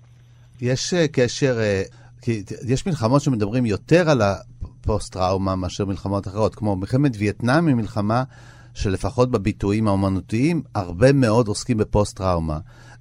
יש 0.62 0.94
אה, 0.94 1.12
קשר, 1.12 1.56
אה, 1.56 2.22
כי 2.22 2.42
יש 2.68 2.86
מלחמות 2.86 3.20
שמדברים 3.20 3.66
יותר 3.66 4.10
על 4.10 4.20
הפוסט-טראומה 4.22 5.56
מאשר 5.56 5.84
מלחמות 5.84 6.26
אחרות, 6.26 6.54
כמו 6.54 6.76
מלחמת 6.76 7.12
וייטנאם 7.18 7.66
היא 7.66 7.74
מלחמה 7.74 8.22
שלפחות 8.74 9.30
בביטויים 9.30 9.88
האומנותיים, 9.88 10.62
הרבה 10.74 11.12
מאוד 11.12 11.48
עוסקים 11.48 11.76
בפוסט-טראומה. 11.78 12.58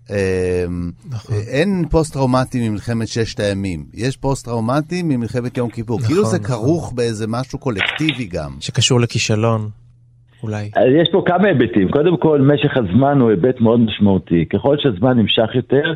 אמ, 0.10 0.92
נכון. 1.12 1.36
אין 1.48 1.86
פוסט-טראומטי 1.92 2.70
ממלחמת 2.70 3.08
ששת 3.08 3.40
הימים, 3.40 3.86
יש 3.94 4.18
פוסט-טראומטי 4.18 5.04
ממלחמת 5.04 5.58
יום 5.58 5.70
כיפור. 5.70 5.98
נכון, 5.98 6.08
כאילו 6.08 6.26
זה 6.26 6.40
נכון. 6.40 6.56
כרוך 6.56 6.94
באיזה 6.96 7.26
משהו 7.28 7.60
קולקטיבי 7.60 8.26
גם. 8.26 8.52
שקשור 8.60 9.00
לכישלון, 9.00 9.70
אולי. 10.44 10.66
יש 11.02 11.10
פה 11.12 11.24
כמה 11.26 11.48
היבטים. 11.48 11.90
קודם 11.90 12.18
כל, 12.18 12.42
משך 12.42 12.78
הזמן 12.78 13.20
הוא 13.20 13.30
היבט 13.30 13.62
מאוד 13.62 13.80
משמעותי. 13.80 14.46
ככל 14.46 14.76
שהזמן 14.80 15.18
נמשך 15.18 15.56
יותר, 15.56 15.94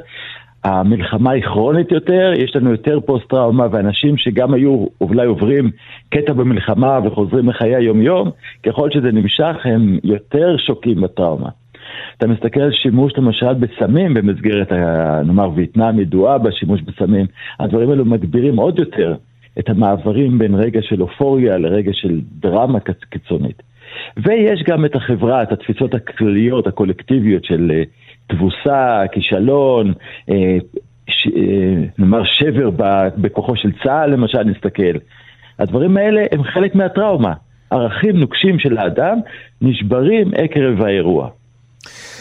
המלחמה 0.64 1.32
היא 1.32 1.44
כרונית 1.44 1.92
יותר, 1.92 2.34
יש 2.38 2.56
לנו 2.56 2.72
יותר 2.72 3.00
פוסט-טראומה, 3.06 3.68
ואנשים 3.72 4.18
שגם 4.18 4.54
היו 4.54 4.86
אולי 5.02 5.26
עוברים 5.28 5.72
קטע 6.10 6.34
במלחמה 6.34 7.00
וחוזרים 7.06 7.50
לחיי 7.50 7.76
היום-יום, 7.76 8.32
ככל 8.66 8.90
שזה 8.92 9.12
נמשך 9.12 9.56
הם 9.64 10.00
יותר 10.04 10.56
שוקים 10.68 11.02
בטראומה. 11.02 11.50
אתה 12.18 12.28
מסתכל 12.28 12.62
על 12.62 12.72
שימוש 12.72 13.14
למשל 13.18 13.54
בסמים 13.54 14.14
במסגרת, 14.14 14.72
נאמר, 15.26 15.50
וייטנאם 15.56 16.00
ידועה 16.00 16.38
בשימוש 16.38 16.82
בסמים, 16.82 17.26
הדברים 17.60 17.90
האלו 17.90 18.06
מגבירים 18.06 18.58
עוד 18.58 18.80
יותר 18.80 19.16
את 19.60 19.70
המעברים 19.70 20.40
בין 20.40 20.56
רגע 20.56 20.82
של 20.82 21.02
אופוריה 21.02 21.58
לרגע 21.58 21.92
של 21.94 22.22
דרמה 22.40 22.80
קיצונית. 23.10 23.64
ויש 24.18 24.64
גם 24.68 24.86
את 24.86 24.96
החברה, 24.96 25.44
את 25.44 25.52
התפיסות 25.52 25.94
הכלליות, 25.94 26.68
הקולקטיביות 26.68 27.46
של 27.46 27.72
אה, 27.72 27.84
תבוסה, 28.28 29.04
כישלון, 29.12 29.94
אה, 30.30 30.58
ש, 31.08 31.28
אה, 31.28 31.84
נאמר 32.00 32.24
שבר 32.24 32.70
בכוחו 33.18 33.56
של 33.56 33.72
צה"ל 33.84 34.10
למשל, 34.10 34.44
נסתכל. 34.44 34.98
הדברים 35.60 35.98
האלה 35.98 36.26
הם 36.32 36.44
חלק 36.44 36.76
מהטראומה. 36.76 37.34
ערכים 37.72 38.18
נוקשים 38.18 38.60
של 38.60 38.78
האדם 38.78 39.20
נשברים 39.62 40.32
עקב 40.36 40.82
האירוע. 40.82 41.30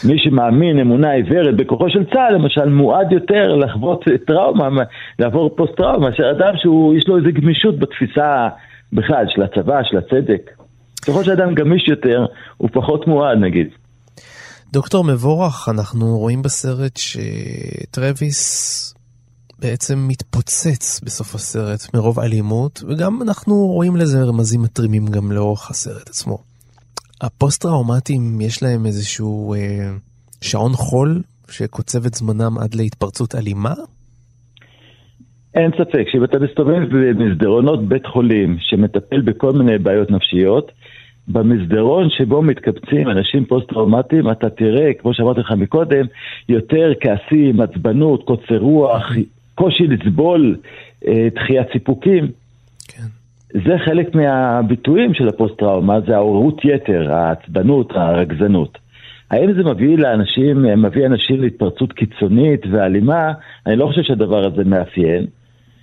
מי 0.03 0.19
שמאמין 0.19 0.79
אמונה 0.79 1.11
עיוורת 1.11 1.55
בכוחו 1.55 1.89
של 1.89 2.05
צה"ל, 2.13 2.33
למשל, 2.33 2.69
מועד 2.69 3.11
יותר 3.11 3.55
לחוות 3.55 4.03
טראומה, 4.27 4.83
לעבור 5.19 5.49
פוסט-טראומה, 5.55 6.09
מאשר 6.09 6.31
אדם 6.31 6.53
שיש 6.55 7.07
לו 7.07 7.17
איזו 7.17 7.29
גמישות 7.33 7.79
בתפיסה 7.79 8.47
בכלל, 8.93 9.25
של 9.29 9.43
הצבא, 9.43 9.79
של 9.83 9.97
הצדק. 9.97 10.51
ככל 11.07 11.23
שאדם 11.23 11.55
גמיש 11.55 11.87
יותר, 11.87 12.25
הוא 12.57 12.69
פחות 12.73 13.07
מועד 13.07 13.37
נגיד. 13.37 13.67
דוקטור 14.73 15.03
מבורך, 15.03 15.69
אנחנו 15.69 16.17
רואים 16.17 16.41
בסרט 16.41 16.97
שטרוויס 16.97 18.93
בעצם 19.59 20.05
מתפוצץ 20.07 21.01
בסוף 21.03 21.35
הסרט 21.35 21.93
מרוב 21.93 22.19
אלימות, 22.19 22.83
וגם 22.87 23.21
אנחנו 23.21 23.55
רואים 23.55 23.95
לזה 23.95 24.23
רמזים 24.23 24.61
מטרימים 24.61 25.05
גם 25.07 25.31
לאורך 25.31 25.69
הסרט 25.69 26.09
עצמו. 26.09 26.48
הפוסט-טראומטיים 27.21 28.41
יש 28.41 28.63
להם 28.63 28.85
איזשהו 28.85 29.53
אה, 29.53 29.59
שעון 30.41 30.71
חול 30.73 31.21
שקוצב 31.51 32.05
את 32.05 32.13
זמנם 32.13 32.57
עד 32.63 32.75
להתפרצות 32.75 33.35
אלימה? 33.35 33.73
אין 35.55 35.71
ספק 35.71 36.03
שאם 36.11 36.23
אתה 36.23 36.39
מסתובב 36.39 36.81
במסדרונות 36.91 37.87
בית 37.87 38.05
חולים 38.05 38.57
שמטפל 38.59 39.21
בכל 39.21 39.51
מיני 39.51 39.77
בעיות 39.77 40.11
נפשיות, 40.11 40.71
במסדרון 41.27 42.09
שבו 42.09 42.41
מתקבצים 42.41 43.09
אנשים 43.09 43.45
פוסט-טראומטיים, 43.45 44.31
אתה 44.31 44.49
תראה, 44.49 44.93
כמו 44.93 45.13
שאמרתי 45.13 45.39
לך 45.39 45.51
מקודם, 45.51 46.05
יותר 46.49 46.91
כעסים, 47.01 47.61
עצבנות, 47.61 48.23
קוצר 48.23 48.57
רוח, 48.57 49.11
קושי 49.55 49.87
לסבול, 49.87 50.57
אה, 51.07 51.27
דחיית 51.35 51.67
סיפוקים. 51.73 52.31
זה 53.53 53.77
חלק 53.85 54.15
מהביטויים 54.15 55.13
של 55.13 55.27
הפוסט-טראומה, 55.27 55.99
זה 56.07 56.15
העוררות 56.15 56.65
יתר, 56.65 57.11
העצבנות, 57.11 57.91
הרגזנות. 57.95 58.77
האם 59.31 59.53
זה 59.53 59.63
מביא 59.63 59.97
לאנשים, 59.97 60.61
מביא 60.81 61.05
אנשים 61.05 61.41
להתפרצות 61.41 61.93
קיצונית 61.93 62.61
ואלימה? 62.71 63.33
אני 63.65 63.75
לא 63.75 63.85
חושב 63.87 64.01
שהדבר 64.03 64.45
הזה 64.45 64.63
מאפיין. 64.63 65.25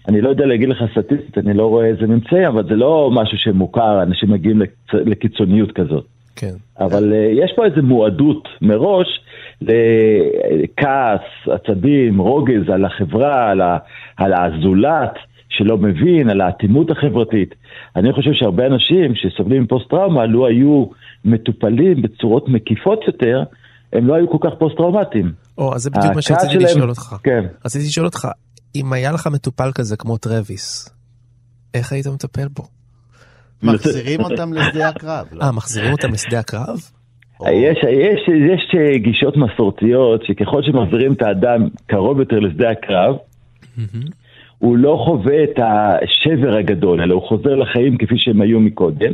אני 0.08 0.20
לא 0.20 0.28
יודע 0.28 0.46
להגיד 0.46 0.68
לך 0.68 0.84
סטטיסטית, 0.92 1.38
אני 1.38 1.54
לא 1.54 1.66
רואה 1.66 1.86
איזה 1.86 2.06
ממצאים, 2.06 2.44
אבל 2.44 2.64
זה 2.68 2.74
לא 2.74 3.10
משהו 3.12 3.38
שמוכר, 3.38 4.02
אנשים 4.02 4.30
מגיעים 4.30 4.60
לקיצ... 4.60 4.94
לקיצוניות 4.94 5.72
כזאת. 5.72 6.06
כן. 6.36 6.52
אבל 6.80 7.12
uh, 7.12 7.44
יש 7.44 7.52
פה 7.56 7.64
איזו 7.64 7.82
מועדות 7.82 8.48
מראש 8.62 9.20
לכעס, 9.60 11.20
עצבים, 11.46 12.20
רוגז 12.20 12.68
על 12.74 12.84
החברה, 12.84 13.50
על, 13.50 13.60
ה... 13.60 13.78
על 14.16 14.32
הזולת 14.32 15.14
שלא 15.48 15.78
מבין, 15.78 16.30
על 16.30 16.40
האטימות 16.40 16.90
החברתית. 16.90 17.54
אני 17.96 18.12
חושב 18.12 18.30
שהרבה 18.32 18.66
אנשים 18.66 19.12
שסובלים 19.14 19.62
מפוסט-טראומה, 19.62 20.26
לו 20.26 20.46
היו 20.46 20.86
מטופלים 21.24 22.02
בצורות 22.02 22.48
מקיפות 22.48 23.00
יותר, 23.06 23.42
הם 23.92 24.06
לא 24.06 24.14
היו 24.14 24.30
כל 24.30 24.38
כך 24.40 24.58
פוסט-טראומטיים. 24.58 25.32
או, 25.58 25.74
אז 25.74 25.82
זה 25.82 25.90
בדיוק 25.90 26.14
מה 26.14 26.22
שרציתי 26.22 26.52
שלהם... 26.52 26.64
לשאול 26.64 26.88
אותך. 26.88 27.16
כן. 27.22 27.44
רציתי 27.64 27.84
לשאול 27.84 28.06
אותך, 28.06 28.28
אם 28.74 28.92
היה 28.92 29.12
לך 29.12 29.26
מטופל 29.26 29.70
כזה 29.74 29.96
כמו 29.96 30.16
טרוויס, 30.16 30.94
איך 31.74 31.92
היית 31.92 32.06
מטפל 32.06 32.48
בו? 32.48 32.62
מחזירים 33.62 34.20
אותם 34.20 34.52
לשדה 34.52 34.88
הקרב. 34.88 35.26
לא? 35.32 35.44
אה, 35.44 35.52
מחזירים 35.52 35.92
אותם 35.92 36.12
לשדה 36.12 36.38
הקרב? 36.38 36.80
יש, 37.42 37.78
יש, 37.90 38.28
יש 38.28 38.74
אה, 38.78 38.98
גישות 38.98 39.36
מסורתיות 39.36 40.24
שככל 40.24 40.62
שמחזירים 40.62 41.12
את 41.12 41.22
האדם 41.22 41.68
קרוב 41.86 42.20
יותר 42.20 42.38
לשדה 42.38 42.70
הקרב, 42.70 43.16
הוא 44.58 44.76
לא 44.76 45.02
חווה 45.04 45.44
את 45.44 45.58
השבר 45.58 46.56
הגדול, 46.56 47.00
אלא 47.00 47.14
הוא 47.14 47.22
חוזר 47.22 47.54
לחיים 47.54 47.98
כפי 47.98 48.18
שהם 48.18 48.40
היו 48.40 48.60
מקודם, 48.60 49.12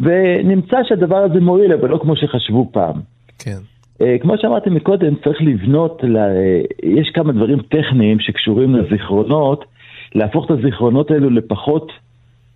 ונמצא 0.00 0.76
שהדבר 0.88 1.16
הזה 1.16 1.40
מועיל, 1.40 1.72
אבל 1.72 1.88
לא 1.88 1.98
כמו 2.02 2.16
שחשבו 2.16 2.68
פעם. 2.72 3.00
כן. 3.38 3.58
אה, 4.00 4.16
כמו 4.20 4.34
שאמרתי 4.38 4.70
מקודם, 4.70 5.14
צריך 5.24 5.38
לבנות, 5.40 6.00
לה, 6.02 6.26
אה, 6.26 6.60
יש 6.82 7.10
כמה 7.14 7.32
דברים 7.32 7.58
טכניים 7.62 8.20
שקשורים 8.20 8.76
לזיכרונות, 8.76 9.64
להפוך 10.14 10.46
את 10.46 10.50
הזיכרונות 10.50 11.10
האלו 11.10 11.30
לפחות 11.30 11.92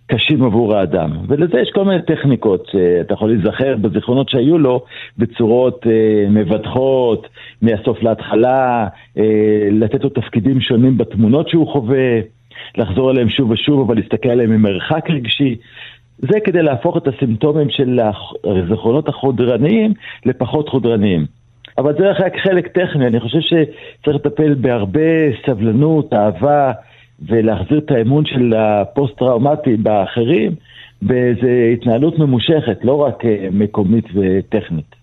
קשים 0.07 0.43
עבור 0.43 0.75
האדם. 0.75 1.11
ולזה 1.27 1.59
יש 1.59 1.69
כל 1.73 1.85
מיני 1.85 2.01
טכניקות 2.01 2.67
שאתה 2.71 3.13
יכול 3.13 3.29
להיזכר 3.29 3.75
בזיכרונות 3.81 4.29
שהיו 4.29 4.57
לו 4.57 4.83
בצורות 5.17 5.87
אה, 5.87 6.29
מבדחות, 6.29 7.27
מהסוף 7.61 8.03
להתחלה, 8.03 8.87
אה, 9.17 9.67
לתת 9.71 10.03
לו 10.03 10.09
תפקידים 10.09 10.61
שונים 10.61 10.97
בתמונות 10.97 11.49
שהוא 11.49 11.67
חווה, 11.67 12.19
לחזור 12.77 13.09
עליהם 13.09 13.29
שוב 13.29 13.51
ושוב, 13.51 13.79
אבל 13.79 13.95
להסתכל 13.95 14.29
עליהם 14.29 14.49
ממרחק 14.49 15.09
רגשי. 15.09 15.55
זה 16.17 16.39
כדי 16.39 16.61
להפוך 16.61 16.97
את 16.97 17.07
הסימפטומים 17.07 17.69
של 17.69 17.99
הזיכרונות 18.43 19.09
החודרניים 19.09 19.93
לפחות 20.25 20.69
חודרניים. 20.69 21.25
אבל 21.77 21.93
זה 21.97 22.11
רק 22.11 22.33
חלק 22.43 22.67
טכני, 22.67 23.07
אני 23.07 23.19
חושב 23.19 23.39
שצריך 23.39 24.15
לטפל 24.15 24.53
בהרבה 24.53 25.31
סבלנות, 25.45 26.13
אהבה, 26.13 26.71
ולהחזיר 27.19 27.77
את 27.77 27.91
האמון 27.91 28.25
של 28.25 28.53
הפוסט-טראומטי 28.57 29.77
באחרים 29.77 30.55
באיזו 31.01 31.47
התנהלות 31.73 32.19
ממושכת, 32.19 32.77
לא 32.83 32.93
רק 32.93 33.25
אה, 33.25 33.47
מקומית 33.51 34.05
וטכנית. 34.05 34.95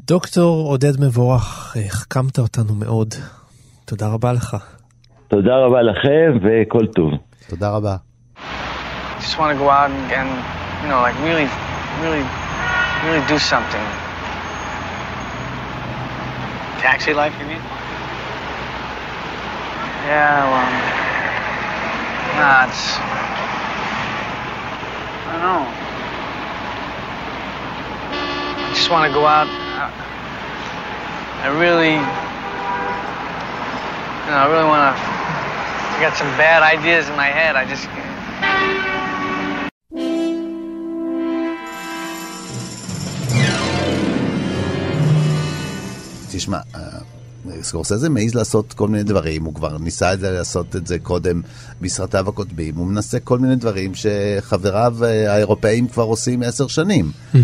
דוקטור 0.00 0.66
עודד 0.68 1.00
מבורך, 1.00 1.76
החכמת 1.86 2.38
אותנו 2.38 2.74
מאוד. 2.74 3.08
תודה 3.84 4.08
רבה 4.08 4.32
לך. 4.32 4.56
תודה 5.28 5.56
רבה 5.56 5.82
לכם 5.82 6.38
וכל 6.42 6.86
טוב. 6.86 7.12
תודה 7.48 7.70
רבה. 7.70 7.96
just 9.20 9.38
want 9.38 9.52
to 9.52 9.58
go 9.58 9.68
out 9.68 9.90
and, 9.90 10.12
and, 10.18 10.30
you 10.82 10.88
know, 10.88 11.00
like 11.06 11.16
really, 11.20 11.48
really, 12.02 12.24
really 13.04 13.24
do 13.28 13.38
something. 13.38 13.86
Taxi 16.80 17.12
life, 17.12 17.34
you 17.38 17.46
mean? 17.46 17.62
Yeah, 20.08 20.48
well, 20.50 20.99
Nah, 22.36 22.66
it's. 22.66 22.96
I 25.26 25.32
don't 25.32 25.42
know. 25.42 25.64
I 28.66 28.72
just 28.74 28.90
want 28.90 29.06
to 29.06 29.12
go 29.12 29.26
out. 29.26 29.48
I, 29.48 29.90
I 31.44 31.48
really. 31.58 31.94
You 34.24 34.30
know, 34.30 34.42
I 34.42 34.46
really 34.50 34.68
want 34.68 34.96
to. 34.96 35.02
I 35.96 35.98
got 36.00 36.16
some 36.16 36.28
bad 36.38 36.62
ideas 36.62 37.08
in 37.08 37.16
my 37.16 37.26
head. 37.26 37.56
I 37.56 37.64
just. 37.66 37.88
Tysmä, 46.30 46.62
סקורסזה 47.62 48.08
מעז 48.08 48.34
לעשות 48.34 48.72
כל 48.72 48.88
מיני 48.88 49.04
דברים, 49.04 49.44
הוא 49.44 49.54
כבר 49.54 49.78
ניסה 49.78 50.12
את 50.12 50.20
זה, 50.20 50.30
לעשות 50.30 50.76
את 50.76 50.86
זה 50.86 50.98
קודם 50.98 51.40
בסרטיו 51.80 52.28
הקודמים, 52.28 52.76
הוא 52.76 52.86
מנסה 52.86 53.20
כל 53.20 53.38
מיני 53.38 53.56
דברים 53.56 53.92
שחבריו 53.94 54.96
אה, 55.04 55.34
האירופאים 55.34 55.88
כבר 55.88 56.02
עושים 56.02 56.42
עשר 56.42 56.66
שנים. 56.66 57.10
Mm-hmm. 57.34 57.38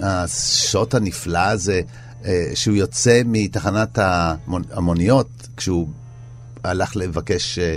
השוט 0.00 0.94
הנפלא 0.94 1.38
הזה, 1.38 1.80
שהוא 2.54 2.76
יוצא 2.76 3.22
מתחנת 3.24 3.98
המוניות, 4.72 5.28
כשהוא 5.56 5.88
הלך 6.64 6.96
לבקש 6.96 7.58
אה, 7.58 7.76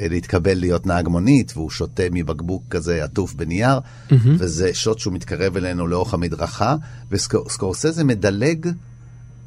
אה, 0.00 0.08
להתקבל 0.10 0.54
להיות 0.54 0.86
נהג 0.86 1.08
מונית, 1.08 1.52
והוא 1.56 1.70
שותה 1.70 2.02
מבקבוק 2.12 2.62
כזה 2.70 3.04
עטוף 3.04 3.34
בנייר, 3.34 3.78
mm-hmm. 3.78 4.14
וזה 4.38 4.74
שוט 4.74 4.98
שהוא 4.98 5.14
מתקרב 5.14 5.56
אלינו 5.56 5.86
לאורך 5.86 6.14
המדרכה, 6.14 6.76
וסקורסזה 7.10 8.04
מדלג 8.04 8.68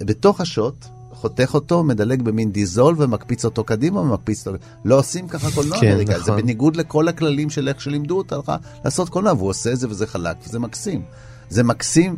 בתוך 0.05 0.41
השוט, 0.41 0.85
חותך 1.13 1.51
אותו, 1.53 1.83
מדלג 1.83 2.21
במין 2.21 2.51
דיזול 2.51 2.95
ומקפיץ 2.97 3.45
אותו 3.45 3.63
קדימה 3.63 3.99
ומקפיץ 3.99 4.47
אותו... 4.47 4.57
לא 4.85 4.99
עושים 4.99 5.27
ככה 5.27 5.51
קולנוע 5.51 5.79
כן, 5.79 5.91
אמריקאי, 5.91 6.15
נכון. 6.15 6.25
זה 6.35 6.41
בניגוד 6.41 6.75
לכל 6.75 7.07
הכללים 7.07 7.49
של 7.49 7.67
איך 7.67 7.81
שלימדו 7.81 8.17
אותך 8.17 8.51
לעשות 8.85 9.09
קולנוע, 9.09 9.33
והוא 9.33 9.49
עושה 9.49 9.71
את 9.71 9.79
זה 9.79 9.89
וזה 9.89 10.07
חלק 10.07 10.37
וזה 10.45 10.59
מקסים. 10.59 11.01
זה 11.49 11.63
מקסים 11.63 12.15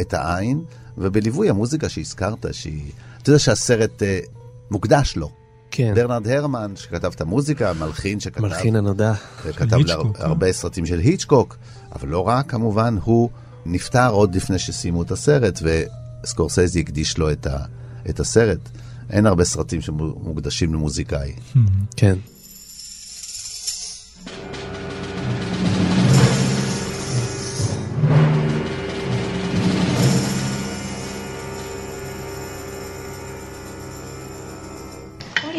את 0.00 0.14
העין, 0.14 0.64
ובליווי 0.98 1.50
המוזיקה 1.50 1.88
שהזכרת, 1.88 2.46
שהיא... 2.52 2.92
אתה 3.22 3.30
יודע 3.30 3.38
שהסרט 3.38 4.02
אה, 4.02 4.20
מוקדש 4.70 5.16
לו. 5.16 5.30
כן. 5.70 5.92
ברנרד 5.94 6.28
הרמן, 6.28 6.72
שכתב 6.76 7.10
את 7.14 7.20
המוזיקה, 7.20 7.72
מלחין 7.72 8.20
שכתב... 8.20 8.42
מלחין 8.42 8.76
הנודע. 8.76 9.12
וכתב 9.46 9.76
להרבה 9.76 10.46
להר... 10.46 10.52
סרטים 10.52 10.86
של 10.86 10.98
היצ'קוק, 10.98 11.56
אבל 11.92 12.08
לא 12.08 12.28
רק, 12.28 12.50
כמובן, 12.50 12.98
הוא 13.04 13.30
נפטר 13.66 14.10
עוד 14.10 14.34
לפני 14.34 14.58
שסיימו 14.58 15.02
את 15.02 15.10
הסרט, 15.10 15.58
וסקורסזי 16.27 16.79
הקדיש 16.79 17.17
לו 17.17 17.31
את, 17.31 17.47
ה... 17.47 17.57
את 18.09 18.19
הסרט. 18.19 18.69
אין 19.09 19.25
הרבה 19.25 19.43
סרטים 19.43 19.81
שמוקדשים 19.81 20.73
למוזיקאי. 20.73 21.33
כן. 21.95 22.15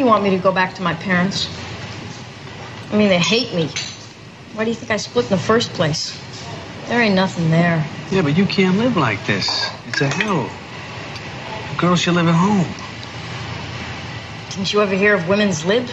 you 0.05 0.11
want 0.11 0.23
me 0.23 0.29
to 0.29 0.39
go 0.39 0.53
back 0.53 0.75
to 0.75 0.83
my 0.83 0.93
parents? 0.93 1.49
I 2.93 2.97
mean, 2.97 3.09
they 3.09 3.19
hate 3.19 3.55
me. 3.55 3.71
Why 4.55 4.65
do 4.65 4.71
you 4.71 4.77
think 4.77 4.91
I 4.91 4.99
split 4.99 5.25
in 5.25 5.31
the 5.31 5.39
first 5.39 5.73
place? 5.73 6.21
There 6.89 7.01
ain't 7.01 7.15
nothing 7.15 7.51
there. 7.51 7.83
Yeah, 8.11 8.21
but 8.21 8.37
you 8.37 8.45
can't 8.45 8.77
live 8.77 8.99
like 8.99 9.25
this. 9.27 9.49
It's 9.89 10.03
a 10.03 10.09
hell. 10.09 10.51
Girls 11.80 12.02
should 12.02 12.16
live 12.16 12.28
at 12.28 12.36
home. 12.36 12.68
Didn't 14.50 14.74
you 14.74 14.82
ever 14.82 14.96
hear 15.04 15.14
of 15.16 15.30
women's 15.30 15.64
lib? 15.64 15.86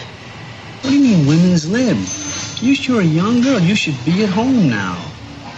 What 0.81 0.91
do 0.91 0.99
you 0.99 1.03
mean, 1.09 1.29
women's 1.29 1.65
lib? 1.77 1.97
You 2.61 2.75
sure 2.75 3.01
a 3.01 3.11
young 3.21 3.37
girl. 3.41 3.61
You 3.61 3.77
should 3.83 3.99
be 4.05 4.25
at 4.25 4.31
home 4.31 4.69
now. 4.69 4.97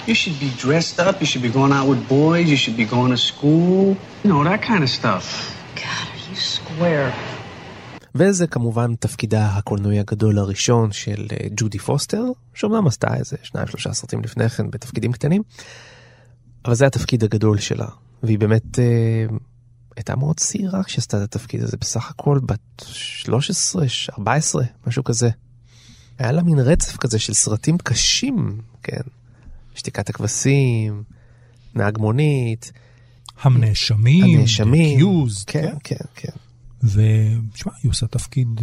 You 0.08 0.14
should 0.20 0.38
be 0.38 0.50
dressed 0.64 1.00
up. 1.06 1.14
You 1.22 1.26
should 1.30 1.44
be 1.48 1.52
going 1.58 1.72
out 1.72 1.86
with 1.88 2.00
boys. 2.20 2.46
You 2.52 2.58
should 2.62 2.76
be 2.76 2.84
going 2.84 3.10
to 3.16 3.20
school. 3.30 3.96
You 4.22 4.28
know, 4.30 4.44
that 4.44 4.60
kind 4.60 4.82
of 4.86 4.90
stuff. 4.90 5.24
God, 5.74 6.06
are 6.12 6.22
you 6.28 6.36
square? 6.36 7.12
וזה 8.14 8.46
כמובן 8.46 8.94
תפקידה 8.94 9.46
הקולנועי 9.46 9.98
הגדול 9.98 10.38
הראשון 10.38 10.92
של 10.92 11.26
אה, 11.32 11.46
ג'ודי 11.56 11.78
פוסטר, 11.78 12.24
שאומנם 12.54 12.86
עשתה 12.86 13.14
איזה 13.14 13.36
שניים 13.42 13.66
שלושה 13.66 13.92
סרטים 13.92 14.20
לפני 14.24 14.48
כן 14.48 14.70
בתפקידים 14.70 15.12
קטנים, 15.12 15.42
אבל 16.64 16.74
זה 16.74 16.86
התפקיד 16.86 17.24
הגדול 17.24 17.58
שלה, 17.58 17.86
והיא 18.22 18.38
באמת 18.38 18.78
אה, 18.78 19.26
הייתה 19.98 20.16
מאוד 20.16 20.36
צעירה 20.36 20.84
כשעשתה 20.84 21.16
את 21.16 21.22
התפקיד 21.22 21.62
הזה, 21.62 21.76
בסך 21.76 22.10
הכל 22.10 22.40
בת 22.46 22.82
13, 22.84 23.86
14, 24.18 24.64
משהו 24.86 25.04
כזה. 25.04 25.30
היה 26.18 26.32
לה 26.32 26.42
מין 26.42 26.58
רצף 26.58 26.96
כזה 26.96 27.18
של 27.18 27.34
סרטים 27.34 27.78
קשים, 27.78 28.60
כן. 28.82 29.00
שתיקת 29.74 30.08
הכבשים, 30.08 31.02
נהג 31.74 31.98
מונית. 31.98 32.72
הנאשמים, 33.42 34.38
הנאשמים, 34.38 35.00
accused, 35.00 35.44
כן, 35.46 35.74
כן, 35.84 35.96
כן. 36.14 36.32
ותשמע, 36.82 37.72
היא 37.82 37.90
עושה 37.90 38.06
תפקיד 38.06 38.48
uh, 38.58 38.62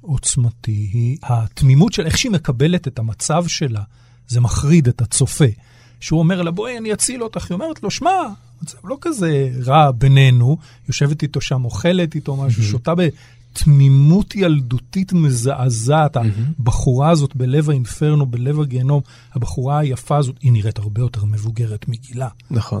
עוצמתי. 0.00 0.90
היא, 0.92 1.18
התמימות 1.22 1.92
של 1.92 2.06
איך 2.06 2.18
שהיא 2.18 2.32
מקבלת 2.32 2.88
את 2.88 2.98
המצב 2.98 3.46
שלה, 3.46 3.82
זה 4.28 4.40
מחריד 4.40 4.88
את 4.88 5.00
הצופה. 5.00 5.44
שהוא 6.00 6.18
אומר 6.18 6.42
לה, 6.42 6.50
בואי, 6.50 6.78
אני 6.78 6.92
אציל 6.92 7.22
אותך. 7.22 7.50
היא 7.50 7.54
אומרת 7.54 7.82
לו, 7.82 7.90
שמע, 7.90 8.10
המצב 8.60 8.78
לא 8.84 8.98
כזה 9.00 9.50
רע 9.66 9.90
בינינו. 9.90 10.56
יושבת 10.88 11.22
איתו 11.22 11.40
שם, 11.40 11.64
אוכלת 11.64 12.14
איתו 12.14 12.36
משהו, 12.36 12.62
שותה 12.62 12.92
בתמימות 12.94 14.34
ילדותית 14.36 15.12
מזעזעת. 15.12 16.16
הבחורה 16.60 17.10
הזאת 17.10 17.36
בלב 17.36 17.70
האינפרנו, 17.70 18.26
בלב 18.26 18.60
הגיהנום, 18.60 19.00
הבחורה 19.34 19.78
היפה 19.78 20.16
הזאת, 20.16 20.36
היא 20.40 20.52
נראית 20.52 20.78
הרבה 20.78 21.00
יותר 21.00 21.24
מבוגרת 21.24 21.88
מגילה. 21.88 22.28
נכון. 22.50 22.80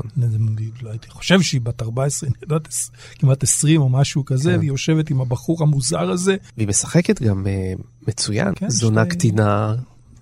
לא 0.82 0.90
הייתי 0.90 1.10
חושב 1.10 1.40
שהיא 1.42 1.60
בת 1.60 1.82
14, 1.82 2.28
אני 2.28 2.36
יודעת, 2.42 2.68
כמעט 3.18 3.42
20 3.42 3.80
או 3.80 3.88
משהו 3.88 4.24
כזה, 4.24 4.50
כן. 4.52 4.58
והיא 4.58 4.68
יושבת 4.68 5.10
עם 5.10 5.20
הבחור 5.20 5.62
המוזר 5.62 6.10
הזה. 6.10 6.36
והיא 6.56 6.68
משחקת 6.68 7.22
גם 7.22 7.44
uh, 7.46 7.82
מצוין, 8.08 8.52
כן, 8.56 8.68
זונה 8.70 9.04
שתי- 9.04 9.10
קטינה. 9.16 9.74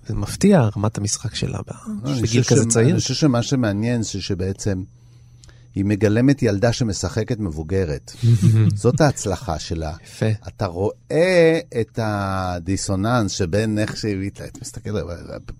זה 0.07 0.15
מפתיע 0.15 0.69
רמת 0.77 0.97
המשחק 0.97 1.35
שלה 1.35 1.59
לא, 1.67 2.11
אני 2.11 2.21
בגיל 2.21 2.43
חושב 2.43 2.55
כזה 2.55 2.63
ש- 2.63 2.73
צעיר. 2.73 2.89
אני 2.89 2.99
חושב 2.99 3.13
שמה 3.13 3.41
שמעניין 3.43 4.03
זה 4.03 4.21
שבעצם 4.21 4.83
היא 5.75 5.85
מגלמת 5.85 6.43
ילדה 6.43 6.73
שמשחקת 6.73 7.39
מבוגרת. 7.39 8.11
זאת 8.75 9.01
ההצלחה 9.01 9.59
שלה. 9.59 9.93
יפה. 10.03 10.25
אתה 10.47 10.65
רואה 10.65 11.59
את 11.81 11.99
הדיסוננס 12.01 13.31
שבין 13.31 13.79
איך 13.79 13.97
שהיא 13.97 14.15
את 14.47 14.61
מסתכלת, 14.61 15.03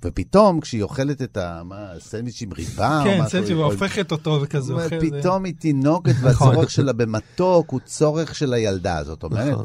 ופתאום 0.06 0.60
כשהיא 0.60 0.84
אוכלת 0.84 1.22
את 1.22 1.38
ה... 1.38 1.62
מה, 1.66 1.88
סנדוויץ' 2.00 2.41
עם 2.41 2.54
ריבה 2.54 3.02
כן, 3.04 3.22
היא- 3.48 3.56
והופכת 3.56 4.12
אותו 4.12 4.39
וכזה 4.43 4.74
פתאום 5.02 5.46
היא 5.46 5.54
תינוקת 5.60 6.14
נכון. 6.24 6.48
והצורך 6.48 6.72
שלה 6.72 6.93
במתוק 6.93 7.70
הוא 7.70 7.80
צורך 7.86 8.36
של 8.36 8.54
הילדה. 8.54 9.04
זאת 9.04 9.24
אומרת, 9.24 9.58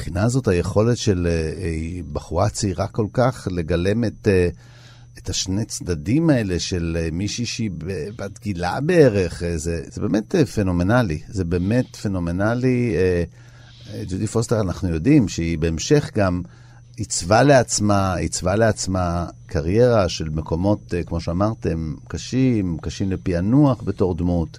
מבחינה 0.00 0.22
הזאת 0.22 0.48
היכולת 0.48 0.96
של 0.96 1.26
אה, 1.30 1.32
אה, 1.32 2.00
בחורה 2.12 2.48
צעירה 2.48 2.86
כל 2.86 3.06
כך 3.12 3.48
לגלם 3.50 4.04
את, 4.04 4.28
אה, 4.28 4.48
את 5.18 5.28
השני 5.28 5.64
צדדים 5.64 6.30
האלה 6.30 6.58
של 6.58 7.08
מישהי 7.12 7.46
שהיא 7.46 7.70
בת 8.16 8.38
גילה 8.42 8.80
בערך, 8.80 9.42
זה, 9.56 9.82
זה 9.90 10.00
באמת 10.00 10.34
פנומנלי. 10.54 11.20
זה 11.28 11.44
באמת 11.44 11.96
פנומנלי. 11.96 12.94
ג'ודי 14.08 14.26
פוסטר, 14.26 14.60
אנחנו 14.60 14.88
יודעים 14.88 15.28
שהיא 15.28 15.58
בהמשך 15.58 16.10
גם 16.14 16.42
עיצבה 16.96 17.42
לעצמה, 17.42 18.14
עיצבה 18.14 18.56
לעצמה 18.56 19.26
קריירה 19.46 20.08
של 20.08 20.28
מקומות, 20.28 20.94
כמו 21.06 21.20
שאמרתם, 21.20 21.94
קשים, 22.08 22.78
קשים 22.80 23.12
לפענוח 23.12 23.82
בתור 23.84 24.14
דמות. 24.14 24.58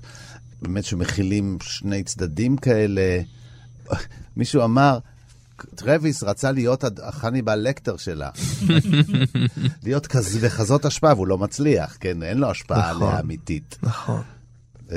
באמת 0.62 0.84
שמכילים 0.84 1.58
שני 1.62 2.04
צדדים 2.04 2.58
כאלה. 2.58 3.22
מישהו 4.38 4.64
אמר, 4.64 5.00
טרוויס 5.76 6.24
רצה 6.24 6.52
להיות 6.52 6.84
החניבל 7.04 7.56
לקטר 7.56 7.98
שלה. 7.98 8.30
להיות 9.84 10.08
כזה 10.08 10.40
בכזאת 10.40 10.86
השפעה, 10.86 11.14
והוא 11.14 11.28
לא 11.28 11.38
מצליח, 11.38 11.98
כן? 12.00 12.24
אין 12.24 12.38
לו 12.38 12.52
השפעה 12.52 12.92
נכון. 12.92 13.08
עליה 13.08 13.20
אמיתית. 13.20 13.78
נכון. 13.84 14.22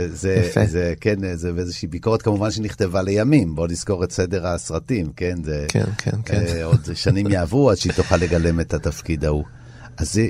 זה, 0.07 0.35
יפה. 0.35 0.67
זה, 0.67 0.95
כן, 1.01 1.37
זה 1.37 1.51
איזושהי 1.59 1.89
ביקורת 1.89 2.23
כמובן 2.23 2.51
שנכתבה 2.51 3.03
לימים. 3.03 3.55
בואו 3.55 3.67
נזכור 3.67 4.05
את 4.05 4.13
סדר 4.13 4.47
הסרטים, 4.47 5.13
כן? 5.17 5.35
זה, 5.45 5.67
כן, 5.69 5.85
כן, 5.99 6.17
כן. 6.25 6.45
אה, 6.47 6.65
עוד 6.65 6.89
שנים 6.95 7.31
יעברו 7.31 7.71
עד 7.71 7.77
שהיא 7.77 7.93
תוכל 7.93 8.17
לגלם 8.17 8.61
את 8.61 8.75
התפקיד 8.75 9.25
ההוא. 9.25 9.45
אז 9.97 10.13
זה, 10.13 10.29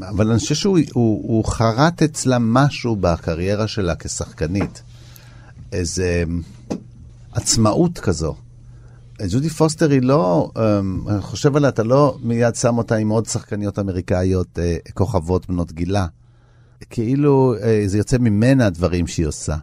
אבל 0.00 0.30
אני 0.30 0.38
חושב 0.38 0.54
שהוא 0.54 0.78
הוא, 0.92 1.22
הוא 1.28 1.44
חרט 1.44 2.02
אצלה 2.02 2.36
משהו 2.40 2.96
בקריירה 2.96 3.68
שלה 3.68 3.94
כשחקנית. 3.94 4.82
איזה 5.72 6.24
עצמאות 7.32 7.98
כזו. 7.98 8.36
ג'ודי 9.30 9.48
פוסטר 9.48 9.90
היא 9.90 10.02
לא, 10.02 10.50
אמ, 10.56 11.08
אני 11.08 11.20
חושב 11.20 11.56
עליה, 11.56 11.68
אתה 11.68 11.82
לא 11.82 12.18
מיד 12.22 12.54
שם 12.54 12.78
אותה 12.78 12.96
עם 12.96 13.08
עוד 13.08 13.26
שחקניות 13.26 13.78
אמריקאיות 13.78 14.58
אה, 14.58 14.76
כוכבות 14.94 15.48
בנות 15.48 15.72
גילה. 15.72 16.06
כאילו 16.90 17.54
אה, 17.62 17.82
זה 17.86 17.98
יוצא 17.98 18.18
ממנה 18.18 18.66
הדברים 18.66 19.06
שהיא 19.06 19.26
עושה. 19.26 19.56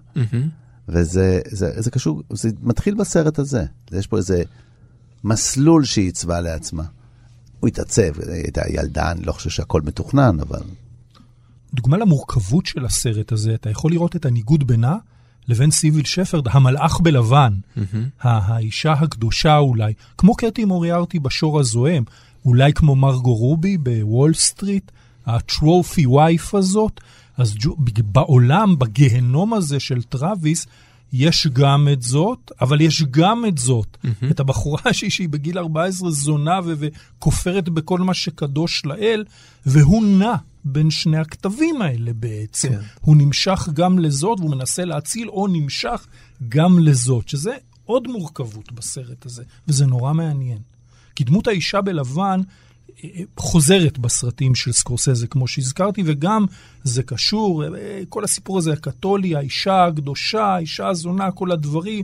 וזה 0.90 1.42
זה, 1.48 1.82
זה 1.82 1.92
קשור, 1.92 2.22
זה 2.30 2.50
מתחיל 2.62 2.96
בסרט 2.96 3.40
הזה. 3.40 3.66
יש 3.92 4.08
פה 4.08 4.18
איזה 4.18 4.44
מסלול 5.24 5.86
שהיא 5.86 6.06
עיצבה 6.06 6.42
לעצמה. 6.42 6.84
הוא 7.60 7.68
התעצב, 7.68 8.20
היא 8.20 8.34
הייתה 8.34 8.62
ילדה, 8.70 9.12
אני 9.12 9.22
לא 9.26 9.32
חושב 9.32 9.50
שהכל 9.50 9.82
מתוכנן, 9.82 10.38
אבל... 10.40 10.60
דוגמה 11.74 11.98
למורכבות 11.98 12.66
של 12.66 12.86
הסרט 12.86 13.32
הזה, 13.32 13.54
אתה 13.54 13.70
יכול 13.70 13.92
לראות 13.92 14.16
את 14.16 14.26
הניגוד 14.26 14.68
בינה 14.68 14.98
לבין 15.48 15.72
סיביל 15.72 16.06
שפרד, 16.06 16.48
המלאך 16.52 17.00
בלבן, 17.00 17.54
ה- 17.78 18.54
האישה 18.54 18.92
הקדושה 18.94 19.58
אולי, 19.58 19.94
כמו 20.18 20.36
קתי 20.36 20.66
מוריארטי 20.66 21.20
בשור 21.20 21.60
הזועם, 21.60 22.04
אולי 22.46 22.74
כמו 22.74 22.96
מרגו 22.96 23.34
רובי 23.34 23.78
בוול 23.78 24.34
סטריט, 24.34 24.92
ה 25.26 25.37
trophy 25.37 26.06
wife 26.06 26.56
הזאת, 26.56 27.02
אז 27.38 27.56
ג'ו- 27.60 27.76
בעולם, 28.12 28.80
בגיהנום 28.80 29.54
הזה 29.54 29.80
של 29.80 30.04
טראביס, 30.04 30.66
יש 31.14 31.48
גם 31.48 31.88
את 31.94 32.02
זאת, 32.02 32.52
אבל 32.62 32.82
יש 32.82 33.04
גם 33.04 33.46
את 33.48 33.58
זאת. 33.58 33.98
Mm-hmm. 34.06 34.32
את 34.32 34.40
הבחורה 34.40 34.94
שהיא, 34.94 35.12
שהיא 35.12 35.30
בגיל 35.30 35.58
14 35.58 36.12
זונה 36.12 36.60
ו- 36.66 36.74
וכופרת 36.78 37.70
בכל 37.70 38.00
מה 38.00 38.14
שקדוש 38.14 38.86
לאל, 38.86 39.24
והוא 39.66 40.06
נע 40.06 40.36
בין 40.66 40.92
שני 40.92 41.18
הכתבים 41.18 41.82
האלה 41.82 42.14
בעצם. 42.14 42.70
כן. 42.70 42.76
כן. 42.76 42.84
הוא 43.02 43.16
נמשך 43.16 43.70
גם 43.74 44.00
לזאת, 44.00 44.40
והוא 44.40 44.52
מנסה 44.52 44.86
להציל, 44.86 45.30
או 45.30 45.48
נמשך 45.48 46.06
גם 46.50 46.80
לזאת, 46.80 47.30
שזה 47.30 47.56
עוד 47.86 48.08
מורכבות 48.08 48.72
בסרט 48.72 49.26
הזה, 49.26 49.44
וזה 49.68 49.86
נורא 49.86 50.14
מעניין. 50.14 50.60
כי 51.16 51.24
דמות 51.24 51.48
האישה 51.48 51.82
בלבן 51.82 52.42
חוזרת 53.38 53.98
בסרטים 53.98 54.56
של 54.56 54.72
סקורסזה, 54.72 55.28
כמו 55.28 55.48
שהזכרתי, 55.48 56.04
וגם 56.06 56.46
זה 56.84 57.04
קשור, 57.04 57.64
אה, 57.64 58.02
כל 58.10 58.24
הסיפור 58.24 58.58
הזה 58.58 58.74
הקתולי, 58.74 59.36
האישה 59.36 59.86
הקדושה, 59.86 60.44
האישה 60.46 60.88
הזונה, 60.88 61.32
כל 61.32 61.52
הדברים. 61.52 62.04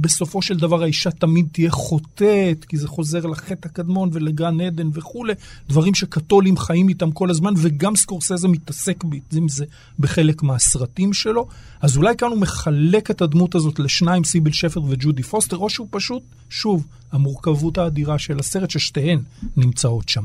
בסופו 0.00 0.42
של 0.42 0.56
דבר 0.56 0.82
האישה 0.82 1.10
תמיד 1.10 1.46
תהיה 1.52 1.70
חוטאת, 1.70 2.64
כי 2.64 2.76
זה 2.76 2.88
חוזר 2.88 3.26
לחטא 3.26 3.68
הקדמון 3.68 4.10
ולגן 4.12 4.60
עדן 4.60 4.88
וכולי, 4.92 5.32
דברים 5.68 5.94
שקתולים 5.94 6.56
חיים 6.56 6.88
איתם 6.88 7.10
כל 7.12 7.30
הזמן, 7.30 7.54
וגם 7.56 7.96
סקורסזה 7.96 8.48
מתעסק 8.48 9.04
עם 9.32 9.48
זה 9.48 9.64
בחלק 9.98 10.42
מהסרטים 10.42 11.12
שלו. 11.12 11.46
אז 11.80 11.96
אולי 11.96 12.16
כאן 12.16 12.28
הוא 12.28 12.38
מחלק 12.38 13.10
את 13.10 13.22
הדמות 13.22 13.54
הזאת 13.54 13.78
לשניים, 13.78 14.24
סיביל 14.24 14.52
שפרד 14.52 14.84
וג'ודי 14.88 15.22
פוסטר, 15.22 15.56
או 15.56 15.70
שהוא 15.70 15.88
פשוט, 15.90 16.22
שוב, 16.50 16.86
המורכבות 17.12 17.78
האדירה 17.78 18.18
של 18.18 18.38
הסרט, 18.38 18.70
ששתיהן 18.70 19.20
נמצאות 19.56 20.08
שם. 20.08 20.24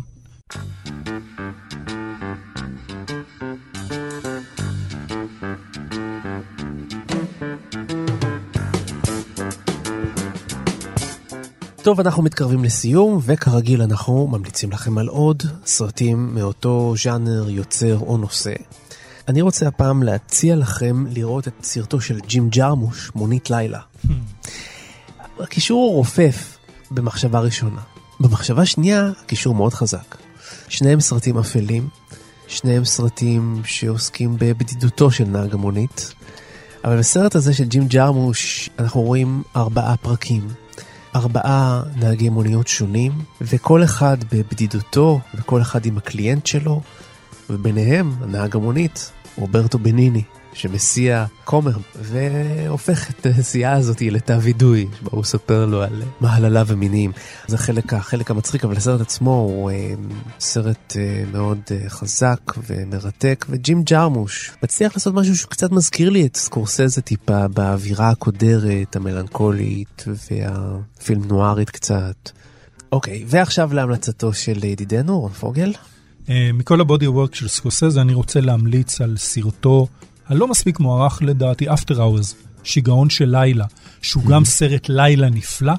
טוב, 11.90 12.00
אנחנו 12.00 12.24
מתקרבים 12.24 12.64
לסיום, 12.64 13.20
וכרגיל 13.24 13.82
אנחנו 13.82 14.28
ממליצים 14.28 14.72
לכם 14.72 14.98
על 14.98 15.08
עוד 15.08 15.44
סרטים 15.66 16.36
מאותו 16.36 16.94
ז'אנר, 17.04 17.50
יוצר 17.50 18.00
או 18.00 18.18
נושא. 18.18 18.54
אני 19.28 19.42
רוצה 19.42 19.68
הפעם 19.68 20.04
להציע 20.04 20.56
לכם 20.56 21.06
לראות 21.10 21.48
את 21.48 21.54
סרטו 21.64 22.02
של 22.02 22.20
ג'ים 22.20 22.50
ג'רמוש, 22.50 23.12
מונית 23.16 23.50
לילה. 23.50 23.80
הקישור 25.40 25.84
הוא 25.84 25.96
רופף 25.96 26.58
במחשבה 26.92 27.40
ראשונה. 27.40 27.82
במחשבה 28.20 28.66
שנייה, 28.66 29.12
הקישור 29.24 29.56
מאוד 29.56 29.74
חזק. 29.74 30.18
שניהם 30.68 31.00
סרטים 31.00 31.38
אפלים, 31.38 31.88
שניהם 32.48 32.86
סרטים 32.86 33.62
שעוסקים 33.66 34.36
בבדידותו 34.40 35.12
של 35.12 35.26
נהג 35.26 35.54
המונית, 35.54 36.14
אבל 36.84 37.00
בסרט 37.00 37.36
הזה 37.36 37.54
של 37.54 37.66
ג'ים 37.66 37.88
ג'רמוש 37.88 38.70
אנחנו 38.80 39.02
רואים 39.02 39.44
ארבעה 39.56 39.98
פרקים. 39.98 40.48
ארבעה 41.16 41.82
נהגי 41.96 42.30
מוניות 42.30 42.68
שונים, 42.68 43.12
וכל 43.42 43.84
אחד 43.84 44.18
בבדידותו, 44.32 45.20
וכל 45.36 45.62
אחד 45.62 45.86
עם 45.86 45.98
הקליינט 45.98 46.46
שלו, 46.46 46.82
וביניהם 47.50 48.12
הנהג 48.22 48.56
המונית, 48.56 49.12
רוברטו 49.38 49.80
בניני. 49.80 50.24
שמסיע 50.54 51.26
כומר 51.46 51.78
והופך 52.02 53.10
את 53.10 53.26
הנסיעה 53.26 53.74
הזאת 53.74 54.02
לתא 54.02 54.38
וידוי, 54.42 54.88
שבו 55.00 55.10
הוא 55.12 55.24
ספר 55.24 55.66
לו 55.66 55.82
על 55.82 56.04
מעללה 56.22 56.64
ומינים. 56.68 57.12
זה 57.48 57.56
החלק, 57.56 57.94
החלק 57.94 58.32
המצחיק, 58.32 58.66
אבל 58.66 58.78
הסרט 58.78 59.02
עצמו 59.02 59.32
הוא 59.32 59.72
אה, 59.72 59.94
סרט 60.40 60.94
אה, 60.96 61.24
מאוד 61.32 61.60
אה, 61.72 61.90
חזק 61.90 62.40
ומרתק, 62.68 63.46
וג'ים 63.50 63.84
ג'רמוש 63.84 64.52
מצליח 64.64 64.96
לעשות 64.96 65.14
משהו 65.14 65.38
שקצת 65.38 65.72
מזכיר 65.72 66.10
לי 66.10 66.26
את 66.26 66.38
סקורסזה 66.38 67.02
טיפה 67.02 67.48
באווירה 67.48 68.10
הקודרת, 68.10 68.96
המלנכולית 68.96 70.06
והפילם 70.08 71.26
נוארית 71.26 71.70
קצת. 71.70 72.30
אוקיי, 72.92 73.24
ועכשיו 73.28 73.74
להמלצתו 73.74 74.34
של 74.34 74.64
ידידנו 74.64 75.20
רון 75.20 75.32
פוגל. 75.32 75.74
Uh, 76.26 76.32
מכל 76.54 76.82
הבודי 76.82 77.08
וורק 77.08 77.36
של 77.36 77.48
סקורסזה 77.48 78.02
אני 78.02 78.14
רוצה 78.14 78.42
להמליץ 78.42 79.02
על 79.02 79.18
סרטו 79.18 79.88
הלא 80.30 80.48
מספיק 80.48 80.80
מוערך 80.80 81.20
לדעתי, 81.22 81.70
After 81.70 81.96
Hours, 81.96 82.36
שיגעון 82.64 83.10
של 83.10 83.30
לילה, 83.30 83.66
שהוא 84.02 84.24
גם 84.26 84.46
סרט 84.46 84.90
לילה 84.90 85.30
נפלא, 85.30 85.74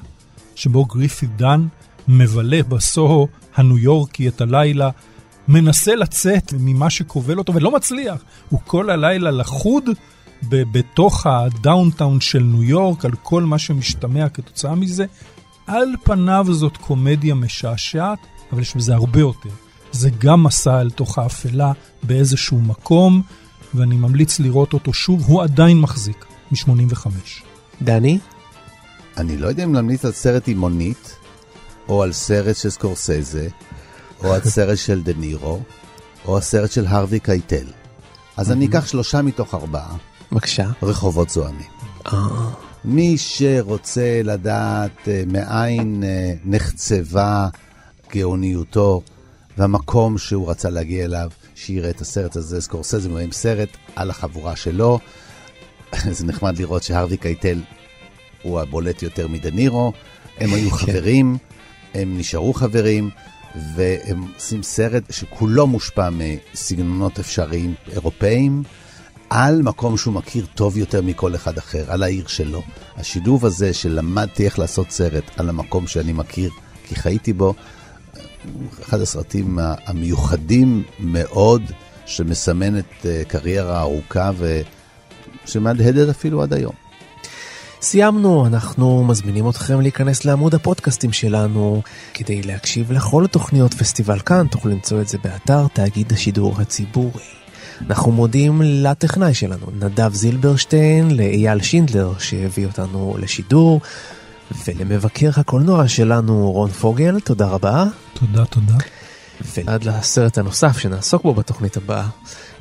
שבו 0.55 0.85
גריפי 0.85 1.25
דן 1.25 1.67
מבלה 2.07 2.63
בסוהו 2.63 3.27
הניו 3.55 3.77
יורקי 3.77 4.27
את 4.27 4.41
הלילה, 4.41 4.89
מנסה 5.47 5.95
לצאת 5.95 6.53
ממה 6.59 6.89
שכובל 6.89 7.37
אותו 7.37 7.53
ולא 7.53 7.71
מצליח. 7.71 8.23
הוא 8.49 8.59
כל 8.65 8.89
הלילה 8.89 9.31
לחוד 9.31 9.83
בתוך 10.49 11.25
הדאונטאון 11.27 12.21
של 12.21 12.43
ניו 12.43 12.63
יורק, 12.63 13.05
על 13.05 13.11
כל 13.23 13.43
מה 13.43 13.59
שמשתמע 13.59 14.29
כתוצאה 14.29 14.75
מזה. 14.75 15.05
על 15.67 15.87
פניו 16.03 16.47
זאת 16.49 16.77
קומדיה 16.77 17.35
משעשעת, 17.35 18.19
אבל 18.51 18.61
יש 18.61 18.75
בזה 18.75 18.93
הרבה 18.93 19.19
יותר. 19.19 19.49
זה 19.91 20.09
גם 20.09 20.43
מסע 20.43 20.81
אל 20.81 20.89
תוך 20.89 21.17
האפלה 21.17 21.71
באיזשהו 22.03 22.61
מקום, 22.61 23.21
ואני 23.75 23.95
ממליץ 23.95 24.39
לראות 24.39 24.73
אותו 24.73 24.93
שוב, 24.93 25.23
הוא 25.25 25.43
עדיין 25.43 25.79
מחזיק, 25.79 26.25
מ-85. 26.51 27.07
דני? 27.81 28.19
אני 29.17 29.37
לא 29.37 29.47
יודע 29.47 29.63
אם 29.63 29.73
להמליץ 29.73 30.05
על 30.05 30.11
סרט 30.11 30.47
עם 30.47 30.57
מונית, 30.57 31.15
או 31.89 32.03
על 32.03 32.13
סרט 32.13 32.55
של 32.55 32.69
סקורסזה, 32.69 33.47
או 34.23 34.33
על 34.33 34.41
סרט 34.55 34.77
של 34.77 35.01
דה 35.03 35.13
נירו, 35.17 35.59
או 36.25 36.37
הסרט 36.37 36.71
של 36.71 36.87
הרווי 36.87 37.19
קייטל. 37.19 37.65
אז 38.37 38.51
אני 38.51 38.65
אקח 38.65 38.87
שלושה 38.87 39.21
מתוך 39.21 39.55
ארבעה. 39.55 39.95
בבקשה. 40.31 40.69
רחובות 40.83 41.29
זוהמים. 41.29 41.69
אה. 42.05 42.49
מי 42.85 43.17
שרוצה 43.17 44.21
לדעת 44.23 45.07
אה, 45.07 45.23
מאין 45.27 46.03
אה, 46.03 46.33
נחצבה 46.45 47.47
גאוניותו 48.13 49.01
והמקום 49.57 50.17
שהוא 50.17 50.49
רצה 50.49 50.69
להגיע 50.69 51.05
אליו, 51.05 51.29
שיראה 51.65 51.89
את 51.89 52.01
הסרט 52.01 52.35
הזה, 52.35 52.61
סקורסזה 52.61 53.09
מראים 53.09 53.31
סרט 53.31 53.69
על 53.95 54.09
החבורה 54.09 54.55
שלו. 54.55 54.99
זה 56.17 56.25
נחמד 56.25 56.59
לראות 56.59 56.83
שהרווי 56.83 57.17
קייטל 57.17 57.61
הוא 58.43 58.59
הבולט 58.59 59.03
יותר 59.03 59.27
מדנירו. 59.27 59.93
הם 60.37 60.53
היו 60.53 60.71
חברים, 60.81 61.37
הם 61.93 62.17
נשארו 62.17 62.53
חברים, 62.53 63.09
והם 63.75 64.25
עושים 64.35 64.63
סרט 64.63 65.03
שכולו 65.09 65.67
מושפע 65.67 66.09
מסגנונות 66.09 67.19
אפשריים 67.19 67.73
אירופאיים, 67.91 68.63
על 69.29 69.61
מקום 69.61 69.97
שהוא 69.97 70.13
מכיר 70.13 70.45
טוב 70.55 70.77
יותר 70.77 71.01
מכל 71.01 71.35
אחד 71.35 71.57
אחר, 71.57 71.91
על 71.91 72.03
העיר 72.03 72.27
שלו. 72.27 72.61
השילוב 72.97 73.45
הזה 73.45 73.73
שלמדתי 73.73 74.45
איך 74.45 74.59
לעשות 74.59 74.91
סרט 74.91 75.23
על 75.37 75.49
המקום 75.49 75.87
שאני 75.87 76.13
מכיר, 76.13 76.49
כי 76.87 76.95
חייתי 76.95 77.33
בו, 77.33 77.53
אחד 78.81 79.01
הסרטים 79.01 79.59
המיוחדים 79.61 80.83
מאוד, 80.99 81.61
שמסמן 82.05 82.79
את 82.79 83.05
אה, 83.05 83.21
קריירה 83.27 83.81
ארוכה 83.81 84.31
ושמהדהדת 85.45 86.09
אפילו 86.09 86.43
עד 86.43 86.53
היום. 86.53 86.73
סיימנו, 87.81 88.47
אנחנו 88.47 89.03
מזמינים 89.03 89.49
אתכם 89.49 89.81
להיכנס 89.81 90.25
לעמוד 90.25 90.55
הפודקאסטים 90.55 91.13
שלנו 91.13 91.81
כדי 92.13 92.41
להקשיב 92.41 92.91
לכל 92.91 93.27
תוכניות 93.27 93.73
פסטיבל 93.73 94.19
כאן, 94.19 94.47
תוכלו 94.47 94.71
למצוא 94.71 95.01
את 95.01 95.07
זה 95.07 95.17
באתר 95.23 95.67
תאגיד 95.73 96.13
השידור 96.13 96.61
הציבורי. 96.61 97.23
אנחנו 97.89 98.11
מודים 98.11 98.61
לטכנאי 98.63 99.33
שלנו, 99.33 99.65
נדב 99.79 100.13
זילברשטיין, 100.13 101.11
לאייל 101.11 101.61
שינדלר 101.61 102.13
שהביא 102.19 102.65
אותנו 102.65 103.15
לשידור, 103.19 103.81
ולמבקר 104.67 105.29
הקולנוע 105.35 105.87
שלנו 105.87 106.51
רון 106.51 106.71
פוגל, 106.71 107.19
תודה 107.19 107.47
רבה. 107.47 107.85
תודה, 108.13 108.45
תודה. 108.45 108.75
ועד 109.55 109.83
לסרט 109.83 110.37
הנוסף 110.37 110.77
שנעסוק 110.77 111.23
בו 111.23 111.33
בתוכנית 111.33 111.77
הבאה, 111.77 112.07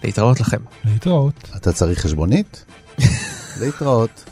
להתראות 0.05 0.41
לכם. 0.41 0.59
להתראות. 0.85 1.49
אתה 1.57 1.73
צריך 1.73 1.99
חשבונית? 1.99 2.65
להתראות. 3.61 4.25